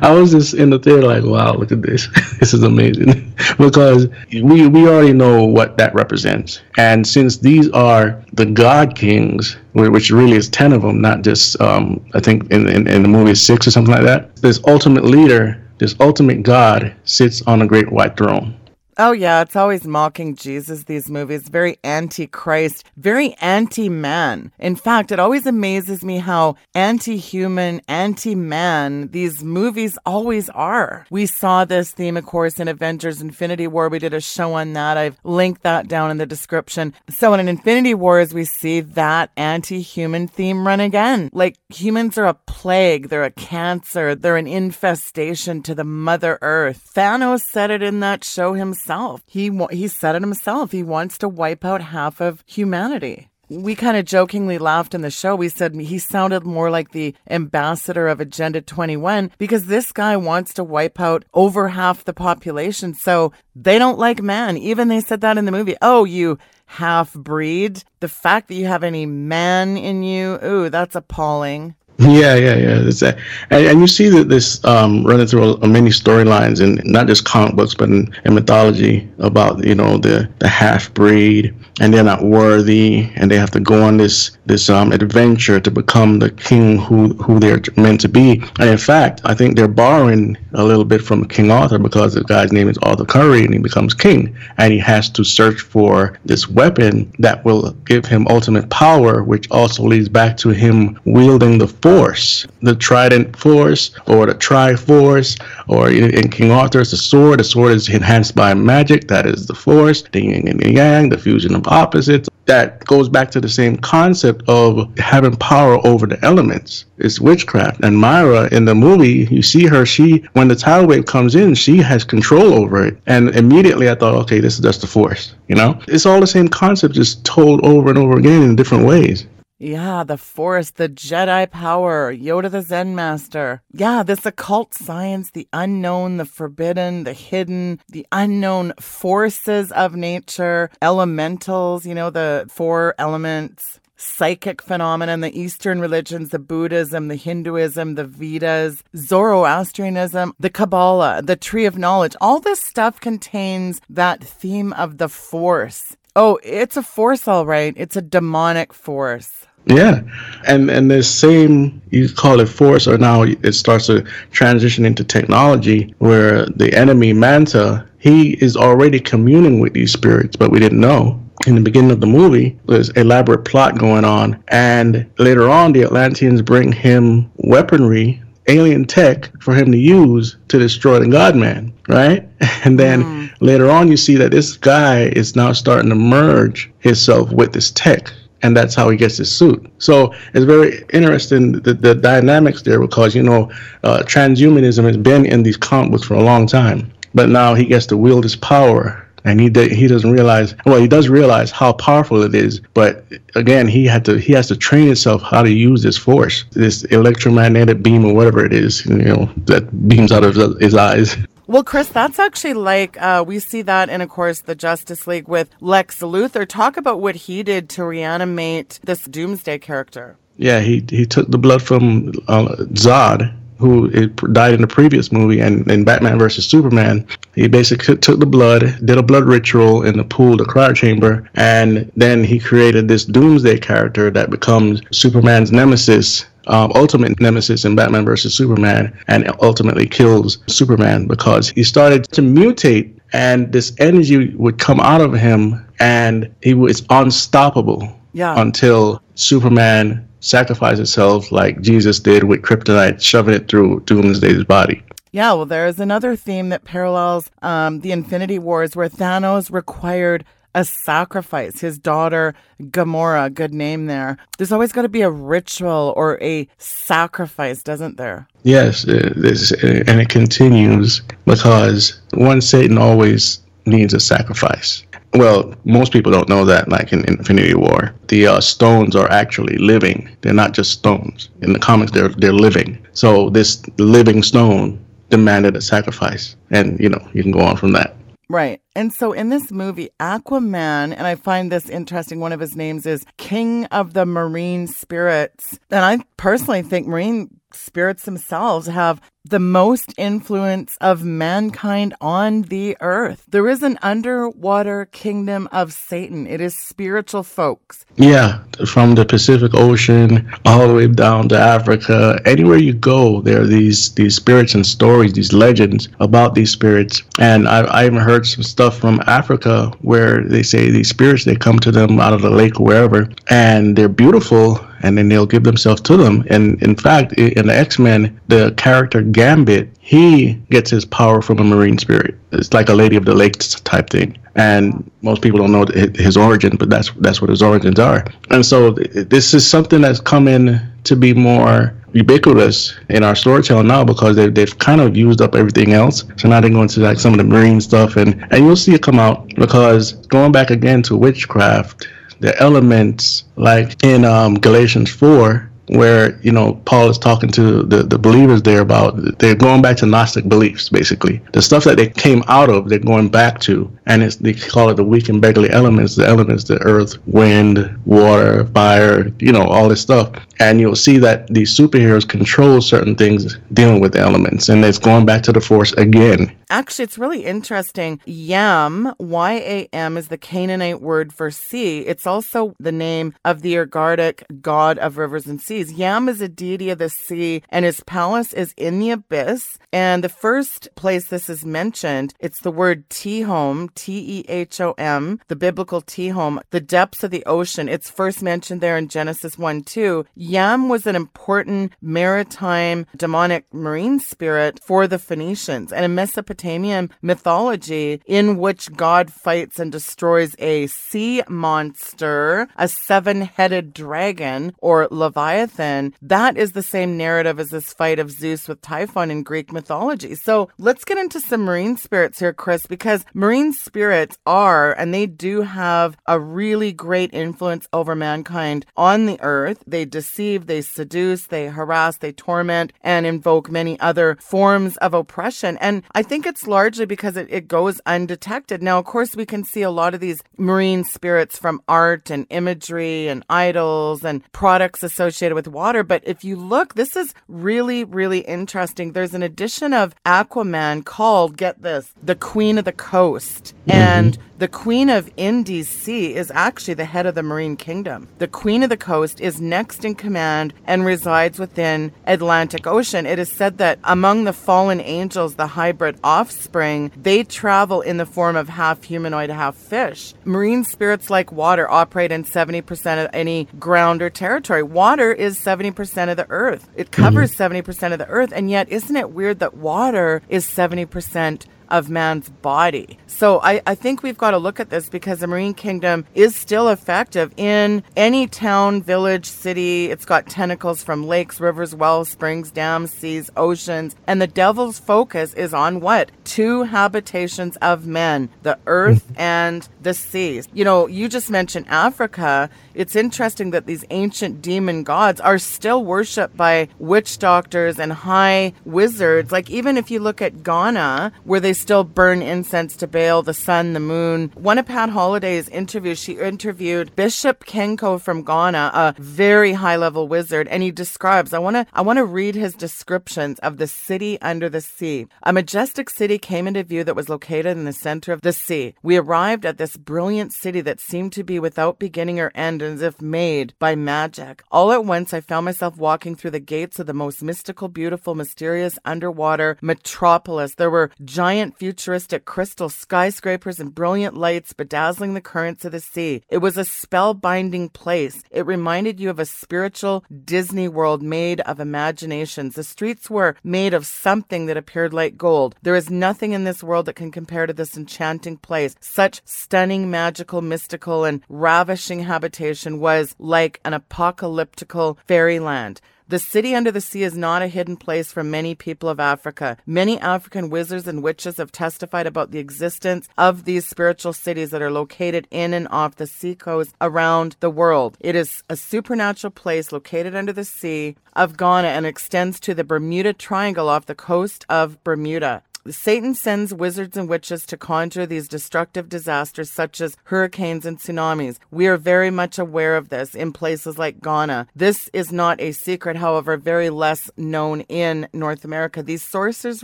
I 0.02 0.12
was 0.12 0.32
just 0.32 0.54
in 0.54 0.70
the 0.70 0.80
theater 0.80 1.04
like, 1.04 1.24
wow, 1.24 1.54
look 1.54 1.72
at 1.72 1.82
this. 1.82 2.08
this 2.40 2.54
is 2.54 2.64
amazing. 2.64 3.34
because 3.58 4.08
we 4.34 4.68
we 4.68 4.88
already 4.88 5.14
know 5.14 5.46
what 5.46 5.78
that 5.78 5.94
represents. 5.94 6.62
And 6.78 7.06
since 7.08 7.38
these 7.38 7.70
are 7.72 8.24
the 8.34 8.46
God 8.46 8.96
kings, 8.96 9.58
which 9.74 10.12
really 10.12 10.36
is 10.36 10.50
10 10.50 10.74
of 10.74 10.82
them, 10.82 11.02
not 11.02 11.22
just, 11.22 11.60
um, 11.62 12.06
I 12.14 12.20
think 12.20 12.52
in, 12.52 12.68
in, 12.68 12.88
in 12.88 13.02
the 13.02 13.08
movie 13.08 13.36
six 13.36 13.68
or 13.68 13.72
something 13.72 13.94
like 13.94 14.04
that, 14.04 14.36
this 14.38 14.60
ultimate 14.68 15.06
leader, 15.06 15.66
this 15.78 15.96
ultimate 16.02 16.44
God 16.44 16.94
sits 17.06 17.42
on 17.44 17.62
a 17.62 17.68
great 17.68 17.92
white 17.92 18.18
throne. 18.18 18.59
Oh, 19.02 19.14
yeah, 19.14 19.40
it's 19.40 19.56
always 19.56 19.88
mocking 19.88 20.36
Jesus, 20.36 20.84
these 20.84 21.10
movies. 21.10 21.48
Very 21.48 21.78
anti 21.86 22.28
Christ, 22.28 22.84
very 22.98 23.34
anti 23.36 23.88
man. 23.88 24.52
In 24.60 24.76
fact, 24.76 25.14
it 25.14 25.20
always 25.20 25.46
amazes 25.46 26.04
me 26.04 26.18
how 26.18 26.58
anti 26.76 27.16
human, 27.16 27.80
anti 27.88 28.36
man 28.36 29.08
these 29.12 29.42
movies 29.42 29.98
always 30.06 30.50
are. 30.50 31.06
We 31.10 31.28
saw 31.28 31.64
this 31.64 31.92
theme, 31.92 32.18
of 32.18 32.26
course, 32.26 32.60
in 32.60 32.68
Avengers 32.68 33.22
Infinity 33.22 33.68
War. 33.68 33.88
We 33.88 34.00
did 34.00 34.14
a 34.14 34.20
show 34.20 34.56
on 34.56 34.74
that. 34.74 34.98
I've 34.98 35.18
linked 35.24 35.64
that 35.64 35.88
down 35.88 36.12
in 36.12 36.18
the 36.18 36.26
description. 36.26 36.94
So, 37.10 37.34
in 37.34 37.48
Infinity 37.48 37.94
Wars, 37.94 38.34
we 38.34 38.44
see 38.44 38.82
that 38.82 39.32
anti 39.38 39.80
human 39.80 40.28
theme 40.28 40.68
run 40.68 40.82
again. 40.82 41.30
Like 41.32 41.56
humans 41.70 42.18
are 42.18 42.26
a 42.26 42.34
plague, 42.34 43.08
they're 43.08 43.24
a 43.24 43.32
cancer, 43.32 44.14
they're 44.14 44.36
an 44.36 44.46
infestation 44.46 45.64
to 45.64 45.74
the 45.74 45.86
Mother 45.86 46.38
Earth. 46.42 46.92
Thanos 46.94 47.44
said 47.44 47.72
it 47.72 47.82
in 47.82 48.02
that 48.02 48.26
show 48.26 48.56
himself 48.56 48.89
himself. 48.90 49.22
He 49.28 49.52
he 49.72 49.88
said 49.88 50.16
it 50.16 50.22
himself. 50.22 50.72
He 50.72 50.84
wants 50.84 51.18
to 51.20 51.30
wipe 51.30 51.64
out 51.64 51.82
half 51.82 52.20
of 52.20 52.44
humanity. 52.48 53.30
We 53.52 53.74
kind 53.74 53.98
of 53.98 54.06
jokingly 54.06 54.60
laughed 54.60 54.94
in 54.94 55.02
the 55.02 55.10
show. 55.10 55.36
We 55.36 55.50
said 55.50 55.74
he 55.74 55.98
sounded 55.98 56.46
more 56.46 56.70
like 56.70 56.92
the 56.92 57.16
ambassador 57.30 58.08
of 58.08 58.20
Agenda 58.20 58.62
21 58.62 59.32
because 59.40 59.66
this 59.66 59.92
guy 59.92 60.18
wants 60.18 60.54
to 60.56 60.64
wipe 60.64 61.00
out 61.00 61.26
over 61.34 61.70
half 61.70 62.04
the 62.04 62.14
population. 62.14 62.94
So 62.94 63.32
they 63.56 63.80
don't 63.80 63.98
like 63.98 64.22
man. 64.22 64.56
Even 64.58 64.88
they 64.88 65.02
said 65.02 65.22
that 65.22 65.40
in 65.40 65.46
the 65.46 65.52
movie. 65.52 65.76
Oh, 65.82 66.04
you 66.04 66.38
half 66.68 67.14
breed. 67.14 67.84
The 68.02 68.08
fact 68.08 68.50
that 68.50 68.56
you 68.56 68.68
have 68.68 68.84
any 68.84 69.08
man 69.08 69.78
in 69.78 70.04
you, 70.04 70.38
ooh, 70.44 70.70
that's 70.70 70.96
appalling. 70.96 71.76
Yeah, 72.00 72.36
yeah, 72.36 72.56
yeah. 72.56 72.80
That's 72.80 73.02
that. 73.02 73.18
And, 73.50 73.66
and 73.66 73.82
you 73.82 73.88
see 73.88 74.08
that 74.08 74.30
this 74.30 74.64
um, 74.64 75.04
running 75.04 75.28
through 75.28 75.58
many 75.58 75.90
storylines, 75.90 76.62
and 76.62 76.82
not 76.86 77.08
just 77.08 77.26
comic 77.26 77.58
books, 77.58 77.76
but 77.76 77.90
in, 77.90 78.14
in 78.24 78.36
mythology 78.36 79.10
about 79.20 79.66
you 79.66 79.76
know 79.76 79.98
the 79.98 80.30
the 80.40 80.48
half 80.48 80.94
breed, 80.94 81.54
and 81.82 81.94
they're 81.94 82.04
not 82.04 82.24
worthy, 82.24 83.10
and 83.16 83.30
they 83.30 83.36
have 83.36 83.52
to 83.52 83.60
go 83.60 83.84
on 83.84 83.98
this 83.98 84.38
this 84.46 84.70
um, 84.70 84.94
adventure 84.94 85.60
to 85.60 85.70
become 85.70 86.20
the 86.20 86.32
king 86.32 86.78
who 86.78 87.10
who 87.16 87.38
they're 87.38 87.62
meant 87.76 88.00
to 88.00 88.08
be. 88.08 88.42
And 88.60 88.70
in 88.70 88.78
fact, 88.78 89.20
I 89.26 89.34
think 89.34 89.58
they're 89.58 89.68
borrowing 89.68 90.38
a 90.54 90.64
little 90.64 90.86
bit 90.86 91.02
from 91.02 91.26
King 91.28 91.52
Arthur 91.52 91.80
because 91.80 92.14
the 92.14 92.24
guy's 92.24 92.54
name 92.54 92.70
is 92.70 92.78
Arthur 92.78 93.04
Curry, 93.04 93.44
and 93.44 93.54
he 93.54 93.60
becomes 93.60 93.94
king, 93.94 94.38
and 94.58 94.72
he 94.72 94.80
has 94.80 95.10
to 95.10 95.26
search 95.26 95.60
for 95.60 96.18
this 96.24 96.48
weapon 96.48 97.12
that 97.20 97.44
will 97.44 97.72
give 97.84 98.06
him 98.06 98.26
ultimate 98.30 98.70
power, 98.70 99.22
which 99.22 99.52
also 99.52 99.84
leads 99.84 100.08
back 100.08 100.38
to 100.38 100.50
him 100.50 100.98
wielding 101.04 101.58
the 101.58 101.68
force, 101.90 102.46
the 102.62 102.76
trident 102.76 103.36
force, 103.36 103.92
or 104.06 104.28
the 104.28 104.36
triforce, 104.36 105.40
or 105.68 105.90
in 105.90 106.30
King 106.30 106.52
Arthur's 106.52 106.92
the 106.92 106.98
sword. 106.98 107.40
The 107.40 107.44
sword 107.44 107.72
is 107.72 107.90
enhanced 107.90 108.36
by 108.36 108.54
magic, 108.54 109.08
that 109.08 109.26
is 109.26 109.48
the 109.48 109.56
force, 109.56 110.04
the 110.04 110.22
yin 110.24 110.48
and 110.48 110.60
the 110.60 110.72
yang, 110.72 111.10
the 111.10 111.18
fusion 111.18 111.56
of 111.56 111.68
opposites. 111.68 112.30
That 112.46 112.84
goes 112.86 113.10
back 113.10 113.32
to 113.32 113.42
the 113.42 113.50
same 113.50 113.78
concept 113.78 114.44
of 114.48 114.96
having 114.98 115.36
power 115.36 115.86
over 115.86 116.06
the 116.06 116.24
elements. 116.24 116.86
It's 116.98 117.20
witchcraft. 117.20 117.84
And 117.84 117.98
Myra 117.98 118.50
in 118.52 118.66
the 118.66 118.76
movie, 118.76 119.28
you 119.32 119.42
see 119.42 119.66
her, 119.68 119.86
she, 119.86 120.24
when 120.34 120.48
the 120.48 120.56
tidal 120.56 120.88
wave 120.88 121.06
comes 121.06 121.36
in, 121.36 121.56
she 121.56 121.78
has 121.78 122.04
control 122.04 122.54
over 122.54 122.86
it. 122.86 122.98
And 123.08 123.30
immediately 123.30 123.90
I 123.90 123.96
thought, 123.96 124.16
okay, 124.24 124.40
this 124.40 124.56
is 124.56 124.62
just 124.62 124.82
the 124.82 124.88
force, 124.88 125.34
you 125.48 125.56
know? 125.56 125.80
It's 125.88 126.06
all 126.06 126.20
the 126.20 126.28
same 126.28 126.48
concept, 126.48 126.96
just 126.96 127.24
told 127.26 127.64
over 127.64 127.90
and 127.90 127.98
over 127.98 128.18
again 128.18 128.44
in 128.44 128.56
different 128.56 128.86
ways. 128.86 129.26
Yeah, 129.62 130.06
the 130.06 130.18
Force, 130.18 130.72
the 130.72 130.88
Jedi 130.88 131.52
power, 131.52 132.14
Yoda 132.14 132.50
the 132.50 132.62
Zen 132.62 132.96
master. 132.96 133.62
Yeah, 133.74 134.04
this 134.04 134.26
occult 134.26 134.74
science, 134.74 135.32
the 135.32 135.50
unknown, 135.52 136.16
the 136.16 136.24
forbidden, 136.24 137.04
the 137.04 137.12
hidden, 137.12 137.82
the 137.90 138.08
unknown 138.14 138.72
forces 138.80 139.74
of 139.74 139.98
nature, 139.98 140.70
elementals, 140.82 141.86
you 141.86 141.94
know, 141.94 142.10
the 142.10 142.46
four 142.50 142.96
elements, 142.98 143.82
psychic 143.98 144.62
phenomenon, 144.62 145.20
the 145.20 145.38
Eastern 145.38 145.82
religions, 145.82 146.30
the 146.30 146.40
Buddhism, 146.40 147.10
the 147.10 147.16
Hinduism, 147.16 147.96
the 147.96 148.06
Vedas, 148.06 148.82
Zoroastrianism, 148.96 150.34
the 150.40 150.50
Kabbalah, 150.50 151.22
the 151.22 151.36
Tree 151.36 151.66
of 151.66 151.78
Knowledge. 151.78 152.16
All 152.22 152.40
this 152.40 152.62
stuff 152.62 153.02
contains 153.02 153.82
that 153.90 154.24
theme 154.24 154.72
of 154.72 155.00
the 155.00 155.10
Force. 155.10 155.98
Oh, 156.16 156.40
it's 156.44 156.78
a 156.78 156.84
force, 156.84 157.28
all 157.28 157.46
right. 157.46 157.74
It's 157.78 157.96
a 157.96 158.02
demonic 158.02 158.74
force. 158.74 159.46
Yeah, 159.66 160.02
and 160.48 160.72
and 160.72 160.90
the 160.90 161.04
same 161.04 161.82
you 161.92 162.10
call 162.10 162.40
it 162.40 162.48
force, 162.48 162.88
or 162.88 162.98
now 162.98 163.24
it 163.24 163.54
starts 163.54 163.88
to 163.88 164.02
transition 164.32 164.86
into 164.86 165.04
technology, 165.04 165.94
where 166.00 166.46
the 166.48 166.74
enemy 166.74 167.14
Manta 167.14 167.86
he 168.00 168.32
is 168.44 168.56
already 168.56 169.00
communing 169.00 169.60
with 169.60 169.74
these 169.74 169.92
spirits, 169.92 170.36
but 170.36 170.52
we 170.52 170.60
didn't 170.60 170.80
know. 170.80 171.22
In 171.48 171.56
the 171.56 171.62
beginning 171.62 171.92
of 171.92 172.02
the 172.02 172.08
movie, 172.08 172.58
there's 172.66 172.90
elaborate 172.92 173.46
plot 173.46 173.78
going 173.78 174.06
on, 174.06 174.42
and 174.48 175.06
later 175.20 175.50
on, 175.50 175.74
the 175.74 175.84
Atlanteans 175.84 176.42
bring 176.42 176.72
him 176.72 177.30
weaponry, 177.38 178.22
alien 178.48 178.86
tech, 178.86 179.30
for 179.42 179.54
him 179.54 179.72
to 179.72 179.78
use 179.78 180.38
to 180.48 180.58
destroy 180.58 181.00
the 181.00 181.08
God 181.08 181.36
Man, 181.36 181.74
right? 181.90 182.28
And 182.66 182.78
then 182.78 183.04
mm. 183.04 183.32
later 183.40 183.70
on, 183.70 183.90
you 183.90 183.96
see 183.96 184.16
that 184.18 184.32
this 184.32 184.58
guy 184.58 185.04
is 185.04 185.34
now 185.36 185.54
starting 185.54 185.90
to 185.90 185.96
merge 185.96 186.70
himself 186.80 187.32
with 187.32 187.54
this 187.54 187.72
tech 187.72 188.12
and 188.42 188.56
that's 188.56 188.76
how 188.76 188.90
he 188.90 188.98
gets 188.98 189.18
his 189.18 189.32
suit. 189.32 189.66
So 189.80 190.14
it's 190.34 190.46
very 190.46 190.84
interesting 190.94 191.54
the, 191.54 191.74
the 191.74 191.96
dynamics 191.96 192.62
there 192.62 192.80
because 192.80 193.16
you 193.16 193.24
know 193.24 193.52
uh, 193.84 194.04
transhumanism 194.06 194.84
has 194.86 194.98
been 194.98 195.26
in 195.26 195.44
these 195.44 195.58
comic 195.58 195.92
books 195.92 196.06
for 196.06 196.16
a 196.16 196.24
long 196.24 196.48
time, 196.48 196.92
but 197.14 197.30
now 197.30 197.54
he 197.54 197.66
gets 197.66 197.86
to 197.88 197.98
wield 197.98 198.24
his 198.24 198.36
power. 198.36 199.06
And 199.26 199.40
he 199.40 199.48
he 199.76 199.88
doesn't 199.88 200.12
realize 200.12 200.56
well 200.66 200.80
he 200.80 200.88
does 200.88 201.10
realize 201.10 201.52
how 201.52 201.74
powerful 201.74 202.24
it 202.24 202.34
is 202.34 202.62
but 202.74 203.04
again 203.36 203.68
he 203.68 203.86
had 203.86 204.06
to 204.06 204.18
he 204.18 204.32
has 204.32 204.48
to 204.48 204.56
train 204.56 204.88
himself 204.88 205.22
how 205.22 205.44
to 205.44 205.52
use 205.52 205.84
this 205.84 205.98
force 205.98 206.46
this 206.52 206.86
electromagnetic 206.86 207.84
beam 207.84 208.06
or 208.06 208.14
whatever 208.14 208.46
it 208.46 208.54
is 208.54 208.86
you 208.86 208.96
know 208.96 209.30
that 209.44 209.90
beams 209.90 210.14
out 210.14 210.24
of 210.24 210.36
his 210.62 210.74
eyes 210.74 211.18
well, 211.50 211.64
Chris, 211.64 211.90
that's 211.90 212.20
actually 212.20 212.54
like 212.54 213.02
uh, 213.02 213.24
we 213.26 213.40
see 213.40 213.64
that 213.64 213.90
in, 213.90 214.02
of 214.02 214.10
course, 214.10 214.42
the 214.42 214.54
Justice 214.54 215.08
League 215.08 215.28
with 215.28 215.50
Lex 215.62 216.00
Luthor. 216.02 216.48
Talk 216.48 216.78
about 216.78 217.02
what 217.02 217.16
he 217.16 217.42
did 217.42 217.70
to 217.70 217.84
reanimate 217.86 218.80
this 218.84 219.06
Doomsday 219.06 219.58
character. 219.58 220.16
Yeah, 220.38 220.60
he 220.60 220.86
he 220.88 221.08
took 221.08 221.32
the 221.32 221.40
blood 221.40 221.64
from 221.64 222.10
uh, 222.28 222.56
Zod, 222.74 223.36
who 223.60 224.08
died 224.08 224.54
in 224.54 224.62
the 224.62 224.68
previous 224.68 225.12
movie, 225.12 225.42
and 225.42 225.70
in 225.70 225.84
Batman 225.84 226.18
versus 226.18 226.46
Superman, 226.46 227.06
he 227.36 227.48
basically 227.48 227.98
took 227.98 228.20
the 228.20 228.26
blood, 228.26 228.62
did 228.86 228.98
a 228.98 229.04
blood 229.04 229.26
ritual 229.26 229.84
in 229.84 229.98
the 229.98 230.04
pool, 230.04 230.38
the 230.38 230.46
cryo 230.46 230.76
chamber, 230.76 231.30
and 231.36 231.92
then 231.96 232.24
he 232.24 232.40
created 232.40 232.88
this 232.88 233.06
Doomsday 233.06 233.60
character 233.60 234.10
that 234.12 234.30
becomes 234.30 234.82
Superman's 234.92 235.52
nemesis 235.52 236.26
um, 236.48 236.72
ultimate 236.74 237.20
nemesis 237.22 237.64
in 237.64 237.76
Batman 237.76 238.06
versus 238.06 238.34
Superman 238.34 238.98
and 239.08 239.32
ultimately 239.42 239.88
kills 239.88 240.40
Superman 240.48 241.06
because 241.06 241.50
he 241.50 241.64
started 241.64 242.06
to 242.06 242.22
mutate 242.22 243.00
and 243.14 243.52
this 243.52 243.74
energy 243.80 244.34
would 244.36 244.58
come 244.58 244.80
out 244.80 245.02
of 245.02 245.14
him 245.14 245.66
and 245.80 246.34
he 246.42 246.56
was 246.56 246.84
unstoppable 246.90 247.88
yeah. 248.14 248.40
until 248.42 249.02
Superman 249.14 250.09
sacrificed 250.20 250.82
itself 250.82 251.32
like 251.32 251.62
Jesus 251.62 252.00
did 252.00 252.24
with 252.26 252.42
kryptonite, 252.42 253.02
shoving 253.02 253.34
it 253.34 253.48
through 253.48 253.82
Doomsday's 253.82 254.44
body. 254.44 254.84
Yeah, 255.12 255.34
well, 255.34 255.46
there 255.46 255.66
is 255.66 255.80
another 255.80 256.16
theme 256.16 256.50
that 256.50 256.66
parallels 256.66 257.32
um, 257.42 257.80
the 257.80 257.92
Infinity 257.92 258.38
Wars 258.38 258.76
where 258.76 258.90
Thanos 258.90 259.52
required 259.52 260.24
a 260.56 260.64
sacrifice. 260.64 261.62
His 261.62 261.78
daughter, 261.78 262.34
Gamora, 262.62 263.34
good 263.34 263.54
name 263.54 263.86
there. 263.86 264.18
There's 264.38 264.52
always 264.52 264.72
got 264.72 264.84
to 264.84 264.90
be 264.90 265.02
a 265.02 265.10
ritual 265.10 265.94
or 265.96 266.22
a 266.22 266.48
sacrifice, 266.58 267.64
doesn't 267.64 267.98
there? 267.98 268.28
Yes, 268.44 268.84
and 268.84 270.02
it 270.02 270.10
continues 270.10 271.02
because 271.26 272.00
one 272.14 272.42
Satan 272.42 272.78
always 272.78 273.40
needs 273.66 273.94
a 273.94 274.00
sacrifice. 274.00 274.84
Well, 275.14 275.56
most 275.66 275.92
people 275.92 276.12
don't 276.12 276.30
know 276.30 276.46
that, 276.46 276.70
like 276.70 276.94
in 276.94 277.04
Infinity 277.06 277.56
War, 277.56 277.96
the 278.08 278.28
uh, 278.28 278.42
stones 278.42 278.96
are 278.96 279.10
actually 279.12 279.58
living. 279.58 280.16
They're 280.22 280.34
not 280.34 280.54
just 280.54 280.72
stones. 280.72 281.30
In 281.42 281.54
the 281.54 281.60
comics, 281.60 281.92
they're 281.92 282.10
they're 282.10 282.34
living. 282.34 282.86
So 282.94 283.30
this 283.30 283.62
living 283.80 284.22
stone 284.22 284.84
demanded 285.10 285.56
a 285.56 285.62
sacrifice, 285.62 286.36
and 286.52 286.80
you 286.80 286.90
know 286.90 287.06
you 287.14 287.24
can 287.24 287.32
go 287.32 287.40
on 287.40 287.58
from 287.58 287.72
that. 287.74 287.96
Right. 288.32 288.62
And 288.76 288.94
so 288.94 289.12
in 289.12 289.30
this 289.30 289.52
movie, 289.52 289.90
Aquaman, 290.00 290.94
and 290.96 291.02
I 291.02 291.16
find 291.16 291.52
this 291.52 291.68
interesting, 291.68 292.20
one 292.20 292.32
of 292.32 292.40
his 292.40 292.56
names 292.56 292.86
is 292.86 293.04
King 293.18 293.66
of 293.66 293.94
the 293.94 294.06
Marine 294.06 294.68
Spirits. 294.68 295.60
And 295.72 295.84
I 295.84 296.06
personally 296.16 296.62
think 296.62 296.88
marine 296.88 297.39
spirits 297.54 298.04
themselves 298.04 298.68
have 298.68 299.02
the 299.26 299.40
most 299.40 299.94
influence 299.98 300.78
of 300.82 301.04
mankind 301.04 301.94
on 302.02 302.44
the 302.44 302.76
earth. 302.82 303.26
There 303.28 303.48
is 303.48 303.62
an 303.64 303.78
underwater 303.82 304.86
kingdom 304.86 305.48
of 305.52 305.74
Satan. 305.74 306.26
It 306.26 306.42
is 306.42 306.58
spiritual 306.58 307.24
folks. 307.24 307.86
Yeah, 307.96 308.40
from 308.66 308.96
the 308.96 309.06
Pacific 309.06 309.54
Ocean 309.54 310.32
all 310.46 310.68
the 310.68 310.74
way 310.74 310.88
down 310.88 311.30
to 311.30 311.38
Africa, 311.38 312.20
anywhere 312.26 312.58
you 312.58 312.74
go, 312.74 313.22
there 313.22 313.42
are 313.42 313.48
these 313.48 313.94
these 313.94 314.16
spirits 314.16 314.56
and 314.56 314.66
stories, 314.66 315.14
these 315.14 315.34
legends 315.34 315.90
about 316.00 316.36
these 316.36 316.52
spirits. 316.52 317.04
And 317.20 317.48
I, 317.48 317.62
I 317.66 317.86
even 317.86 318.00
heard 318.00 318.26
some 318.26 318.44
stuff 318.44 318.78
from 318.78 319.02
Africa 319.06 319.72
where 319.82 320.24
they 320.24 320.44
say 320.44 320.70
these 320.70 320.90
spirits 320.90 321.26
they 321.26 321.36
come 321.36 321.60
to 321.60 321.72
them 321.72 322.00
out 322.00 322.14
of 322.14 322.22
the 322.22 322.30
lake 322.30 322.60
or 322.60 322.66
wherever, 322.66 323.10
and 323.30 323.76
they're 323.76 323.90
beautiful 323.90 324.60
and 324.82 324.98
then 324.98 325.10
they'll 325.10 325.26
give 325.26 325.44
themselves 325.44 325.82
to 325.82 325.98
them. 325.98 326.26
And 326.30 326.62
in 326.62 326.76
fact, 326.76 327.14
in 327.14 327.48
the 327.48 327.56
X 327.56 327.80
Men, 327.80 328.20
the 328.28 328.54
character 328.58 329.02
Gambit, 329.02 329.70
he 329.80 330.34
gets 330.50 330.70
his 330.70 330.86
power 330.86 331.22
from 331.22 331.40
a 331.40 331.44
marine 331.44 331.78
spirit. 331.78 332.16
It's 332.32 332.54
like 332.54 332.70
a 332.70 332.74
Lady 332.74 332.96
of 332.96 333.06
the 333.06 333.16
Lakes 333.16 333.60
type 333.62 333.90
thing. 333.90 334.18
And 334.36 334.90
most 335.02 335.22
people 335.22 335.40
don't 335.40 335.52
know 335.52 335.66
his 335.96 336.16
origin, 336.16 336.56
but 336.58 336.70
that's 336.70 336.92
that's 337.00 337.22
what 337.22 337.30
his 337.30 337.42
origins 337.42 337.80
are. 337.80 338.06
And 338.30 338.46
so 338.46 338.72
this 338.72 339.34
is 339.34 339.48
something 339.48 339.82
that's 339.82 340.00
coming 340.00 340.60
to 340.84 340.96
be 340.96 341.14
more 341.14 341.76
ubiquitous 341.94 342.78
in 342.90 343.04
our 343.04 343.16
storytelling 343.16 343.68
now 343.68 343.84
because 343.84 344.16
they've, 344.16 344.34
they've 344.34 344.58
kind 344.60 344.80
of 344.80 344.96
used 344.96 345.22
up 345.22 345.36
everything 345.36 345.74
else. 345.74 346.06
So 346.18 346.30
now 346.30 346.40
they're 346.40 346.50
going 346.50 346.68
to 346.70 346.80
like 346.82 347.00
some 347.00 347.14
of 347.14 347.18
the 347.18 347.24
marine 347.24 347.62
stuff, 347.62 347.98
and 347.98 348.26
and 348.32 348.46
you'll 348.46 348.56
see 348.56 348.74
it 348.74 348.84
come 348.84 349.00
out 349.00 349.28
because 349.36 349.94
going 350.08 350.32
back 350.32 350.52
again 350.52 350.82
to 350.84 350.96
witchcraft 350.96 351.88
the 352.20 352.40
elements 352.42 353.26
like 353.36 353.82
in 353.84 354.06
um, 354.06 354.36
Galatians 354.36 354.92
4 354.92 355.50
where 355.70 356.20
you 356.22 356.32
know 356.32 356.56
Paul 356.66 356.90
is 356.90 356.98
talking 356.98 357.30
to 357.32 357.64
the, 357.64 357.84
the 357.84 357.98
believers 357.98 358.42
there 358.42 358.62
about 358.62 359.20
they're 359.20 359.36
going 359.36 359.62
back 359.62 359.78
to 359.78 359.86
Gnostic 359.86 360.28
beliefs 360.28 360.70
basically. 360.70 361.22
The 361.34 361.42
stuff 361.42 361.64
that 361.66 361.78
they 361.78 361.90
came 361.90 362.24
out 362.28 362.50
of 362.50 362.70
they're 362.70 362.80
going 362.80 363.10
back 363.10 363.40
to. 363.42 363.72
And 363.86 364.02
it's 364.02 364.16
they 364.16 364.34
call 364.34 364.70
it 364.70 364.76
the 364.76 364.84
weak 364.84 365.10
and 365.10 365.22
beggarly 365.22 365.50
elements 365.52 365.96
the 365.96 366.08
elements 366.08 366.44
the 366.44 366.60
earth 366.62 366.98
wind 367.08 367.80
water 367.86 368.46
fire 368.48 369.12
you 369.20 369.32
know 369.32 369.44
all 369.44 369.70
this 369.70 369.82
stuff 369.82 370.12
and 370.40 370.62
you'll 370.62 370.76
see 370.76 370.98
that 370.98 371.28
these 371.28 371.56
superheroes 371.56 372.08
control 372.08 372.62
certain 372.62 372.96
things 372.96 373.38
dealing 373.54 373.82
with 373.82 373.96
elements 373.96 374.48
and 374.50 374.64
it's 374.64 374.80
going 374.80 375.06
back 375.06 375.22
to 375.24 375.34
the 375.34 375.42
force 375.42 375.74
again. 375.74 376.34
Actually 376.50 376.86
it's 376.86 376.98
really 376.98 377.26
interesting. 377.26 378.00
Yam 378.06 378.94
y-a-m 379.00 379.98
is 379.98 380.08
the 380.08 380.18
canaanite 380.18 380.82
word 380.82 381.14
for 381.14 381.30
sea. 381.30 381.82
It's 381.82 382.08
also 382.08 382.56
the 382.60 382.72
name 382.72 383.14
of 383.26 383.42
the 383.42 383.54
Ugaritic 383.56 384.24
god 384.42 384.78
of 384.80 384.98
rivers 384.98 385.28
and 385.28 385.42
seas. 385.42 385.74
Yam 385.74 386.08
is 386.08 386.22
a 386.22 386.30
deity 386.30 386.70
of 386.70 386.80
the 386.80 386.90
sea 386.90 387.44
and 387.50 387.66
his 387.66 387.82
palace 387.82 388.34
is 388.34 388.54
in 388.58 388.80
the 388.80 388.92
abyss. 388.92 389.60
And 389.74 390.04
the 390.04 390.10
first 390.10 390.70
place 390.76 391.08
this 391.08 391.30
is 391.30 391.46
mentioned 391.46 392.14
it's 392.20 392.40
the 392.40 392.52
word 392.52 392.90
tehom 392.90 393.74
t-e-h-o-m 393.76 395.20
the 395.28 395.36
biblical 395.36 395.82
tehom 395.82 396.40
the 396.52 396.62
depths 396.62 397.04
of 397.04 397.12
the 397.12 397.26
ocean. 397.26 397.68
It's 397.68 397.90
first 397.90 398.24
mentioned 398.24 398.62
there 398.62 398.78
in 398.78 398.88
genesis 398.88 399.38
1 399.38 399.64
2 399.64 400.06
Yam 400.30 400.70
was 400.70 400.86
an 400.86 400.96
important 400.96 401.74
maritime 401.82 402.86
demonic 402.96 403.52
marine 403.52 404.00
spirit 404.00 404.60
for 404.64 404.88
the 404.88 405.00
Phoenicians. 405.00 405.74
And 405.74 405.84
a 405.84 405.90
Mesopotamian 405.90 406.92
mythology, 407.02 408.00
in 408.06 408.38
which 408.38 408.72
God 408.74 409.12
fights 409.12 409.58
and 409.58 409.72
destroys 409.72 410.36
a 410.38 410.68
sea 410.68 411.24
monster, 411.28 412.48
a 412.58 412.68
seven 412.68 413.22
headed 413.22 413.74
dragon 413.74 414.54
or 414.60 414.88
Leviathan, 414.92 415.96
that 416.00 416.38
is 416.38 416.52
the 416.52 416.62
same 416.62 416.96
narrative 416.96 417.40
as 417.40 417.50
this 417.50 417.74
fight 417.74 417.98
of 417.98 418.12
Zeus 418.12 418.48
with 418.48 418.62
Typhon 418.62 419.10
in 419.10 419.24
Greek 419.24 419.52
mythology. 419.52 420.14
So 420.14 420.50
let's 420.60 420.86
get 420.86 421.00
into 421.00 421.20
some 421.20 421.42
marine 421.42 421.76
spirits 421.76 422.20
here, 422.20 422.34
Chris, 422.34 422.68
because 422.68 423.04
marine 423.16 423.52
spirits 423.52 424.20
are, 424.28 424.74
and 424.74 424.94
they 424.94 425.08
do 425.08 425.42
have 425.42 425.98
a 426.06 426.20
really 426.20 426.72
great 426.72 427.12
influence 427.16 427.68
over 427.74 427.96
mankind 427.96 428.68
on 428.78 429.08
the 429.08 429.20
earth. 429.22 429.64
They 429.66 429.86
deceive 429.86 430.19
deceive, 430.20 430.48
they 430.48 430.62
seduce, 430.62 431.28
they 431.28 431.48
harass, 431.48 431.98
they 431.98 432.12
torment, 432.12 432.74
and 432.82 433.06
invoke 433.06 433.50
many 433.50 433.80
other 433.80 434.18
forms 434.20 434.76
of 434.78 434.94
oppression. 434.94 435.58
And 435.62 435.84
I 435.96 436.04
think 436.04 436.26
it's 436.26 436.46
largely 436.46 436.86
because 436.86 437.16
it, 437.16 437.28
it 437.30 437.48
goes 437.48 437.80
undetected. 437.86 438.62
Now, 438.62 438.80
of 438.80 438.86
course, 438.86 439.16
we 439.16 439.26
can 439.26 439.46
see 439.46 439.62
a 439.62 439.72
lot 439.72 439.94
of 439.94 440.02
these 440.02 440.22
marine 440.38 440.84
spirits 440.84 441.38
from 441.40 441.62
art 441.70 442.10
and 442.10 442.28
imagery 442.30 443.08
and 443.08 443.24
idols 443.30 444.04
and 444.04 444.22
products 444.34 444.84
associated 444.84 445.36
with 445.36 445.48
water. 445.48 445.84
But 445.84 446.04
if 446.06 446.26
you 446.26 446.36
look, 446.36 446.76
this 446.76 446.98
is 446.98 447.14
really, 447.30 447.86
really 447.86 448.20
interesting. 448.20 448.92
There's 448.92 449.14
an 449.14 449.24
edition 449.24 449.74
of 449.74 449.96
Aquaman 450.06 450.84
called, 450.84 451.38
get 451.38 451.62
this, 451.62 451.94
The 452.04 452.16
Queen 452.16 452.58
of 452.58 452.66
the 452.66 452.74
Coast. 452.74 453.54
Mm-hmm. 453.68 453.72
And 453.72 454.18
the 454.38 454.48
Queen 454.48 454.90
of 454.90 455.12
Indies 455.18 455.68
Sea 455.68 456.16
is 456.16 456.32
actually 456.34 456.76
the 456.76 456.86
head 456.86 457.06
of 457.06 457.16
the 457.16 457.24
Marine 457.24 457.58
Kingdom. 457.58 458.08
The 458.20 458.28
Queen 458.28 458.64
of 458.64 458.70
the 458.70 458.78
Coast 458.78 459.20
is 459.20 459.42
next 459.42 459.84
in 459.84 459.96
command 459.96 460.09
and 460.16 460.86
resides 460.86 461.40
within 461.40 461.92
Atlantic 462.06 462.68
Ocean. 462.68 463.06
It 463.06 463.20
is 463.20 463.32
said 463.32 463.58
that 463.60 463.80
among 463.84 464.24
the 464.24 464.34
fallen 464.34 464.82
angels, 464.82 465.36
the 465.36 465.48
hybrid 465.48 465.98
offspring, 466.04 466.92
they 466.96 467.24
travel 467.24 467.82
in 467.82 467.98
the 467.98 468.06
form 468.06 468.36
of 468.36 468.50
half 468.50 468.84
humanoid, 468.84 469.30
half 469.30 469.56
fish. 469.56 470.14
Marine 470.26 470.64
spirits 470.64 471.10
like 471.10 471.32
water 471.32 471.70
operate 471.70 472.12
in 472.12 472.24
70% 472.24 473.04
of 473.04 473.10
any 473.14 473.48
ground 473.60 474.02
or 474.02 474.10
territory. 474.10 474.64
Water 474.64 475.12
is 475.12 475.40
70% 475.40 476.10
of 476.10 476.18
the 476.18 476.30
earth. 476.30 476.70
It 476.76 476.92
covers 476.92 477.34
mm-hmm. 477.34 477.70
70% 477.70 477.94
of 477.94 478.00
the 478.00 478.08
earth, 478.08 478.32
and 478.36 478.50
yet 478.50 478.70
isn't 478.70 478.96
it 478.96 479.12
weird 479.12 479.40
that 479.40 479.56
water 479.56 480.22
is 480.30 480.46
70% 480.46 481.46
of 481.70 481.90
man's 481.90 482.30
body. 482.30 482.98
So 483.08 483.40
I, 483.42 483.62
I 483.66 483.76
think 483.76 484.04
we've 484.04 484.18
got 484.18 484.32
to 484.32 484.38
look 484.38 484.60
at 484.60 484.70
this 484.70 484.90
because 484.90 485.20
the 485.20 485.28
Marine 485.28 485.54
Kingdom 485.54 486.06
is 486.16 486.36
still 486.36 486.70
effective 486.70 487.34
in 487.38 487.84
any 487.96 488.28
town, 488.28 488.82
village, 488.82 489.26
city. 489.26 489.92
It's 489.92 490.06
got 490.06 490.28
tentacles 490.28 490.84
from 490.84 491.08
lakes, 491.08 491.40
rivers, 491.40 491.76
wells, 491.76 492.10
springs, 492.10 492.52
dams, 492.52 492.92
seas, 492.92 493.30
oceans. 493.38 493.96
And 494.08 494.22
the 494.22 494.28
devil's 494.28 494.80
focus 494.80 495.34
is 495.34 495.54
on 495.54 495.80
what? 495.80 496.12
Two 496.24 496.64
habitations 496.64 497.58
of 497.58 497.86
men, 497.86 498.30
the 498.44 498.58
earth 498.66 499.06
mm-hmm. 499.08 499.22
and 499.22 499.68
the 499.82 499.94
seas. 499.94 500.48
You 500.54 500.64
know, 500.64 500.88
you 500.88 501.10
just 501.10 501.30
mentioned 501.30 501.68
Africa. 501.68 502.50
It's 502.74 502.96
interesting 502.96 503.52
that 503.52 503.66
these 503.66 503.86
ancient 503.90 504.42
demon 504.42 504.84
gods 504.84 505.20
are 505.22 505.38
still 505.38 505.84
worshipped 505.84 506.38
by 506.38 506.70
witch 506.80 507.18
doctors 507.20 507.80
and 507.80 507.92
high 507.92 508.54
wizards. 508.66 509.32
Like 509.32 509.50
even 509.50 509.78
if 509.78 509.92
you 509.92 510.00
look 510.00 510.22
at 510.22 510.44
Ghana, 510.44 511.12
where 511.24 511.40
they 511.40 511.54
still 511.60 511.84
burn 511.84 512.22
incense 512.22 512.76
to 512.78 512.88
Baal, 512.88 513.22
the 513.22 513.34
sun, 513.34 513.74
the 513.74 513.80
moon. 513.80 514.32
One 514.36 514.58
of 514.58 514.66
Pat 514.66 514.90
Holliday's 514.90 515.50
interviews, 515.50 516.00
she 516.00 516.14
interviewed 516.14 516.96
Bishop 516.96 517.46
Kenko 517.46 518.00
from 518.00 518.24
Ghana, 518.24 518.72
a 518.74 518.96
very 518.98 519.54
high 519.54 519.76
level 519.76 520.08
wizard, 520.08 520.48
and 520.48 520.64
he 520.64 520.72
describes, 520.72 521.34
I 521.34 521.40
want 521.40 521.56
to, 521.56 521.68
I 521.74 521.82
want 521.82 521.98
to 521.98 522.06
read 522.06 522.36
his 522.36 522.54
descriptions 522.54 523.40
of 523.40 523.58
the 523.58 523.68
city 523.68 524.20
under 524.22 524.50
the 524.50 524.62
sea. 524.62 525.08
A 525.24 525.34
majestic 525.34 525.90
city 525.90 526.18
came 526.18 526.48
into 526.48 526.64
view 526.64 526.84
that 526.84 526.96
was 526.96 527.10
located 527.10 527.58
in 527.58 527.66
the 527.66 527.74
center 527.74 528.14
of 528.14 528.22
the 528.22 528.34
sea. 528.34 528.76
We 528.82 528.98
arrived 528.98 529.46
at 529.46 529.58
this 529.58 529.78
brilliant 529.78 530.34
city 530.34 530.62
that 530.62 530.80
seemed 530.80 531.14
to 531.14 531.24
be 531.24 531.40
without 531.40 531.80
beginning 531.80 532.20
or 532.20 532.32
end 532.34 532.62
as 532.62 532.82
if 532.82 533.02
made 533.02 533.54
by 533.60 533.76
magic. 533.76 534.44
All 534.52 534.72
at 534.72 534.86
once, 534.86 535.14
I 535.14 535.22
found 535.22 535.46
myself 535.46 535.78
walking 535.78 536.16
through 536.16 536.32
the 536.32 536.40
gates 536.40 536.80
of 536.80 536.88
the 536.88 536.94
most 536.94 537.22
mystical, 537.22 537.68
beautiful, 537.68 538.16
mysterious 538.16 538.80
underwater 538.86 539.58
metropolis. 539.62 540.56
There 540.56 540.70
were 540.70 540.92
giant 541.04 541.49
futuristic 541.58 542.26
crystal 542.26 542.70
skyscrapers 542.70 543.60
and 543.60 543.74
brilliant 543.74 544.16
lights 544.16 544.54
bedazzling 544.54 545.14
the 545.14 545.22
currents 545.22 545.66
of 545.66 545.72
the 545.72 545.80
sea. 545.80 546.24
It 546.30 546.40
was 546.40 546.58
a 546.58 546.62
spellbinding 546.62 547.74
place. 547.74 548.24
It 548.32 548.46
reminded 548.46 549.00
you 549.00 549.10
of 549.10 549.20
a 549.20 549.26
spiritual 549.26 550.04
Disney 550.26 550.68
world 550.68 551.02
made 551.02 551.42
of 551.42 551.60
imaginations. 551.60 552.56
The 552.56 552.64
streets 552.64 553.10
were 553.10 553.36
made 553.44 553.74
of 553.74 553.86
something 553.86 554.46
that 554.46 554.58
appeared 554.58 554.94
like 554.94 555.18
gold. 555.18 555.56
There 555.62 555.76
is 555.76 555.90
nothing 555.90 556.34
in 556.34 556.44
this 556.44 556.64
world 556.64 556.86
that 556.86 556.96
can 556.96 557.12
compare 557.12 557.46
to 557.46 557.54
this 557.54 557.78
enchanting 557.78 558.38
place. 558.38 558.76
Such 558.80 559.22
stunning, 559.26 559.90
magical, 559.90 560.42
mystical, 560.42 561.06
and 561.06 561.22
ravishing 561.30 562.02
habitation 562.02 562.80
was 562.80 563.16
like 563.20 563.60
an 563.66 563.74
apocalyptical 563.74 564.98
fairyland. 565.08 565.82
The 566.10 566.18
city 566.18 566.56
under 566.56 566.72
the 566.72 566.82
sea 566.82 567.04
is 567.04 567.16
not 567.16 567.44
a 567.44 567.48
hidden 567.48 567.78
place 567.78 568.12
for 568.12 568.24
many 568.24 568.56
people 568.56 568.90
of 568.90 569.00
Africa. 569.00 569.58
Many 569.68 570.00
African 570.00 570.50
wizards 570.50 570.88
and 570.88 571.04
witches 571.04 571.38
have 571.38 571.52
testified 571.52 572.08
about 572.08 572.32
the 572.32 572.40
existence 572.40 573.08
of 573.16 573.46
these 573.46 573.68
spiritual 573.68 574.14
cities 574.14 574.50
that 574.50 574.64
are 574.64 574.72
located 574.72 575.28
in 575.30 575.54
and 575.54 575.68
off 575.68 575.98
the 575.98 576.08
seacoast 576.08 576.74
around 576.82 577.36
the 577.42 577.52
world. 577.52 577.96
It 578.00 578.16
is 578.16 578.44
a 578.50 578.56
supernatural 578.56 579.30
place 579.30 579.72
located 579.72 580.16
under 580.16 580.34
the 580.34 580.46
sea 580.46 580.96
of 581.16 581.38
Ghana 581.38 581.68
and 581.68 581.86
extends 581.86 582.40
to 582.40 582.56
the 582.56 582.64
Bermuda 582.64 583.14
Triangle 583.14 583.70
off 583.70 583.86
the 583.86 583.94
coast 583.94 584.48
of 584.50 584.84
Bermuda. 584.84 585.44
Satan 585.72 586.14
sends 586.16 586.54
wizards 586.54 586.98
and 586.98 587.08
witches 587.10 587.46
to 587.48 587.58
conjure 587.58 588.06
these 588.06 588.28
destructive 588.28 588.90
disasters 588.90 589.52
such 589.52 589.82
as 589.82 589.98
hurricanes 590.06 590.66
and 590.66 590.78
tsunamis. 590.78 591.40
We 591.52 591.68
are 591.68 591.78
very 591.78 592.12
much 592.12 592.40
aware 592.40 592.76
of 592.76 592.90
this 592.90 593.16
in 593.16 593.32
places 593.34 593.78
like 593.78 594.02
Ghana. 594.02 594.48
This 594.56 594.90
is 594.94 595.12
not 595.12 595.40
a 595.42 595.52
secret, 595.52 595.98
however, 595.98 596.38
very 596.38 596.70
less 596.70 597.10
known 597.18 597.62
in 597.62 598.08
North 598.14 598.46
America. 598.46 598.84
These 598.84 599.04
sorcerers 599.04 599.64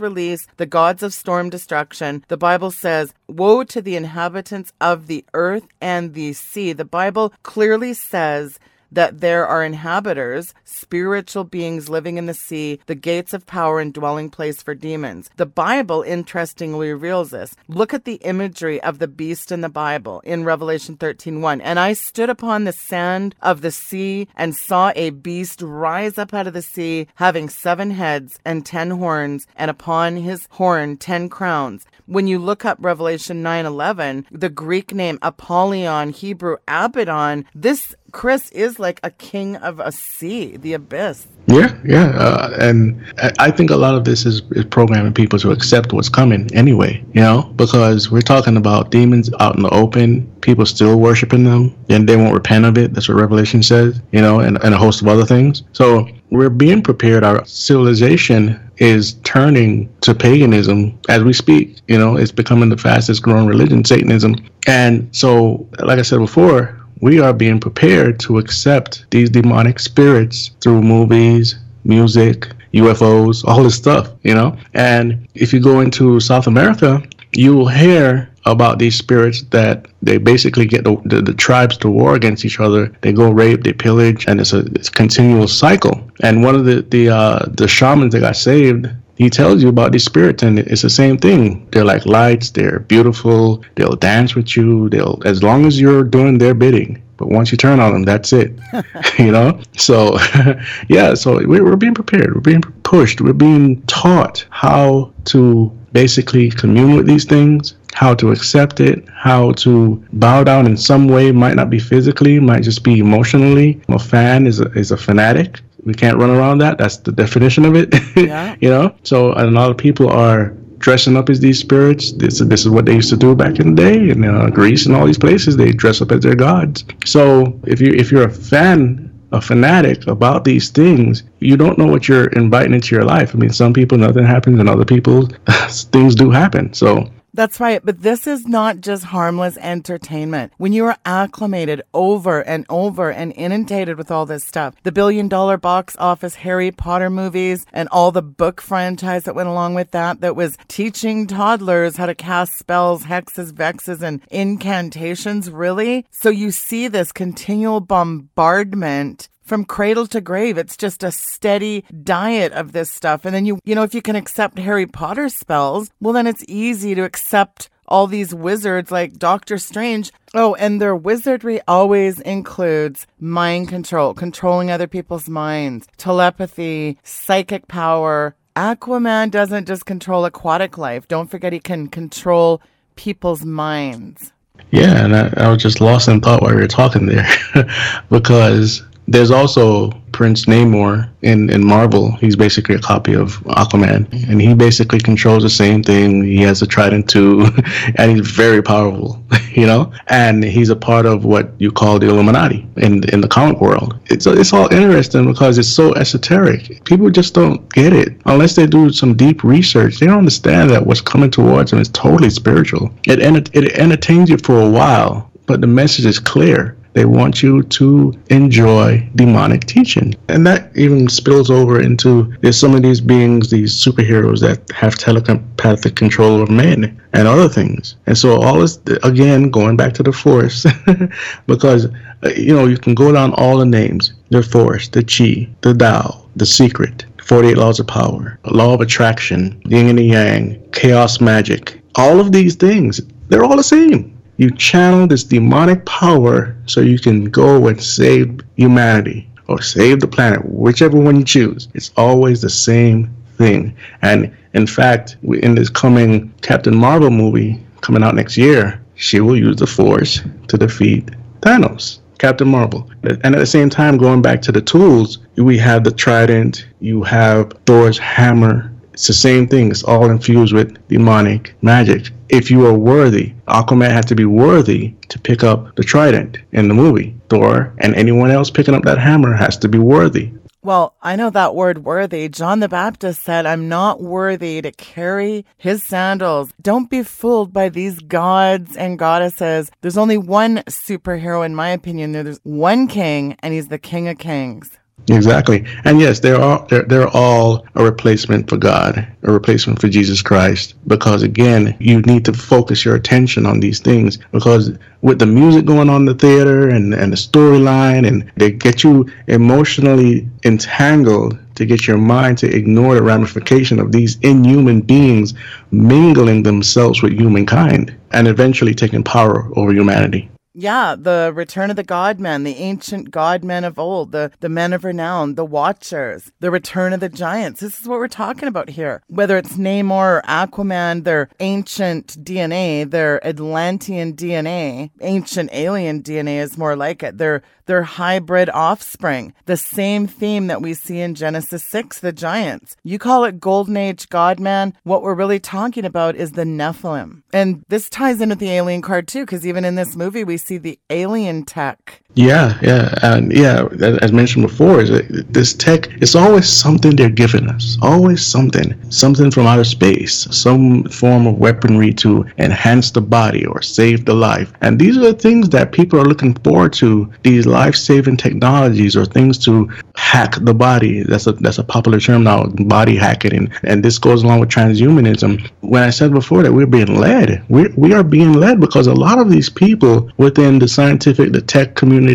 release 0.00 0.46
the 0.56 0.66
gods 0.66 1.02
of 1.02 1.14
storm 1.14 1.50
destruction. 1.50 2.24
The 2.28 2.36
Bible 2.36 2.70
says, 2.70 3.14
Woe 3.28 3.64
to 3.64 3.82
the 3.82 3.96
inhabitants 3.96 4.72
of 4.80 5.06
the 5.06 5.24
earth 5.34 5.66
and 5.80 6.14
the 6.14 6.32
sea. 6.32 6.72
The 6.72 6.84
Bible 6.84 7.32
clearly 7.42 7.94
says 7.94 8.58
that 8.92 9.20
there 9.20 9.46
are 9.46 9.64
inhabitants, 9.64 10.54
spiritual 10.64 11.44
beings 11.44 11.88
living 11.88 12.16
in 12.16 12.26
the 12.26 12.34
sea, 12.34 12.80
the 12.86 12.94
gates 12.94 13.32
of 13.32 13.46
power 13.46 13.80
and 13.80 13.92
dwelling 13.92 14.30
place 14.30 14.62
for 14.62 14.74
demons. 14.74 15.30
The 15.36 15.46
Bible 15.46 16.02
interestingly 16.02 16.92
reveals 16.92 17.30
this. 17.30 17.56
Look 17.68 17.92
at 17.92 18.04
the 18.04 18.16
imagery 18.16 18.82
of 18.82 18.98
the 18.98 19.08
beast 19.08 19.52
in 19.52 19.60
the 19.60 19.68
Bible 19.68 20.20
in 20.20 20.44
Revelation 20.44 20.96
13:1. 20.96 21.60
And 21.60 21.78
I 21.78 21.92
stood 21.92 22.30
upon 22.30 22.64
the 22.64 22.72
sand 22.72 23.34
of 23.42 23.60
the 23.60 23.70
sea 23.70 24.28
and 24.36 24.54
saw 24.54 24.92
a 24.94 25.10
beast 25.10 25.62
rise 25.62 26.18
up 26.18 26.32
out 26.32 26.46
of 26.46 26.54
the 26.54 26.62
sea, 26.62 27.08
having 27.16 27.48
seven 27.48 27.90
heads 27.90 28.38
and 28.44 28.64
ten 28.64 28.90
horns, 28.90 29.46
and 29.56 29.70
upon 29.70 30.16
his 30.16 30.46
horn 30.52 30.96
ten 30.96 31.28
crowns. 31.28 31.86
When 32.06 32.26
you 32.26 32.38
look 32.38 32.64
up 32.64 32.78
Revelation 32.80 33.42
9:11, 33.42 34.26
the 34.30 34.48
Greek 34.48 34.94
name 34.94 35.18
Apollyon, 35.22 36.10
Hebrew 36.10 36.56
Abaddon, 36.68 37.46
this 37.54 37.94
Chris 38.12 38.50
is 38.50 38.78
like 38.78 39.00
a 39.02 39.10
king 39.10 39.56
of 39.56 39.80
a 39.80 39.92
sea, 39.92 40.56
the 40.56 40.72
abyss. 40.72 41.26
Yeah, 41.48 41.76
yeah, 41.84 42.06
uh, 42.06 42.56
and 42.60 43.00
I 43.38 43.50
think 43.52 43.70
a 43.70 43.76
lot 43.76 43.94
of 43.94 44.04
this 44.04 44.26
is, 44.26 44.42
is 44.52 44.64
programming 44.64 45.14
people 45.14 45.38
to 45.40 45.52
accept 45.52 45.92
what's 45.92 46.08
coming 46.08 46.52
anyway. 46.54 47.04
You 47.12 47.20
know, 47.20 47.42
because 47.56 48.10
we're 48.10 48.20
talking 48.20 48.56
about 48.56 48.90
demons 48.90 49.30
out 49.38 49.56
in 49.56 49.62
the 49.62 49.70
open, 49.70 50.26
people 50.40 50.66
still 50.66 50.98
worshiping 50.98 51.44
them, 51.44 51.76
and 51.88 52.08
they 52.08 52.16
won't 52.16 52.34
repent 52.34 52.64
of 52.64 52.76
it. 52.78 52.94
That's 52.94 53.08
what 53.08 53.16
Revelation 53.16 53.62
says. 53.62 54.00
You 54.12 54.20
know, 54.20 54.40
and, 54.40 54.62
and 54.64 54.74
a 54.74 54.78
host 54.78 55.02
of 55.02 55.08
other 55.08 55.24
things. 55.24 55.62
So 55.72 56.08
we're 56.30 56.50
being 56.50 56.82
prepared. 56.82 57.22
Our 57.22 57.44
civilization 57.44 58.60
is 58.78 59.14
turning 59.24 59.94
to 60.00 60.14
paganism 60.14 60.98
as 61.08 61.22
we 61.22 61.32
speak. 61.32 61.80
You 61.86 61.98
know, 61.98 62.16
it's 62.16 62.32
becoming 62.32 62.68
the 62.68 62.76
fastest 62.76 63.22
growing 63.22 63.46
religion, 63.46 63.84
Satanism. 63.84 64.34
And 64.66 65.08
so, 65.14 65.68
like 65.80 65.98
I 65.98 66.02
said 66.02 66.18
before, 66.18 66.85
we 67.00 67.20
are 67.20 67.32
being 67.32 67.60
prepared 67.60 68.18
to 68.20 68.38
accept 68.38 69.04
these 69.10 69.30
demonic 69.30 69.78
spirits 69.78 70.50
through 70.60 70.82
movies, 70.82 71.56
music, 71.84 72.48
UFOs, 72.72 73.44
all 73.44 73.62
this 73.62 73.74
stuff, 73.74 74.10
you 74.22 74.34
know? 74.34 74.56
And 74.74 75.26
if 75.34 75.52
you 75.52 75.60
go 75.60 75.80
into 75.80 76.20
South 76.20 76.46
America, 76.46 77.02
you 77.32 77.54
will 77.54 77.68
hear 77.68 78.30
about 78.46 78.78
these 78.78 78.96
spirits 78.96 79.42
that 79.50 79.88
they 80.02 80.18
basically 80.18 80.66
get 80.66 80.84
the, 80.84 80.96
the, 81.04 81.20
the, 81.20 81.34
tribes 81.34 81.76
to 81.78 81.90
war 81.90 82.14
against 82.14 82.44
each 82.44 82.60
other. 82.60 82.92
They 83.00 83.12
go 83.12 83.30
rape, 83.30 83.64
they 83.64 83.72
pillage, 83.72 84.26
and 84.28 84.40
it's 84.40 84.52
a, 84.52 84.60
it's 84.76 84.88
a 84.88 84.92
continual 84.92 85.48
cycle. 85.48 86.08
And 86.22 86.44
one 86.44 86.54
of 86.54 86.64
the 86.64 86.82
the 86.82 87.08
uh, 87.08 87.46
the 87.48 87.66
shamans 87.66 88.12
that 88.12 88.20
got 88.20 88.36
saved, 88.36 88.88
he 89.16 89.30
tells 89.30 89.62
you 89.62 89.68
about 89.68 89.92
these 89.92 90.04
spirits, 90.04 90.42
and 90.42 90.58
it's 90.58 90.82
the 90.82 90.90
same 90.90 91.16
thing. 91.16 91.66
They're 91.72 91.84
like 91.84 92.04
lights. 92.04 92.50
They're 92.50 92.80
beautiful. 92.80 93.64
They'll 93.74 93.96
dance 93.96 94.34
with 94.34 94.56
you. 94.56 94.88
They'll 94.90 95.20
as 95.24 95.42
long 95.42 95.64
as 95.66 95.80
you're 95.80 96.04
doing 96.04 96.38
their 96.38 96.54
bidding. 96.54 97.02
But 97.16 97.28
once 97.28 97.50
you 97.50 97.56
turn 97.56 97.80
on 97.80 97.94
them, 97.94 98.02
that's 98.02 98.34
it. 98.34 98.52
you 99.18 99.32
know. 99.32 99.58
So, 99.78 100.18
yeah. 100.88 101.14
So 101.14 101.46
we're, 101.46 101.64
we're 101.64 101.76
being 101.76 101.94
prepared. 101.94 102.34
We're 102.34 102.42
being 102.42 102.60
pushed. 102.82 103.22
We're 103.22 103.32
being 103.32 103.80
taught 103.82 104.44
how 104.50 105.12
to 105.26 105.72
basically 105.92 106.50
commune 106.50 106.94
with 106.94 107.06
these 107.06 107.24
things, 107.24 107.74
how 107.94 108.12
to 108.16 108.32
accept 108.32 108.80
it, 108.80 109.08
how 109.08 109.52
to 109.52 110.04
bow 110.12 110.44
down 110.44 110.66
in 110.66 110.76
some 110.76 111.08
way. 111.08 111.32
Might 111.32 111.56
not 111.56 111.70
be 111.70 111.78
physically, 111.78 112.38
might 112.38 112.62
just 112.62 112.84
be 112.84 112.98
emotionally. 112.98 113.80
A 113.88 113.98
fan 113.98 114.46
is 114.46 114.60
a, 114.60 114.70
is 114.72 114.90
a 114.90 114.96
fanatic 114.98 115.60
we 115.86 115.94
can't 115.94 116.18
run 116.18 116.30
around 116.30 116.58
that. 116.58 116.76
That's 116.78 116.98
the 116.98 117.12
definition 117.12 117.64
of 117.64 117.74
it. 117.74 117.94
Yeah. 118.16 118.56
you 118.60 118.70
know. 118.70 118.94
So 119.04 119.32
a 119.36 119.44
lot 119.50 119.70
of 119.70 119.76
people 119.76 120.08
are 120.08 120.48
dressing 120.78 121.16
up 121.16 121.28
as 121.30 121.38
these 121.40 121.58
spirits. 121.58 122.12
This 122.12 122.38
this 122.40 122.60
is 122.66 122.70
what 122.70 122.84
they 122.86 122.94
used 122.94 123.10
to 123.10 123.16
do 123.16 123.34
back 123.34 123.58
in 123.60 123.74
the 123.74 123.82
day 123.82 124.10
in 124.10 124.24
uh, 124.24 124.48
Greece 124.50 124.86
and 124.86 124.96
all 124.96 125.06
these 125.06 125.18
places. 125.18 125.56
They 125.56 125.72
dress 125.72 126.00
up 126.02 126.12
as 126.12 126.20
their 126.20 126.34
gods. 126.34 126.84
So 127.04 127.58
if 127.66 127.80
you 127.80 127.92
if 127.92 128.10
you're 128.10 128.24
a 128.28 128.30
fan, 128.30 129.10
a 129.32 129.40
fanatic 129.40 130.06
about 130.06 130.44
these 130.44 130.70
things, 130.70 131.22
you 131.40 131.56
don't 131.56 131.78
know 131.78 131.86
what 131.86 132.08
you're 132.08 132.28
inviting 132.28 132.74
into 132.74 132.94
your 132.94 133.04
life. 133.04 133.34
I 133.34 133.38
mean, 133.38 133.50
some 133.52 133.72
people 133.72 133.98
nothing 133.98 134.24
happens, 134.24 134.58
and 134.58 134.68
other 134.68 134.84
people 134.84 135.28
things 135.68 136.14
do 136.14 136.30
happen. 136.30 136.72
So 136.72 137.08
that's 137.36 137.60
right. 137.60 137.84
But 137.84 138.02
this 138.02 138.26
is 138.26 138.46
not 138.46 138.80
just 138.80 139.04
harmless 139.04 139.56
entertainment. 139.58 140.52
When 140.56 140.72
you 140.72 140.86
are 140.86 140.96
acclimated 141.04 141.82
over 141.94 142.40
and 142.40 142.66
over 142.68 143.12
and 143.12 143.32
inundated 143.36 143.98
with 143.98 144.10
all 144.10 144.26
this 144.26 144.44
stuff, 144.44 144.74
the 144.82 144.92
billion 144.92 145.28
dollar 145.28 145.56
box 145.56 145.96
office 145.98 146.36
Harry 146.36 146.72
Potter 146.72 147.10
movies 147.10 147.66
and 147.72 147.88
all 147.90 148.10
the 148.10 148.22
book 148.22 148.60
franchise 148.60 149.24
that 149.24 149.34
went 149.34 149.48
along 149.48 149.74
with 149.74 149.90
that, 149.92 150.20
that 150.20 150.36
was 150.36 150.56
teaching 150.68 151.26
toddlers 151.26 151.96
how 151.96 152.06
to 152.06 152.14
cast 152.14 152.58
spells, 152.58 153.04
hexes, 153.04 153.52
vexes, 153.52 154.02
and 154.02 154.20
incantations, 154.30 155.50
really? 155.50 156.06
So 156.10 156.30
you 156.30 156.50
see 156.50 156.88
this 156.88 157.12
continual 157.12 157.80
bombardment 157.80 159.28
from 159.46 159.64
cradle 159.64 160.06
to 160.08 160.20
grave. 160.20 160.58
It's 160.58 160.76
just 160.76 161.02
a 161.02 161.12
steady 161.12 161.84
diet 162.02 162.52
of 162.52 162.72
this 162.72 162.90
stuff. 162.90 163.24
And 163.24 163.34
then 163.34 163.46
you, 163.46 163.58
you 163.64 163.74
know, 163.74 163.84
if 163.84 163.94
you 163.94 164.02
can 164.02 164.16
accept 164.16 164.58
Harry 164.58 164.86
Potter 164.86 165.28
spells, 165.28 165.90
well, 166.00 166.12
then 166.12 166.26
it's 166.26 166.44
easy 166.48 166.94
to 166.94 167.04
accept 167.04 167.70
all 167.88 168.06
these 168.06 168.34
wizards 168.34 168.90
like 168.90 169.18
Doctor 169.18 169.58
Strange. 169.58 170.12
Oh, 170.34 170.54
and 170.56 170.80
their 170.80 170.96
wizardry 170.96 171.60
always 171.68 172.20
includes 172.20 173.06
mind 173.20 173.68
control, 173.68 174.12
controlling 174.12 174.70
other 174.70 174.88
people's 174.88 175.28
minds, 175.28 175.86
telepathy, 175.96 176.98
psychic 177.04 177.68
power. 177.68 178.34
Aquaman 178.56 179.30
doesn't 179.30 179.68
just 179.68 179.86
control 179.86 180.24
aquatic 180.24 180.76
life. 180.78 181.06
Don't 181.08 181.30
forget 181.30 181.52
he 181.52 181.60
can 181.60 181.88
control 181.88 182.60
people's 182.96 183.44
minds. 183.44 184.32
Yeah, 184.70 185.04
and 185.04 185.14
I, 185.14 185.32
I 185.36 185.48
was 185.50 185.62
just 185.62 185.80
lost 185.80 186.08
in 186.08 186.20
thought 186.20 186.42
while 186.42 186.54
we 186.54 186.60
were 186.60 186.66
talking 186.66 187.06
there 187.06 187.28
because 188.10 188.82
there's 189.08 189.30
also 189.30 189.90
Prince 190.12 190.46
Namor 190.46 191.10
in, 191.22 191.50
in 191.50 191.64
Marvel. 191.64 192.12
He's 192.16 192.36
basically 192.36 192.74
a 192.74 192.80
copy 192.80 193.14
of 193.14 193.36
Aquaman, 193.44 194.06
mm-hmm. 194.06 194.30
and 194.30 194.40
he 194.40 194.54
basically 194.54 194.98
controls 194.98 195.42
the 195.42 195.50
same 195.50 195.82
thing. 195.82 196.24
He 196.24 196.38
has 196.38 196.62
a 196.62 196.66
trident 196.66 197.08
too, 197.08 197.46
and 197.96 198.16
he's 198.16 198.28
very 198.30 198.62
powerful, 198.62 199.22
you 199.52 199.66
know. 199.66 199.92
And 200.08 200.42
he's 200.42 200.70
a 200.70 200.76
part 200.76 201.06
of 201.06 201.24
what 201.24 201.52
you 201.58 201.70
call 201.70 201.98
the 201.98 202.08
Illuminati 202.08 202.66
in 202.76 203.08
in 203.10 203.20
the 203.20 203.28
comic 203.28 203.60
world. 203.60 203.98
It's 204.06 204.26
it's 204.26 204.52
all 204.52 204.72
interesting 204.72 205.30
because 205.30 205.58
it's 205.58 205.68
so 205.68 205.94
esoteric. 205.94 206.84
People 206.84 207.10
just 207.10 207.34
don't 207.34 207.72
get 207.74 207.92
it 207.92 208.20
unless 208.24 208.56
they 208.56 208.66
do 208.66 208.90
some 208.90 209.14
deep 209.14 209.44
research. 209.44 209.98
They 209.98 210.06
don't 210.06 210.18
understand 210.18 210.70
that 210.70 210.86
what's 210.86 211.00
coming 211.00 211.30
towards 211.30 211.70
them 211.70 211.80
is 211.80 211.90
totally 211.90 212.30
spiritual. 212.30 212.90
It 213.06 213.20
it 213.54 213.78
entertains 213.78 214.30
you 214.30 214.38
for 214.38 214.60
a 214.62 214.70
while, 214.70 215.30
but 215.46 215.60
the 215.60 215.66
message 215.66 216.06
is 216.06 216.18
clear 216.18 216.76
they 216.96 217.04
want 217.04 217.42
you 217.42 217.62
to 217.62 218.14
enjoy 218.30 219.06
demonic 219.16 219.66
teaching. 219.66 220.14
And 220.28 220.46
that 220.46 220.74
even 220.74 221.10
spills 221.10 221.50
over 221.50 221.78
into 221.78 222.34
there's 222.40 222.58
some 222.58 222.74
of 222.74 222.82
these 222.82 223.02
beings, 223.02 223.50
these 223.50 223.74
superheroes 223.74 224.40
that 224.40 224.72
have 224.72 224.94
telepathic 224.94 225.94
control 225.94 226.40
over 226.40 226.50
men 226.50 226.98
and 227.12 227.28
other 227.28 227.50
things. 227.50 227.96
And 228.06 228.16
so 228.16 228.40
all 228.40 228.60
this, 228.60 228.80
again, 229.02 229.50
going 229.50 229.76
back 229.76 229.92
to 229.94 230.02
the 230.02 230.10
force, 230.10 230.64
because, 231.46 231.84
uh, 232.24 232.30
you 232.34 232.54
know, 232.54 232.64
you 232.64 232.78
can 232.78 232.94
go 232.94 233.12
down 233.12 233.34
all 233.34 233.58
the 233.58 233.66
names 233.66 234.14
the 234.30 234.42
force, 234.42 234.88
the 234.88 235.04
chi, 235.04 235.46
the 235.60 235.74
Tao, 235.74 236.26
the 236.34 236.46
secret, 236.46 237.04
48 237.22 237.58
laws 237.58 237.78
of 237.78 237.86
power, 237.86 238.38
law 238.46 238.72
of 238.72 238.80
attraction, 238.80 239.60
yin 239.66 239.90
and 239.90 240.00
yang, 240.00 240.62
chaos 240.72 241.20
magic. 241.20 241.78
All 241.96 242.20
of 242.20 242.32
these 242.32 242.54
things, 242.54 243.02
they're 243.28 243.44
all 243.44 243.58
the 243.58 243.62
same 243.62 244.15
you 244.36 244.50
channel 244.50 245.06
this 245.06 245.24
demonic 245.24 245.84
power 245.86 246.56
so 246.66 246.80
you 246.80 246.98
can 246.98 247.24
go 247.26 247.68
and 247.68 247.82
save 247.82 248.40
humanity 248.56 249.28
or 249.48 249.62
save 249.62 250.00
the 250.00 250.08
planet, 250.08 250.44
whichever 250.44 250.98
one 250.98 251.16
you 251.16 251.24
choose. 251.24 251.68
It's 251.74 251.92
always 251.96 252.40
the 252.40 252.50
same 252.50 253.14
thing. 253.36 253.76
And 254.02 254.34
in 254.54 254.66
fact, 254.66 255.16
in 255.22 255.54
this 255.54 255.70
coming 255.70 256.32
Captain 256.42 256.76
Marvel 256.76 257.10
movie 257.10 257.60
coming 257.80 258.02
out 258.02 258.14
next 258.14 258.36
year, 258.36 258.80
she 258.94 259.20
will 259.20 259.36
use 259.36 259.56
the 259.56 259.66
Force 259.66 260.22
to 260.48 260.58
defeat 260.58 261.10
Thanos. 261.40 262.00
Captain 262.18 262.48
Marvel. 262.48 262.90
And 263.02 263.34
at 263.34 263.38
the 263.38 263.46
same 263.46 263.68
time, 263.68 263.98
going 263.98 264.22
back 264.22 264.40
to 264.42 264.52
the 264.52 264.62
tools, 264.62 265.18
we 265.36 265.58
have 265.58 265.84
the 265.84 265.90
trident, 265.90 266.66
you 266.80 267.02
have 267.02 267.52
Thor's 267.66 267.98
hammer, 267.98 268.72
it's 268.96 269.08
the 269.08 269.12
same 269.12 269.46
thing. 269.46 269.70
It's 269.70 269.82
all 269.82 270.10
infused 270.10 270.54
with 270.54 270.88
demonic 270.88 271.54
magic. 271.60 272.08
If 272.30 272.50
you 272.50 272.64
are 272.64 272.72
worthy, 272.72 273.34
Aquaman 273.46 273.90
had 273.90 274.08
to 274.08 274.14
be 274.14 274.24
worthy 274.24 274.94
to 275.10 275.18
pick 275.18 275.44
up 275.44 275.76
the 275.76 275.84
trident 275.84 276.38
in 276.52 276.68
the 276.68 276.72
movie. 276.72 277.14
Thor 277.28 277.74
and 277.76 277.94
anyone 277.94 278.30
else 278.30 278.50
picking 278.50 278.72
up 278.74 278.84
that 278.84 278.96
hammer 278.96 279.34
has 279.34 279.58
to 279.58 279.68
be 279.68 279.76
worthy. 279.76 280.32
Well, 280.62 280.96
I 281.02 281.14
know 281.14 281.28
that 281.28 281.54
word 281.54 281.84
worthy. 281.84 282.30
John 282.30 282.60
the 282.60 282.70
Baptist 282.70 283.22
said, 283.22 283.44
I'm 283.44 283.68
not 283.68 284.00
worthy 284.00 284.62
to 284.62 284.72
carry 284.72 285.44
his 285.58 285.82
sandals. 285.82 286.50
Don't 286.62 286.88
be 286.88 287.02
fooled 287.02 287.52
by 287.52 287.68
these 287.68 288.00
gods 288.00 288.78
and 288.78 288.98
goddesses. 288.98 289.70
There's 289.82 289.98
only 289.98 290.16
one 290.16 290.62
superhero, 290.68 291.44
in 291.44 291.54
my 291.54 291.68
opinion. 291.68 292.12
There's 292.12 292.40
one 292.44 292.88
king, 292.88 293.36
and 293.40 293.52
he's 293.52 293.68
the 293.68 293.78
King 293.78 294.08
of 294.08 294.16
Kings. 294.16 294.70
Exactly. 295.08 295.64
And 295.84 296.00
yes, 296.00 296.18
they're 296.18 296.40
all 296.40 296.66
they're, 296.66 296.82
they're 296.82 297.08
all 297.08 297.64
a 297.76 297.84
replacement 297.84 298.48
for 298.48 298.56
God, 298.56 299.06
a 299.22 299.32
replacement 299.32 299.80
for 299.80 299.88
Jesus 299.88 300.20
Christ. 300.20 300.74
Because 300.88 301.22
again, 301.22 301.76
you 301.78 302.00
need 302.02 302.24
to 302.24 302.32
focus 302.32 302.84
your 302.84 302.96
attention 302.96 303.46
on 303.46 303.60
these 303.60 303.78
things 303.78 304.18
because 304.32 304.76
with 305.02 305.20
the 305.20 305.26
music 305.26 305.64
going 305.64 305.88
on 305.88 306.02
in 306.02 306.06
the 306.06 306.14
theater 306.14 306.70
and, 306.70 306.92
and 306.92 307.12
the 307.12 307.16
storyline 307.16 308.06
and 308.08 308.30
they 308.36 308.50
get 308.50 308.82
you 308.82 309.08
emotionally 309.28 310.28
entangled 310.44 311.38
to 311.54 311.64
get 311.64 311.86
your 311.86 311.98
mind 311.98 312.38
to 312.38 312.54
ignore 312.54 312.94
the 312.96 313.02
ramification 313.02 313.78
of 313.78 313.92
these 313.92 314.18
inhuman 314.20 314.80
beings 314.80 315.34
mingling 315.70 316.42
themselves 316.42 317.02
with 317.02 317.12
humankind 317.12 317.94
and 318.10 318.26
eventually 318.26 318.74
taking 318.74 319.04
power 319.04 319.48
over 319.56 319.72
humanity. 319.72 320.28
Yeah, 320.58 320.96
the 320.98 321.32
return 321.34 321.68
of 321.68 321.76
the 321.76 321.84
godmen, 321.84 322.44
the 322.44 322.56
ancient 322.56 323.10
godmen 323.10 323.64
of 323.64 323.78
old, 323.78 324.12
the, 324.12 324.32
the 324.40 324.48
men 324.48 324.72
of 324.72 324.84
renown, 324.84 325.34
the 325.34 325.44
watchers, 325.44 326.32
the 326.40 326.50
return 326.50 326.94
of 326.94 327.00
the 327.00 327.10
giants. 327.10 327.60
This 327.60 327.78
is 327.78 327.86
what 327.86 327.98
we're 327.98 328.08
talking 328.08 328.48
about 328.48 328.70
here. 328.70 329.02
Whether 329.08 329.36
it's 329.36 329.58
Namor 329.58 329.90
or 329.90 330.22
Aquaman, 330.26 331.04
their 331.04 331.28
ancient 331.40 332.24
DNA, 332.24 332.90
their 332.90 333.24
Atlantean 333.26 334.14
DNA, 334.14 334.92
ancient 335.02 335.50
alien 335.52 336.02
DNA 336.02 336.38
is 336.38 336.56
more 336.56 336.74
like 336.74 337.02
it. 337.02 337.18
Their 337.18 337.42
their 337.66 337.82
hybrid 337.82 338.48
offspring. 338.50 339.34
The 339.44 339.56
same 339.56 340.06
theme 340.06 340.46
that 340.46 340.62
we 340.62 340.72
see 340.74 341.00
in 341.00 341.14
Genesis 341.14 341.62
6, 341.64 341.98
the 341.98 342.12
giants. 342.12 342.76
You 342.82 342.98
call 342.98 343.24
it 343.24 343.40
Golden 343.40 343.76
Age 343.76 344.08
Godman. 344.08 344.74
What 344.84 345.02
we're 345.02 345.14
really 345.14 345.40
talking 345.40 345.84
about 345.84 346.16
is 346.16 346.32
the 346.32 346.44
Nephilim. 346.44 347.22
And 347.32 347.64
this 347.68 347.90
ties 347.90 348.20
in 348.20 348.30
with 348.30 348.38
the 348.38 348.50
alien 348.50 348.82
card 348.82 349.08
too, 349.08 349.26
because 349.26 349.46
even 349.46 349.64
in 349.64 349.74
this 349.74 349.96
movie, 349.96 350.24
we 350.24 350.36
see 350.46 350.58
the 350.58 350.78
alien 350.90 351.44
tech 351.44 352.02
yeah, 352.16 352.58
yeah, 352.62 352.94
and 353.02 353.30
yeah. 353.30 353.68
As 354.00 354.10
mentioned 354.10 354.46
before, 354.46 354.80
is 354.80 354.88
this 355.28 355.52
tech? 355.52 355.88
It's 356.00 356.14
always 356.14 356.48
something 356.48 356.96
they're 356.96 357.10
giving 357.10 357.46
us. 357.50 357.76
Always 357.82 358.26
something, 358.26 358.74
something 358.90 359.30
from 359.30 359.46
outer 359.46 359.64
space, 359.64 360.26
some 360.30 360.84
form 360.84 361.26
of 361.26 361.36
weaponry 361.36 361.92
to 361.94 362.24
enhance 362.38 362.90
the 362.90 363.02
body 363.02 363.44
or 363.44 363.60
save 363.60 364.06
the 364.06 364.14
life. 364.14 364.50
And 364.62 364.78
these 364.78 364.96
are 364.96 365.00
the 365.00 365.12
things 365.12 365.50
that 365.50 365.72
people 365.72 366.00
are 366.00 366.06
looking 366.06 366.32
forward 366.36 366.72
to. 366.74 367.12
These 367.22 367.44
life-saving 367.44 368.16
technologies 368.16 368.96
or 368.96 369.04
things 369.04 369.36
to 369.44 369.70
hack 369.96 370.36
the 370.40 370.54
body. 370.54 371.02
That's 371.02 371.26
a 371.26 371.32
that's 371.32 371.58
a 371.58 371.64
popular 371.64 372.00
term 372.00 372.24
now, 372.24 372.46
body 372.46 372.96
hacking, 372.96 373.34
and, 373.34 373.50
and 373.62 373.84
this 373.84 373.98
goes 373.98 374.22
along 374.22 374.40
with 374.40 374.48
transhumanism. 374.48 375.46
When 375.60 375.82
I 375.82 375.90
said 375.90 376.14
before 376.14 376.42
that 376.44 376.52
we're 376.54 376.66
being 376.66 376.98
led, 376.98 377.44
we 377.50 377.68
we 377.76 377.92
are 377.92 378.02
being 378.02 378.32
led 378.32 378.58
because 378.58 378.86
a 378.86 378.94
lot 378.94 379.18
of 379.18 379.28
these 379.28 379.50
people 379.50 380.10
within 380.16 380.58
the 380.58 380.68
scientific, 380.68 381.32
the 381.32 381.42
tech 381.42 381.74
community 381.74 382.05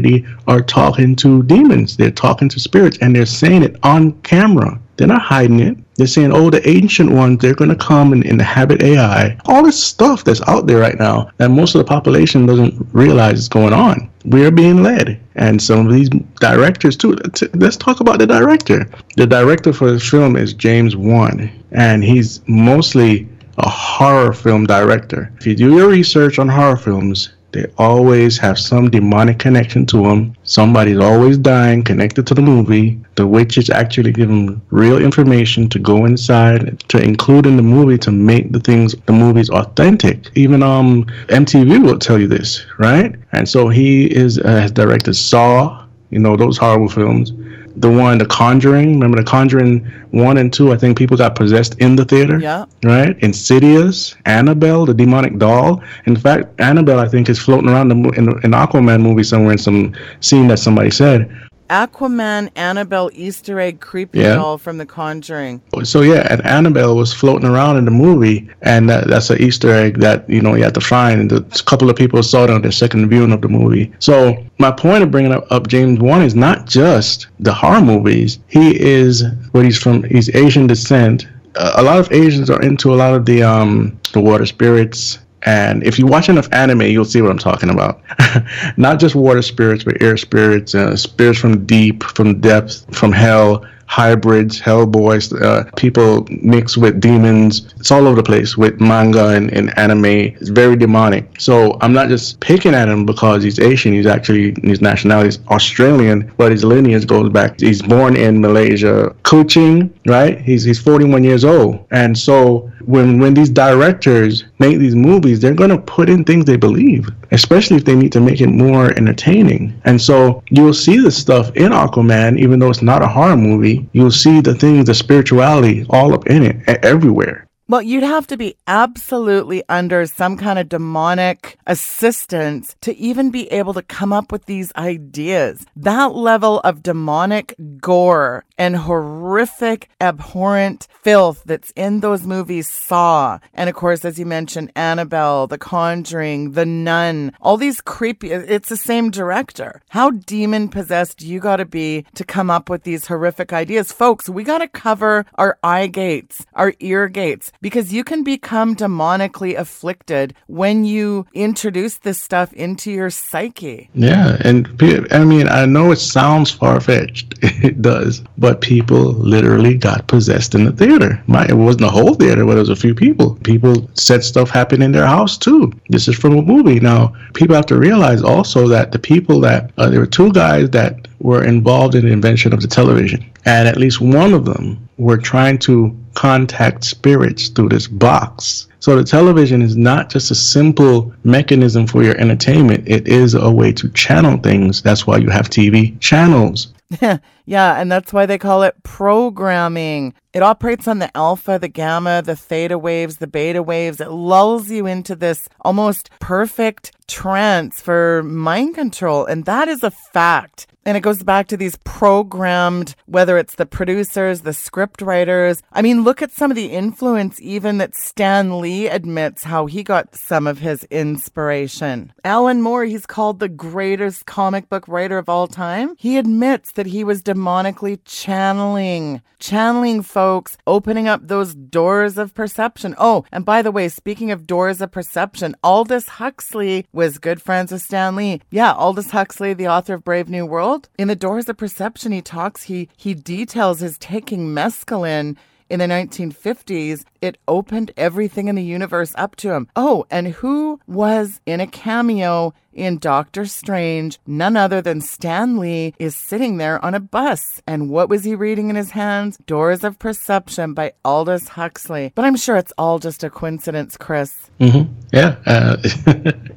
are 0.48 0.62
talking 0.62 1.16
to 1.18 1.44
demons. 1.44 1.98
They're 1.98 2.12
talking 2.12 2.50
to 2.50 2.60
spirits 2.60 2.98
and 3.02 3.16
they're 3.16 3.26
saying 3.26 3.64
it 3.64 3.78
on 3.84 4.14
camera. 4.22 4.80
They're 4.98 5.08
not 5.08 5.22
hiding 5.22 5.60
it. 5.62 5.78
They're 5.96 6.08
saying, 6.08 6.32
oh, 6.32 6.50
the 6.50 6.68
ancient 6.70 7.12
ones, 7.12 7.40
they're 7.42 7.56
going 7.56 7.70
to 7.70 7.76
come 7.76 8.14
and 8.14 8.24
inhabit 8.24 8.84
AI. 8.84 9.38
All 9.46 9.64
this 9.64 9.82
stuff 9.82 10.24
that's 10.24 10.42
out 10.48 10.68
there 10.68 10.80
right 10.80 10.98
now 10.98 11.32
that 11.38 11.50
most 11.50 11.74
of 11.74 11.80
the 11.80 11.86
population 11.86 12.46
doesn't 12.46 12.88
realize 12.94 13.40
is 13.40 13.50
going 13.50 13.74
on. 13.74 14.10
We're 14.26 14.52
being 14.52 14.84
led. 14.84 15.20
And 15.36 15.62
some 15.62 15.88
of 15.88 15.94
these 15.94 16.10
directors, 16.40 16.98
too. 16.98 17.18
Let's 17.54 17.78
talk 17.78 18.00
about 18.00 18.20
the 18.20 18.28
director. 18.28 18.90
The 19.18 19.26
director 19.26 19.74
for 19.74 19.92
this 19.92 20.08
film 20.08 20.36
is 20.36 20.54
James 20.54 20.96
Wan, 20.96 21.52
and 21.72 22.04
he's 22.04 22.42
mostly 22.48 23.28
a 23.58 23.70
horror 23.70 24.34
film 24.34 24.66
director. 24.66 25.32
If 25.40 25.48
you 25.48 25.56
do 25.56 25.76
your 25.76 25.90
research 25.90 26.38
on 26.38 26.48
horror 26.48 26.78
films, 26.78 27.32
they 27.52 27.66
always 27.78 28.38
have 28.38 28.58
some 28.58 28.90
demonic 28.90 29.40
connection 29.40 29.86
to 29.88 30.04
them. 30.04 30.36
Somebody's 30.44 31.00
always 31.00 31.38
dying 31.38 31.84
connected 31.84 32.26
to 32.28 32.34
the 32.34 32.42
movie. 32.42 33.00
The 33.16 33.28
witches 33.28 33.70
actually 33.70 34.12
give 34.12 34.30
them 34.30 34.62
real 34.70 34.98
information 34.98 35.68
to 35.70 35.80
go 35.80 36.06
inside 36.06 36.80
to 36.90 37.02
include 37.02 37.46
in 37.46 37.58
the 37.58 37.64
movie 37.64 37.98
to 38.00 38.12
make 38.12 38.52
the 38.52 38.60
things 38.60 38.96
the 39.06 39.14
movies 39.14 39.50
authentic. 39.50 40.30
Even 40.36 40.64
um 40.64 41.06
MTV 41.28 41.84
will 41.84 42.00
tell 42.00 42.20
you 42.20 42.28
this, 42.28 42.66
right? 42.78 43.16
And 43.34 43.48
so 43.48 43.68
he 43.70 44.06
is 44.06 44.40
uh, 44.40 44.62
has 44.62 44.72
directed 44.72 45.14
Saw, 45.14 45.86
you 46.10 46.20
know 46.20 46.36
those 46.36 46.58
horrible 46.58 46.90
films 46.90 47.32
the 47.76 47.90
one, 47.90 48.18
The 48.18 48.26
Conjuring. 48.26 48.94
Remember 48.94 49.18
The 49.18 49.24
Conjuring 49.24 49.86
one 50.12 50.38
and 50.38 50.52
two? 50.52 50.72
I 50.72 50.78
think 50.78 50.98
people 50.98 51.18
got 51.18 51.36
possessed 51.36 51.76
in 51.80 51.96
the 51.96 52.06
theater. 52.06 52.40
Yeah. 52.40 52.66
Right. 52.84 53.18
Insidious, 53.20 54.16
Annabelle, 54.26 54.86
the 54.86 54.94
demonic 54.94 55.38
doll. 55.38 55.84
In 56.06 56.16
fact, 56.16 56.60
Annabelle, 56.60 57.00
I 57.00 57.08
think, 57.08 57.30
is 57.30 57.40
floating 57.40 57.70
around 57.70 57.90
the, 57.90 57.96
in 58.12 58.30
an 58.30 58.52
Aquaman 58.52 59.02
movie 59.02 59.24
somewhere 59.24 59.54
in 59.54 59.58
some 59.58 59.96
scene 60.20 60.48
that 60.48 60.60
somebody 60.60 60.92
said. 60.92 61.30
Aquaman 61.72 62.52
Annabelle 62.58 63.10
Easter 63.14 63.58
egg 63.58 63.80
creepy 63.80 64.20
yeah. 64.20 64.36
doll 64.36 64.58
from 64.58 64.78
The 64.78 64.86
Conjuring. 64.86 65.62
So 65.84 66.02
yeah, 66.02 66.28
and 66.30 66.46
Annabelle 66.46 66.98
was 66.98 67.14
floating 67.14 67.48
around 67.48 67.78
in 67.78 67.86
the 67.86 67.92
movie, 67.92 68.50
and 68.62 68.90
that, 68.90 69.08
that's 69.08 69.30
an 69.30 69.42
Easter 69.42 69.72
egg 69.72 70.00
that 70.00 70.30
you 70.30 70.42
know 70.42 70.54
you 70.56 70.64
have 70.64 70.74
to 70.74 70.82
find. 70.82 71.22
And 71.22 71.32
a 71.32 71.64
couple 71.64 71.90
of 71.90 71.96
people 71.96 72.22
saw 72.24 72.44
it 72.44 72.50
on 72.50 72.62
their 72.62 72.74
second 72.74 73.10
viewing 73.10 73.32
of 73.32 73.42
the 73.42 73.48
movie. 73.48 73.94
So 74.00 74.46
my 74.60 74.72
point 74.72 75.02
of 75.02 75.12
bringing 75.12 75.32
up, 75.32 75.50
up 75.50 75.68
James 75.68 76.00
Wan 76.00 76.22
is 76.22 76.36
not 76.36 76.68
just 76.68 77.28
the 77.40 77.54
horror 77.54 77.82
movies. 77.82 78.40
He 78.48 78.80
is 78.80 79.24
what 79.52 79.64
he's 79.64 79.80
from. 79.80 80.04
He's 80.04 80.34
Asian 80.36 80.68
descent. 80.68 81.26
A 81.56 81.84
lot 81.84 82.00
of 82.00 82.12
Asians 82.12 82.50
are 82.50 82.62
into 82.62 82.94
a 82.94 82.96
lot 82.96 83.14
of 83.14 83.26
the 83.26 83.44
um 83.44 83.98
the 84.12 84.20
water 84.20 84.46
spirits 84.46 85.20
and 85.44 85.84
if 85.84 85.98
you 85.98 86.06
watch 86.06 86.30
enough 86.30 86.48
anime, 86.52 86.82
you'll 86.82 87.06
see 87.06 87.22
what 87.22 87.32
I'm 87.32 87.40
talking 87.40 87.70
about. 87.70 88.02
Not 88.78 89.00
just 89.00 89.16
water 89.16 89.42
spirits, 89.42 89.84
but 89.84 90.02
air 90.02 90.18
spirits, 90.18 90.76
uh, 90.76 90.96
spirits 90.96 91.40
from 91.40 91.66
deep, 91.66 92.04
from 92.04 92.40
depth, 92.40 92.96
from 92.96 93.12
hell, 93.12 93.66
hybrids, 93.92 94.62
Hellboys, 94.62 95.34
uh, 95.42 95.70
people 95.76 96.26
mixed 96.30 96.78
with 96.78 97.02
demons. 97.02 97.74
It's 97.78 97.92
all 97.92 98.08
over 98.08 98.16
the 98.16 98.24
place 98.24 98.56
with 98.56 98.80
manga 98.80 99.28
and, 99.36 99.52
and 99.52 99.78
anime. 99.78 100.06
It's 100.06 100.48
very 100.48 100.78
demonic. 100.78 101.42
So 101.42 101.78
I'm 101.82 101.92
not 101.92 102.08
just 102.08 102.40
picking 102.40 102.74
at 102.74 102.88
him 102.88 103.06
because 103.06 103.44
he's 103.44 103.60
Asian. 103.60 103.92
He's 103.92 104.06
actually, 104.06 104.56
his 104.64 104.80
nationality 104.80 105.28
is 105.28 105.40
Australian, 105.50 106.32
but 106.38 106.54
his 106.54 106.64
lineage 106.64 107.06
goes 107.06 107.30
back. 107.32 107.60
He's 107.60 107.82
born 107.82 108.16
in 108.16 108.40
Malaysia. 108.40 109.14
Kuching, 109.24 109.94
right? 110.06 110.40
He's, 110.40 110.64
he's 110.64 110.80
41 110.80 111.26
years 111.26 111.44
old. 111.44 111.86
And 111.92 112.18
so 112.18 112.71
when, 112.86 113.20
when 113.20 113.34
these 113.34 113.50
directors 113.50 114.46
make 114.60 114.78
these 114.80 114.96
movies, 114.96 115.40
they're 115.40 115.54
going 115.54 115.70
to 115.70 115.78
put 115.78 116.10
in 116.10 116.24
things 116.24 116.46
they 116.46 116.58
believe, 116.58 117.10
especially 117.32 117.78
if 117.78 117.86
they 117.86 117.96
need 117.96 118.12
to 118.12 118.22
make 118.22 118.42
it 118.42 118.48
more 118.48 118.92
entertaining. 118.98 119.80
And 119.86 120.02
so 120.02 120.44
you'll 120.50 120.74
see 120.74 121.00
this 121.00 121.18
stuff 121.18 121.56
in 121.56 121.72
Aquaman, 121.72 122.38
even 122.38 122.60
though 122.60 122.70
it's 122.70 122.82
not 122.82 123.02
a 123.02 123.08
horror 123.08 123.38
movie 123.38 123.72
you'll 123.94 124.12
see 124.12 124.42
the 124.42 124.56
things, 124.56 124.86
the 124.86 124.94
spirituality 124.94 125.86
all 125.90 126.14
up 126.14 126.28
in 126.28 126.44
it, 126.44 126.68
everywhere. 126.84 127.48
Well, 127.72 127.82
you'd 127.82 128.04
have 128.04 128.28
to 128.28 128.36
be 128.36 128.58
absolutely 128.68 129.64
under 129.70 130.06
some 130.06 130.36
kind 130.36 130.60
of 130.60 130.68
demonic 130.68 131.58
assistance 131.66 132.76
to 132.82 132.94
even 132.98 133.32
be 133.32 133.50
able 133.50 133.74
to 133.76 133.82
come 133.82 134.12
up 134.12 134.30
with 134.30 134.46
these 134.46 134.74
ideas. 134.76 135.66
That 135.78 136.14
level 136.14 136.60
of 136.66 136.84
demonic 136.84 137.56
gore 137.80 138.44
and 138.58 138.76
horrific, 138.76 139.90
abhorrent 140.02 140.90
filth 141.02 141.44
that's 141.46 141.72
in 141.78 142.02
those 142.02 142.28
movies 142.28 142.68
Saw. 142.68 143.40
And 143.54 143.70
of 143.70 143.76
course, 143.78 144.04
as 144.04 144.20
you 144.20 144.26
mentioned, 144.26 144.74
Annabelle, 144.76 145.48
The 145.48 145.58
Conjuring, 145.58 146.52
The 146.52 146.66
Nun, 146.66 147.32
all 147.40 147.56
these 147.56 147.80
creepy, 147.80 148.32
it's 148.32 148.68
the 148.68 148.76
same 148.76 149.12
director. 149.12 149.82
How 149.92 150.10
demon 150.10 150.68
possessed 150.68 151.22
you 151.22 151.40
got 151.40 151.56
to 151.56 151.66
be 151.66 152.06
to 152.16 152.26
come 152.26 152.50
up 152.50 152.70
with 152.70 152.84
these 152.84 153.08
horrific 153.08 153.54
ideas. 153.54 153.94
Folks, 153.94 154.28
we 154.28 154.44
got 154.44 154.58
to 154.58 154.68
cover 154.68 155.26
our 155.36 155.58
eye 155.64 155.88
gates, 155.88 156.46
our 156.54 156.74
ear 156.82 157.08
gates 157.08 157.54
because 157.62 157.94
you 157.94 158.04
can 158.04 158.24
become 158.24 158.76
demonically 158.76 159.58
afflicted 159.58 160.34
when 160.48 160.84
you 160.84 161.26
introduce 161.34 162.00
this 162.00 162.20
stuff 162.20 162.52
into 162.54 162.92
your 162.92 163.10
psyche. 163.10 163.90
Yeah, 163.94 164.38
and 164.42 164.68
I 165.12 165.24
mean, 165.24 165.48
I 165.48 165.66
know 165.66 165.92
it 165.92 165.98
sounds 165.98 166.52
far 166.52 166.80
fetched, 166.82 167.36
it 167.42 167.82
does, 167.82 168.24
but 168.38 168.62
people 168.62 169.14
literally 169.14 169.76
got 169.76 170.08
possessed 170.08 170.56
in 170.56 170.66
the 170.66 170.72
theater. 170.72 171.22
My, 171.28 171.46
it 171.46 171.54
wasn't 171.54 171.86
a 171.86 171.90
whole 171.90 172.16
theater, 172.16 172.46
but 172.46 172.58
it 172.58 172.62
was 172.62 172.70
a 172.70 172.76
few 172.76 172.96
people. 172.96 173.36
People 173.44 173.90
said 173.94 174.24
stuff 174.24 174.50
happened 174.50 174.84
in 174.84 174.92
their 174.92 175.06
house 175.06 175.38
too. 175.38 175.72
This 175.90 176.08
is 176.08 176.18
from 176.18 176.38
a 176.38 176.42
movie. 176.42 176.80
Now, 176.80 177.14
people 177.34 177.56
have 177.56 177.66
to 177.68 177.78
realize 177.78 178.24
also 178.24 178.68
that 178.68 178.92
the 178.92 179.00
people 179.00 179.40
that 179.42 179.72
uh, 179.78 179.90
there 179.90 180.00
were 180.00 180.06
two 180.06 180.32
guys 180.32 180.70
that 180.72 181.08
were 181.20 181.44
involved 181.44 181.96
in 181.96 182.06
the 182.06 182.12
invention 182.12 182.54
of 182.54 182.62
the 182.62 182.68
television, 182.68 183.24
and 183.46 183.68
at 183.68 183.78
least 183.78 184.02
one 184.02 184.34
of 184.34 184.46
them 184.46 184.90
were 185.02 185.18
trying 185.18 185.58
to 185.58 185.96
contact 186.14 186.84
spirits 186.84 187.50
through 187.50 187.70
this 187.70 187.88
box. 187.88 188.68
So 188.80 188.96
the 188.96 189.04
television 189.04 189.62
is 189.62 189.76
not 189.76 190.10
just 190.10 190.32
a 190.32 190.36
simple 190.36 191.14
mechanism 191.24 191.88
for 191.88 192.04
your 192.04 192.18
entertainment. 192.18 192.88
It 192.88 193.08
is 193.08 193.34
a 193.34 193.52
way 193.52 193.72
to 193.74 193.90
channel 193.90 194.38
things. 194.38 194.82
That's 194.82 195.06
why 195.06 195.18
you 195.18 195.30
have 195.30 195.50
TV 195.50 196.00
channels. 196.00 196.74
Yeah, 197.52 197.82
and 197.82 197.92
that's 197.92 198.14
why 198.14 198.28
they 198.28 198.38
call 198.38 198.64
it 198.64 198.82
programming. 198.84 200.14
It 200.32 200.42
operates 200.42 200.88
on 200.88 201.00
the 201.00 201.16
alpha, 201.18 201.60
the 201.60 201.68
gamma, 201.68 202.22
the 202.22 202.36
theta 202.36 202.78
waves, 202.78 203.18
the 203.18 203.28
beta 203.28 203.62
waves. 203.62 204.00
It 204.00 204.10
lulls 204.10 204.70
you 204.70 204.86
into 204.86 205.16
this 205.16 205.50
almost 205.60 206.10
perfect 206.20 206.94
trance 207.08 207.82
for 207.82 208.24
mind 208.24 208.76
control. 208.76 209.26
And 209.26 209.46
that 209.46 209.68
is 209.68 209.84
a 209.84 209.92
fact. 209.92 210.68
And 210.84 210.98
it 210.98 211.02
goes 211.02 211.22
back 211.22 211.48
to 211.50 211.58
these 211.58 211.78
programmed, 211.84 212.96
whether 213.06 213.38
it's 213.38 213.54
the 213.54 213.68
producers, 213.68 214.42
the 214.42 214.54
script 214.54 215.02
writers. 215.02 215.62
I 215.72 215.84
mean, 215.84 216.04
look 216.04 216.24
at 216.24 216.32
some 216.32 216.50
of 216.50 216.56
the 216.56 216.72
influence, 216.72 217.40
even 217.40 217.78
that 217.78 217.94
Stan 217.94 218.60
Lee 218.60 218.88
admits 218.88 219.44
how 219.44 219.68
he 219.68 219.84
got 219.84 220.16
some 220.16 220.48
of 220.48 220.58
his 220.58 220.84
inspiration. 220.86 222.12
Alan 222.24 222.64
Moore, 222.64 222.86
he's 222.86 223.06
called 223.06 223.40
the 223.40 223.48
greatest 223.48 224.26
comic 224.26 224.70
book 224.70 224.88
writer 224.88 225.20
of 225.20 225.30
all 225.30 225.46
time. 225.46 225.94
He 226.00 226.18
admits 226.18 226.72
that 226.72 226.88
he 226.88 227.04
was 227.04 227.22
demonically 227.22 228.00
channeling, 228.04 229.22
channeling 229.38 230.02
folks, 230.02 230.58
opening 230.66 231.08
up 231.08 231.28
those 231.28 231.54
doors 231.54 232.18
of 232.18 232.34
perception. 232.34 232.96
Oh, 232.98 233.24
and 233.32 233.46
by 233.46 233.62
the 233.62 233.72
way, 233.72 233.88
speaking 233.88 234.32
of 234.32 234.48
doors 234.48 234.82
of 234.82 234.92
perception, 234.92 235.56
Aldous 235.64 236.08
Huxley 236.08 236.88
was 237.02 237.18
good 237.18 237.42
friends 237.42 237.72
with 237.72 237.82
Stan 237.82 238.16
Lee. 238.16 238.42
Yeah, 238.52 238.74
Aldous 238.74 239.10
Huxley, 239.10 239.56
the 239.56 239.68
author 239.68 239.96
of 239.96 240.04
Brave 240.04 240.30
New 240.30 240.46
World. 240.46 240.88
In 241.00 241.08
the 241.08 241.16
Doors 241.16 241.50
of 241.50 241.58
Perception, 241.58 242.12
he 242.12 242.22
talks, 242.22 242.62
he 242.62 242.90
he 242.96 243.16
details 243.16 243.80
his 243.80 243.98
taking 243.98 244.50
mescaline 244.50 245.36
in 245.68 245.80
the 245.80 245.88
1950s, 245.88 247.04
it 247.22 247.38
opened 247.48 247.92
everything 247.96 248.48
in 248.48 248.56
the 248.56 248.64
universe 248.64 249.14
up 249.18 249.36
to 249.38 249.52
him. 249.52 249.68
Oh, 249.76 250.06
and 250.10 250.28
who 250.28 250.80
was 250.88 251.40
in 251.46 251.62
a 251.62 251.68
cameo 251.68 252.54
in 252.74 252.98
Doctor 252.98 253.46
Strange? 253.46 254.20
None 254.26 254.58
other 254.58 254.82
than 254.82 255.02
Stan 255.02 255.58
Lee 255.60 255.94
is 256.00 256.16
sitting 256.16 256.58
there 256.58 256.84
on 256.84 256.96
a 256.96 257.00
bus. 257.00 257.62
And 257.68 257.90
what 257.90 258.10
was 258.10 258.24
he 258.24 258.36
reading 258.36 258.70
in 258.70 258.76
his 258.76 258.92
hands? 258.92 259.38
Doors 259.46 259.84
of 259.84 260.00
Perception 260.00 260.74
by 260.74 260.94
Aldous 261.06 261.50
Huxley. 261.50 262.12
But 262.16 262.26
I'm 262.26 262.36
sure 262.36 262.58
it's 262.58 262.74
all 262.78 262.98
just 262.98 263.24
a 263.24 263.30
coincidence, 263.30 263.98
Chris. 263.98 264.50
Mm-hmm. 264.60 264.92
Yeah. 265.14 265.36
Uh, 265.46 265.78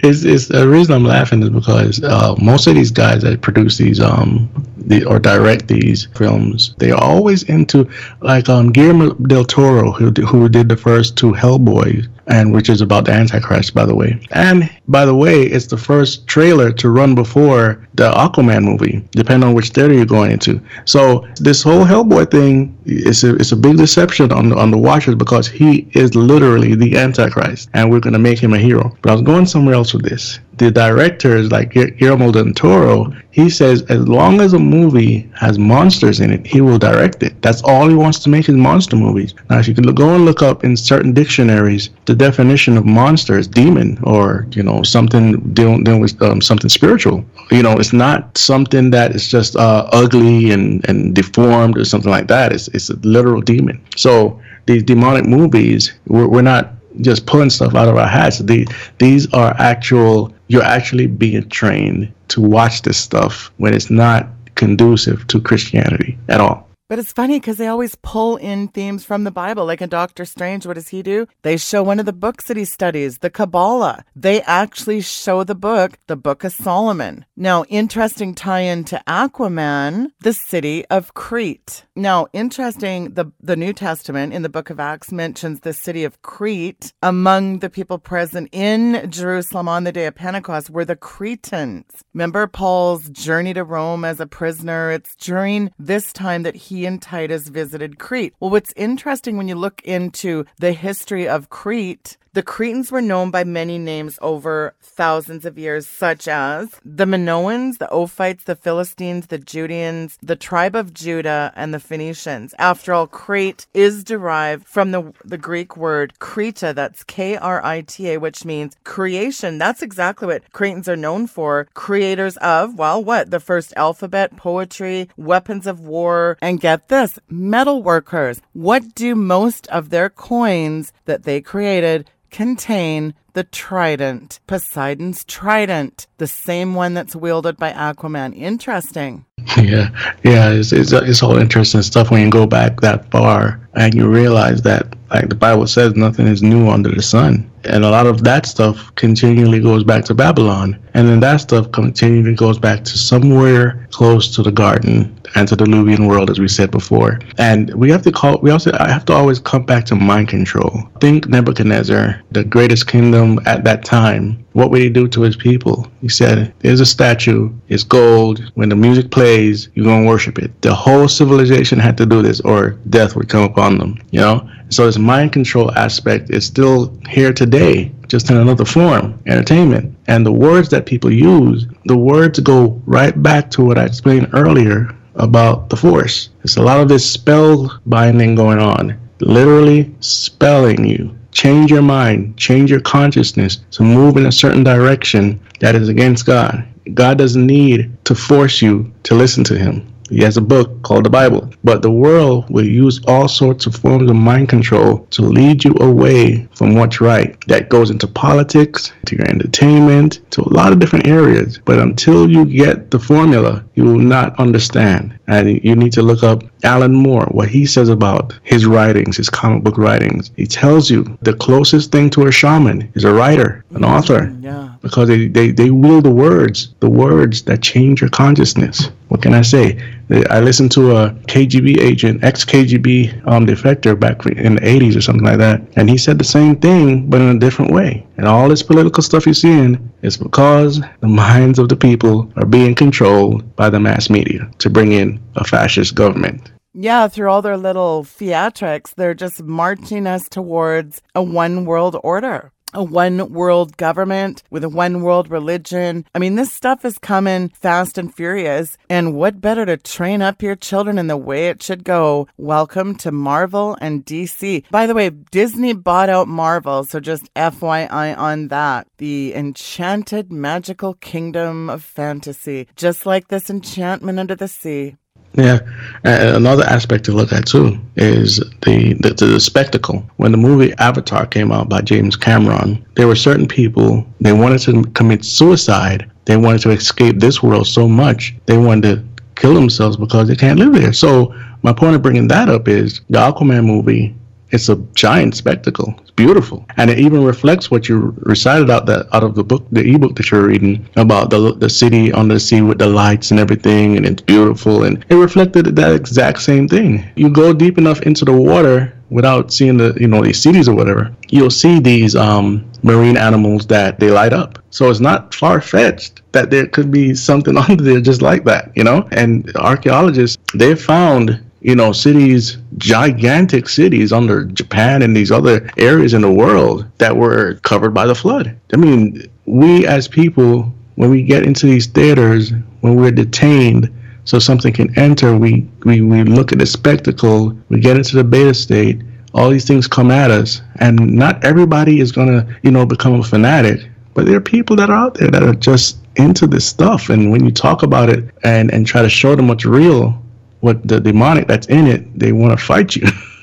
it's, 0.00 0.24
it's, 0.24 0.48
the 0.48 0.68
reason 0.68 0.94
I'm 0.94 1.04
laughing 1.04 1.42
is 1.42 1.50
because 1.50 2.02
uh, 2.02 2.34
most 2.40 2.66
of 2.66 2.74
these 2.74 2.90
guys 2.90 3.22
that 3.22 3.42
produce 3.42 3.78
these 3.78 4.00
um 4.00 4.48
the, 4.86 5.04
or 5.04 5.18
direct 5.18 5.68
these 5.68 6.06
films, 6.14 6.74
they 6.78 6.90
are 6.90 7.02
always 7.02 7.42
into 7.44 7.88
like 8.20 8.48
um 8.48 8.70
Guillermo 8.72 9.14
del 9.14 9.44
Toro, 9.44 9.92
who 9.92 10.10
who 10.10 10.48
did 10.54 10.68
the 10.68 10.76
first 10.76 11.16
two 11.16 11.32
Hellboy, 11.32 12.06
and 12.28 12.52
which 12.52 12.68
is 12.68 12.80
about 12.80 13.06
the 13.06 13.12
Antichrist, 13.12 13.74
by 13.74 13.84
the 13.84 13.96
way. 13.96 14.20
And 14.30 14.70
by 14.86 15.04
the 15.04 15.14
way, 15.14 15.42
it's 15.42 15.66
the 15.66 15.76
first 15.76 16.28
trailer 16.28 16.70
to 16.74 16.90
run 16.90 17.16
before 17.16 17.84
the 17.94 18.10
Aquaman 18.10 18.64
movie, 18.64 19.06
depending 19.12 19.48
on 19.48 19.54
which 19.54 19.70
theater 19.70 19.94
you're 19.94 20.04
going 20.04 20.32
into. 20.32 20.60
So 20.84 21.26
this 21.36 21.62
whole 21.62 21.84
Hellboy 21.84 22.30
thing 22.30 22.76
is 22.84 23.24
a, 23.24 23.36
it's 23.36 23.52
a 23.52 23.56
big 23.56 23.76
deception 23.76 24.32
on 24.32 24.50
the, 24.50 24.56
on 24.56 24.70
the 24.70 24.78
watchers 24.78 25.14
because 25.14 25.48
he 25.48 25.88
is 25.92 26.14
literally 26.14 26.74
the 26.74 26.96
Antichrist, 26.96 27.70
and 27.72 27.90
we're 27.90 28.00
going 28.00 28.12
to 28.12 28.18
make 28.18 28.38
him 28.38 28.52
a 28.52 28.58
hero. 28.58 28.96
But 29.02 29.10
I 29.10 29.12
was 29.14 29.22
going 29.22 29.46
somewhere 29.46 29.74
else 29.74 29.92
with 29.94 30.04
this. 30.04 30.40
The 30.56 30.70
directors, 30.70 31.50
like 31.50 31.72
Guillermo 31.72 32.30
del 32.30 32.52
Toro, 32.52 33.12
he 33.32 33.50
says 33.50 33.82
as 33.82 34.06
long 34.06 34.40
as 34.40 34.52
a 34.52 34.58
movie 34.58 35.28
has 35.36 35.58
monsters 35.58 36.20
in 36.20 36.30
it, 36.30 36.46
he 36.46 36.60
will 36.60 36.78
direct 36.78 37.22
it. 37.24 37.40
That's 37.42 37.62
all 37.62 37.88
he 37.88 37.94
wants 37.96 38.20
to 38.20 38.28
make 38.28 38.48
is 38.48 38.54
monster 38.54 38.94
movies. 38.94 39.34
Now, 39.50 39.58
if 39.58 39.66
you 39.66 39.74
can 39.74 39.84
go 39.94 40.14
and 40.14 40.24
look 40.24 40.42
up 40.42 40.62
in 40.62 40.76
certain 40.76 41.12
dictionaries 41.12 41.90
the 42.06 42.14
definition 42.14 42.76
of 42.76 42.84
monster 42.84 43.38
is 43.38 43.48
demon 43.48 43.98
or 44.02 44.46
you 44.52 44.62
know 44.62 44.82
something 44.82 45.40
dealing, 45.54 45.84
dealing 45.84 46.00
with 46.00 46.20
um, 46.22 46.40
something 46.40 46.68
spiritual. 46.68 47.24
You 47.50 47.62
know, 47.62 47.76
it's 47.84 47.92
not 47.92 48.38
something 48.38 48.90
that 48.90 49.14
is 49.14 49.28
just 49.28 49.56
uh, 49.56 49.86
ugly 49.92 50.50
and, 50.50 50.82
and 50.88 51.14
deformed 51.14 51.76
or 51.76 51.84
something 51.84 52.10
like 52.10 52.28
that. 52.28 52.50
It's 52.50 52.68
it's 52.68 52.88
a 52.88 52.96
literal 53.02 53.42
demon. 53.42 53.84
So 53.94 54.40
these 54.64 54.82
demonic 54.82 55.26
movies, 55.26 55.92
we're, 56.06 56.26
we're 56.26 56.42
not 56.42 56.70
just 57.02 57.26
pulling 57.26 57.50
stuff 57.50 57.74
out 57.74 57.88
of 57.88 57.96
our 57.96 58.08
hats. 58.08 58.38
The, 58.38 58.66
these 58.98 59.30
are 59.34 59.54
actual, 59.58 60.32
you're 60.48 60.62
actually 60.62 61.08
being 61.08 61.46
trained 61.50 62.10
to 62.28 62.40
watch 62.40 62.82
this 62.82 62.96
stuff 62.96 63.52
when 63.58 63.74
it's 63.74 63.90
not 63.90 64.28
conducive 64.54 65.26
to 65.26 65.40
Christianity 65.40 66.16
at 66.28 66.40
all. 66.40 66.66
But 66.88 66.98
it's 66.98 67.12
funny 67.12 67.40
because 67.40 67.56
they 67.56 67.66
always 67.66 67.94
pull 67.96 68.36
in 68.36 68.68
themes 68.68 69.04
from 69.04 69.24
the 69.24 69.30
Bible. 69.30 69.64
Like 69.64 69.80
in 69.80 69.88
Doctor 69.88 70.24
Strange, 70.24 70.66
what 70.66 70.74
does 70.74 70.88
he 70.88 71.02
do? 71.02 71.26
They 71.42 71.56
show 71.56 71.82
one 71.82 71.98
of 71.98 72.06
the 72.06 72.12
books 72.12 72.46
that 72.46 72.56
he 72.56 72.64
studies, 72.64 73.18
the 73.18 73.30
Kabbalah. 73.30 74.04
They 74.14 74.42
actually 74.42 75.00
show 75.00 75.44
the 75.44 75.54
book, 75.54 75.98
the 76.06 76.16
Book 76.16 76.44
of 76.44 76.52
Solomon. 76.52 77.24
Now, 77.36 77.64
interesting 77.64 78.34
tie 78.34 78.60
in 78.60 78.84
to 78.84 79.02
Aquaman, 79.06 80.08
the 80.20 80.34
city 80.34 80.84
of 80.86 81.14
Crete. 81.14 81.84
Now, 81.96 82.26
interesting, 82.32 83.14
the, 83.14 83.26
the 83.40 83.54
New 83.54 83.72
Testament 83.72 84.32
in 84.32 84.42
the 84.42 84.48
book 84.48 84.68
of 84.68 84.80
Acts 84.80 85.12
mentions 85.12 85.60
the 85.60 85.72
city 85.72 86.02
of 86.02 86.20
Crete 86.22 86.92
among 87.04 87.60
the 87.60 87.70
people 87.70 87.98
present 87.98 88.48
in 88.50 89.08
Jerusalem 89.12 89.68
on 89.68 89.84
the 89.84 89.92
day 89.92 90.06
of 90.06 90.16
Pentecost 90.16 90.70
were 90.70 90.84
the 90.84 90.96
Cretans. 90.96 92.02
Remember 92.12 92.48
Paul's 92.48 93.08
journey 93.10 93.54
to 93.54 93.62
Rome 93.62 94.04
as 94.04 94.18
a 94.18 94.26
prisoner? 94.26 94.90
It's 94.90 95.14
during 95.14 95.70
this 95.78 96.12
time 96.12 96.42
that 96.42 96.56
he 96.56 96.84
and 96.84 97.00
Titus 97.00 97.46
visited 97.46 98.00
Crete. 98.00 98.34
Well, 98.40 98.50
what's 98.50 98.72
interesting 98.74 99.36
when 99.36 99.46
you 99.46 99.54
look 99.54 99.80
into 99.82 100.46
the 100.58 100.72
history 100.72 101.28
of 101.28 101.48
Crete, 101.48 102.16
the 102.34 102.42
Cretans 102.42 102.90
were 102.90 103.00
known 103.00 103.30
by 103.30 103.44
many 103.44 103.78
names 103.78 104.18
over 104.20 104.74
thousands 104.82 105.44
of 105.44 105.56
years, 105.56 105.86
such 105.86 106.26
as 106.26 106.80
the 106.84 107.04
Minoans, 107.04 107.78
the 107.78 107.88
Ophites, 107.92 108.44
the 108.44 108.56
Philistines, 108.56 109.28
the 109.28 109.38
Judeans, 109.38 110.18
the 110.20 110.36
tribe 110.36 110.74
of 110.74 110.92
Judah, 110.92 111.52
and 111.54 111.72
the 111.72 111.78
Phoenicians. 111.78 112.52
After 112.58 112.92
all, 112.92 113.06
Crete 113.06 113.66
is 113.72 114.02
derived 114.02 114.66
from 114.66 114.90
the, 114.90 115.12
the 115.24 115.38
Greek 115.38 115.76
word 115.76 116.18
Krita, 116.18 116.72
that's 116.74 117.04
K 117.04 117.36
R 117.36 117.64
I 117.64 117.82
T 117.82 118.10
A, 118.10 118.18
which 118.18 118.44
means 118.44 118.76
creation. 118.82 119.58
That's 119.58 119.82
exactly 119.82 120.26
what 120.26 120.52
Cretans 120.52 120.88
are 120.88 120.96
known 120.96 121.28
for. 121.28 121.68
Creators 121.74 122.36
of, 122.38 122.76
well, 122.76 123.02
what? 123.02 123.30
The 123.30 123.40
first 123.40 123.72
alphabet, 123.76 124.36
poetry, 124.36 125.08
weapons 125.16 125.68
of 125.68 125.80
war, 125.80 126.36
and 126.42 126.60
get 126.60 126.88
this, 126.88 127.18
metal 127.28 127.82
workers. 127.82 128.40
What 128.52 128.94
do 128.96 129.14
most 129.14 129.68
of 129.68 129.90
their 129.90 130.10
coins 130.10 130.92
that 131.04 131.22
they 131.22 131.40
created 131.40 132.10
contain 132.34 133.14
the 133.34 133.44
trident, 133.44 134.40
Poseidon's 134.48 135.24
trident, 135.24 136.08
the 136.18 136.26
same 136.26 136.74
one 136.74 136.92
that's 136.92 137.14
wielded 137.14 137.56
by 137.56 137.72
Aquaman. 137.72 138.36
Interesting. 138.36 139.24
Yeah, 139.56 139.90
yeah, 140.24 140.50
it's, 140.50 140.72
it's, 140.72 140.90
it's 140.90 141.22
all 141.22 141.36
interesting 141.36 141.82
stuff 141.82 142.10
when 142.10 142.22
you 142.22 142.30
go 142.30 142.44
back 142.46 142.80
that 142.80 143.08
far 143.12 143.60
and 143.74 143.94
you 143.94 144.08
realize 144.08 144.62
that, 144.62 144.96
like 145.10 145.28
the 145.28 145.36
Bible 145.36 145.68
says, 145.68 145.94
nothing 145.94 146.26
is 146.26 146.42
new 146.42 146.68
under 146.68 146.90
the 146.90 147.02
sun. 147.02 147.48
And 147.66 147.84
a 147.84 147.90
lot 147.90 148.06
of 148.06 148.24
that 148.24 148.46
stuff 148.46 148.94
continually 148.94 149.60
goes 149.60 149.84
back 149.84 150.04
to 150.06 150.14
Babylon. 150.14 150.78
And 150.94 151.08
then 151.08 151.20
that 151.20 151.38
stuff 151.38 151.70
continually 151.72 152.34
goes 152.34 152.58
back 152.58 152.84
to 152.84 152.98
somewhere 152.98 153.86
close 153.90 154.34
to 154.36 154.42
the 154.42 154.52
garden 154.52 155.14
antediluvian 155.36 156.06
world, 156.06 156.30
as 156.30 156.38
we 156.38 156.48
said 156.48 156.70
before. 156.70 157.18
And 157.38 157.72
we 157.74 157.90
have 157.90 158.02
to 158.02 158.12
call, 158.12 158.38
we 158.38 158.50
also 158.50 158.72
I 158.78 158.90
have 158.90 159.04
to 159.06 159.12
always 159.12 159.38
come 159.38 159.64
back 159.64 159.84
to 159.86 159.94
mind 159.94 160.28
control. 160.28 160.82
Think 161.00 161.28
Nebuchadnezzar, 161.28 162.22
the 162.32 162.44
greatest 162.44 162.86
kingdom 162.86 163.40
at 163.46 163.64
that 163.64 163.84
time. 163.84 164.44
What 164.52 164.70
would 164.70 164.80
he 164.80 164.88
do 164.88 165.08
to 165.08 165.22
his 165.22 165.36
people? 165.36 165.90
He 166.00 166.08
said, 166.08 166.54
There's 166.60 166.80
a 166.80 166.86
statue, 166.86 167.52
it's 167.68 167.82
gold. 167.82 168.52
When 168.54 168.68
the 168.68 168.76
music 168.76 169.10
plays, 169.10 169.68
you're 169.74 169.86
going 169.86 170.04
to 170.04 170.08
worship 170.08 170.38
it. 170.38 170.62
The 170.62 170.74
whole 170.74 171.08
civilization 171.08 171.78
had 171.78 171.96
to 171.98 172.06
do 172.06 172.22
this, 172.22 172.40
or 172.40 172.70
death 172.88 173.16
would 173.16 173.28
come 173.28 173.42
upon 173.42 173.78
them, 173.78 174.00
you 174.10 174.20
know? 174.20 174.48
So 174.74 174.86
this 174.86 174.98
mind 174.98 175.32
control 175.32 175.70
aspect 175.78 176.30
is 176.30 176.44
still 176.44 176.98
here 177.08 177.32
today, 177.32 177.92
just 178.08 178.28
in 178.28 178.38
another 178.38 178.64
form, 178.64 179.22
entertainment. 179.24 179.96
And 180.08 180.26
the 180.26 180.32
words 180.32 180.68
that 180.70 180.84
people 180.84 181.12
use, 181.12 181.68
the 181.84 181.96
words 181.96 182.40
go 182.40 182.82
right 182.84 183.14
back 183.22 183.52
to 183.52 183.64
what 183.64 183.78
I 183.78 183.84
explained 183.84 184.30
earlier 184.32 184.92
about 185.14 185.70
the 185.70 185.76
Force. 185.76 186.30
It's 186.42 186.56
a 186.56 186.62
lot 186.62 186.80
of 186.80 186.88
this 186.88 187.08
spell 187.08 187.80
binding 187.86 188.34
going 188.34 188.58
on, 188.58 188.98
literally 189.20 189.94
spelling 190.00 190.84
you. 190.84 191.16
Change 191.30 191.70
your 191.70 191.82
mind, 191.82 192.36
change 192.36 192.68
your 192.68 192.80
consciousness 192.80 193.58
to 193.70 193.84
move 193.84 194.16
in 194.16 194.26
a 194.26 194.32
certain 194.32 194.64
direction 194.64 195.38
that 195.60 195.76
is 195.76 195.88
against 195.88 196.26
God. 196.26 196.66
God 196.94 197.16
doesn't 197.16 197.46
need 197.46 197.96
to 198.06 198.16
force 198.16 198.60
you 198.60 198.92
to 199.04 199.14
listen 199.14 199.44
to 199.44 199.56
Him. 199.56 199.93
He 200.10 200.22
has 200.22 200.36
a 200.36 200.42
book 200.42 200.82
called 200.82 201.04
the 201.04 201.10
Bible. 201.10 201.50
But 201.62 201.82
the 201.82 201.90
world 201.90 202.48
will 202.50 202.64
use 202.64 203.00
all 203.06 203.28
sorts 203.28 203.66
of 203.66 203.74
forms 203.74 204.10
of 204.10 204.16
mind 204.16 204.48
control 204.48 205.06
to 205.10 205.22
lead 205.22 205.64
you 205.64 205.74
away 205.80 206.46
from 206.54 206.74
what's 206.74 207.00
right. 207.00 207.36
That 207.46 207.68
goes 207.68 207.90
into 207.90 208.06
politics, 208.06 208.92
to 209.06 209.16
your 209.16 209.28
entertainment, 209.28 210.20
to 210.32 210.42
a 210.42 210.54
lot 210.54 210.72
of 210.72 210.78
different 210.78 211.06
areas. 211.06 211.58
But 211.64 211.78
until 211.78 212.30
you 212.30 212.44
get 212.44 212.90
the 212.90 212.98
formula, 212.98 213.64
you 213.74 213.84
will 213.84 213.98
not 213.98 214.38
understand. 214.38 215.18
And 215.26 215.62
you 215.64 215.74
need 215.74 215.92
to 215.94 216.02
look 216.02 216.22
up 216.22 216.42
Alan 216.64 216.94
Moore, 216.94 217.26
what 217.30 217.48
he 217.48 217.64
says 217.64 217.88
about 217.88 218.38
his 218.42 218.66
writings, 218.66 219.16
his 219.16 219.30
comic 219.30 219.64
book 219.64 219.78
writings. 219.78 220.30
He 220.36 220.46
tells 220.46 220.90
you 220.90 221.18
the 221.22 221.34
closest 221.34 221.92
thing 221.92 222.10
to 222.10 222.26
a 222.26 222.32
shaman 222.32 222.92
is 222.94 223.04
a 223.04 223.12
writer, 223.12 223.64
an 223.70 223.82
mm-hmm. 223.82 223.84
author. 223.84 224.36
Yeah. 224.40 224.74
Because 224.82 225.08
they, 225.08 225.28
they, 225.28 225.50
they 225.50 225.70
wield 225.70 226.04
the 226.04 226.10
words, 226.10 226.74
the 226.80 226.90
words 226.90 227.42
that 227.44 227.62
change 227.62 228.02
your 228.02 228.10
consciousness. 228.10 228.90
What 229.08 229.22
can 229.22 229.32
I 229.32 229.42
say? 229.42 229.80
I 230.10 230.40
listened 230.40 230.70
to 230.72 230.96
a 230.96 231.10
KGB 231.28 231.80
agent, 231.80 232.22
ex 232.22 232.44
KGB 232.44 233.26
um, 233.26 233.46
defector 233.46 233.98
back 233.98 234.24
in 234.26 234.56
the 234.56 234.60
80s 234.60 234.96
or 234.96 235.00
something 235.00 235.24
like 235.24 235.38
that, 235.38 235.62
and 235.76 235.88
he 235.88 235.96
said 235.96 236.18
the 236.18 236.24
same 236.24 236.56
thing, 236.56 237.08
but 237.08 237.20
in 237.20 237.36
a 237.36 237.38
different 237.38 237.72
way. 237.72 238.06
And 238.16 238.26
all 238.26 238.48
this 238.48 238.62
political 238.62 239.02
stuff 239.02 239.26
you're 239.26 239.34
seeing 239.34 239.92
is 240.02 240.16
because 240.16 240.80
the 241.00 241.08
minds 241.08 241.58
of 241.58 241.68
the 241.68 241.76
people 241.76 242.30
are 242.36 242.46
being 242.46 242.74
controlled 242.74 243.56
by 243.56 243.70
the 243.70 243.80
mass 243.80 244.10
media 244.10 244.50
to 244.58 244.70
bring 244.70 244.92
in 244.92 245.20
a 245.36 245.44
fascist 245.44 245.94
government. 245.94 246.50
Yeah, 246.74 247.06
through 247.08 247.30
all 247.30 247.40
their 247.40 247.56
little 247.56 248.02
theatrics, 248.02 248.94
they're 248.94 249.14
just 249.14 249.42
marching 249.42 250.06
us 250.06 250.28
towards 250.28 251.02
a 251.14 251.22
one 251.22 251.64
world 251.64 251.96
order 252.02 252.52
a 252.74 252.82
one 252.82 253.32
world 253.32 253.76
government 253.76 254.42
with 254.50 254.64
a 254.64 254.68
one 254.68 255.02
world 255.02 255.30
religion. 255.30 256.04
I 256.14 256.18
mean, 256.18 256.34
this 256.34 256.52
stuff 256.52 256.84
is 256.84 256.98
coming 256.98 257.48
fast 257.50 257.96
and 257.96 258.14
furious. 258.14 258.76
And 258.90 259.14
what 259.14 259.40
better 259.40 259.64
to 259.64 259.76
train 259.76 260.20
up 260.20 260.42
your 260.42 260.56
children 260.56 260.98
in 260.98 261.06
the 261.06 261.16
way 261.16 261.48
it 261.48 261.62
should 261.62 261.84
go? 261.84 262.26
Welcome 262.36 262.96
to 262.96 263.12
Marvel 263.12 263.78
and 263.80 264.04
DC. 264.04 264.64
By 264.70 264.86
the 264.86 264.94
way, 264.94 265.10
Disney 265.10 265.72
bought 265.72 266.08
out 266.08 266.28
Marvel, 266.28 266.84
so 266.84 267.00
just 267.00 267.32
FYI 267.34 268.16
on 268.18 268.48
that. 268.48 268.88
The 268.98 269.34
enchanted 269.34 270.32
magical 270.32 270.94
kingdom 270.94 271.70
of 271.70 271.84
fantasy, 271.84 272.68
just 272.74 273.06
like 273.06 273.28
this 273.28 273.48
enchantment 273.48 274.18
under 274.18 274.34
the 274.34 274.48
sea. 274.48 274.96
Yeah, 275.36 275.58
and 276.04 276.36
another 276.36 276.62
aspect 276.64 277.04
to 277.06 277.12
look 277.12 277.32
at 277.32 277.46
too 277.46 277.78
is 277.96 278.38
the, 278.62 278.94
the, 279.00 279.14
the 279.14 279.40
spectacle. 279.40 280.08
When 280.16 280.30
the 280.30 280.38
movie 280.38 280.72
Avatar 280.78 281.26
came 281.26 281.50
out 281.50 281.68
by 281.68 281.80
James 281.80 282.14
Cameron, 282.16 282.84
there 282.94 283.08
were 283.08 283.16
certain 283.16 283.48
people 283.48 284.06
they 284.20 284.32
wanted 284.32 284.60
to 284.60 284.84
commit 284.92 285.24
suicide. 285.24 286.08
They 286.26 286.36
wanted 286.36 286.60
to 286.62 286.70
escape 286.70 287.18
this 287.18 287.42
world 287.42 287.66
so 287.66 287.88
much 287.88 288.34
they 288.46 288.56
wanted 288.58 288.96
to 288.96 289.14
kill 289.34 289.54
themselves 289.54 289.96
because 289.96 290.28
they 290.28 290.36
can't 290.36 290.58
live 290.58 290.72
there. 290.72 290.92
So 290.92 291.34
my 291.62 291.72
point 291.72 291.96
of 291.96 292.02
bringing 292.02 292.28
that 292.28 292.48
up 292.48 292.68
is 292.68 293.00
the 293.10 293.18
Aquaman 293.18 293.66
movie 293.66 294.14
it's 294.54 294.68
a 294.68 294.76
giant 294.94 295.34
spectacle. 295.34 295.94
It's 296.00 296.12
beautiful, 296.12 296.64
and 296.76 296.90
it 296.90 296.98
even 296.98 297.24
reflects 297.24 297.70
what 297.70 297.88
you 297.88 298.14
recited 298.18 298.70
out 298.70 298.86
that 298.86 299.06
out 299.12 299.24
of 299.24 299.34
the 299.34 299.44
book, 299.44 299.66
the 299.72 299.82
ebook 299.94 300.14
that 300.16 300.30
you're 300.30 300.46
reading 300.46 300.88
about 300.96 301.30
the 301.30 301.54
the 301.54 301.68
city 301.68 302.12
on 302.12 302.28
the 302.28 302.38
sea 302.38 302.62
with 302.62 302.78
the 302.78 302.86
lights 302.86 303.30
and 303.30 303.40
everything, 303.40 303.96
and 303.96 304.06
it's 304.06 304.22
beautiful, 304.22 304.84
and 304.84 305.04
it 305.08 305.16
reflected 305.16 305.76
that 305.76 305.92
exact 305.92 306.40
same 306.40 306.68
thing. 306.68 307.04
You 307.16 307.30
go 307.30 307.52
deep 307.52 307.78
enough 307.78 308.02
into 308.02 308.24
the 308.24 308.32
water 308.32 308.94
without 309.10 309.52
seeing 309.52 309.76
the 309.76 309.96
you 309.98 310.08
know 310.08 310.22
these 310.22 310.40
cities 310.40 310.68
or 310.68 310.74
whatever, 310.74 311.14
you'll 311.28 311.50
see 311.50 311.78
these 311.80 312.14
um, 312.16 312.64
marine 312.82 313.16
animals 313.16 313.66
that 313.66 313.98
they 314.00 314.10
light 314.10 314.32
up. 314.32 314.58
So 314.70 314.90
it's 314.90 315.00
not 315.00 315.34
far 315.34 315.60
fetched 315.60 316.22
that 316.32 316.50
there 316.50 316.66
could 316.66 316.90
be 316.90 317.14
something 317.14 317.56
under 317.68 317.82
there 317.82 318.00
just 318.00 318.22
like 318.22 318.44
that, 318.44 318.72
you 318.76 318.84
know. 318.84 319.08
And 319.12 319.54
archaeologists 319.56 320.36
they 320.54 320.74
found 320.74 321.40
you 321.64 321.74
know, 321.74 321.92
cities, 321.92 322.58
gigantic 322.76 323.70
cities 323.70 324.12
under 324.12 324.44
Japan 324.44 325.00
and 325.00 325.16
these 325.16 325.32
other 325.32 325.70
areas 325.78 326.12
in 326.12 326.20
the 326.20 326.30
world 326.30 326.84
that 326.98 327.16
were 327.16 327.54
covered 327.62 327.94
by 327.94 328.06
the 328.06 328.14
flood. 328.14 328.54
I 328.74 328.76
mean, 328.76 329.26
we 329.46 329.86
as 329.86 330.06
people, 330.06 330.70
when 330.96 331.08
we 331.08 331.22
get 331.22 331.44
into 331.44 331.64
these 331.64 331.86
theaters, 331.86 332.52
when 332.82 332.96
we're 332.96 333.12
detained, 333.12 333.90
so 334.26 334.38
something 334.38 334.74
can 334.74 334.96
enter, 334.98 335.38
we, 335.38 335.66
we, 335.84 336.02
we 336.02 336.22
look 336.24 336.52
at 336.52 336.58
the 336.58 336.66
spectacle, 336.66 337.56
we 337.70 337.80
get 337.80 337.96
into 337.96 338.16
the 338.16 338.24
beta 338.24 338.52
state, 338.52 339.00
all 339.32 339.48
these 339.48 339.66
things 339.66 339.88
come 339.88 340.10
at 340.10 340.30
us, 340.30 340.60
and 340.80 340.98
not 341.16 341.42
everybody 341.46 341.98
is 341.98 342.12
going 342.12 342.28
to, 342.28 342.56
you 342.62 342.72
know, 342.72 342.84
become 342.84 343.18
a 343.20 343.22
fanatic, 343.22 343.88
but 344.12 344.26
there 344.26 344.36
are 344.36 344.40
people 344.40 344.76
that 344.76 344.90
are 344.90 345.06
out 345.06 345.14
there 345.14 345.30
that 345.30 345.42
are 345.42 345.54
just 345.54 345.96
into 346.16 346.46
this 346.46 346.66
stuff. 346.66 347.08
And 347.08 347.32
when 347.32 347.42
you 347.44 347.50
talk 347.50 347.82
about 347.82 348.10
it 348.10 348.24
and, 348.44 348.70
and 348.70 348.86
try 348.86 349.00
to 349.00 349.08
show 349.08 349.34
them 349.34 349.48
what's 349.48 349.64
real, 349.64 350.22
what 350.64 350.88
the 350.88 350.98
demonic 350.98 351.46
that's 351.46 351.66
in 351.66 351.86
it, 351.86 352.18
they 352.18 352.32
want 352.32 352.58
to 352.58 352.64
fight 352.64 352.96
you. 352.96 353.06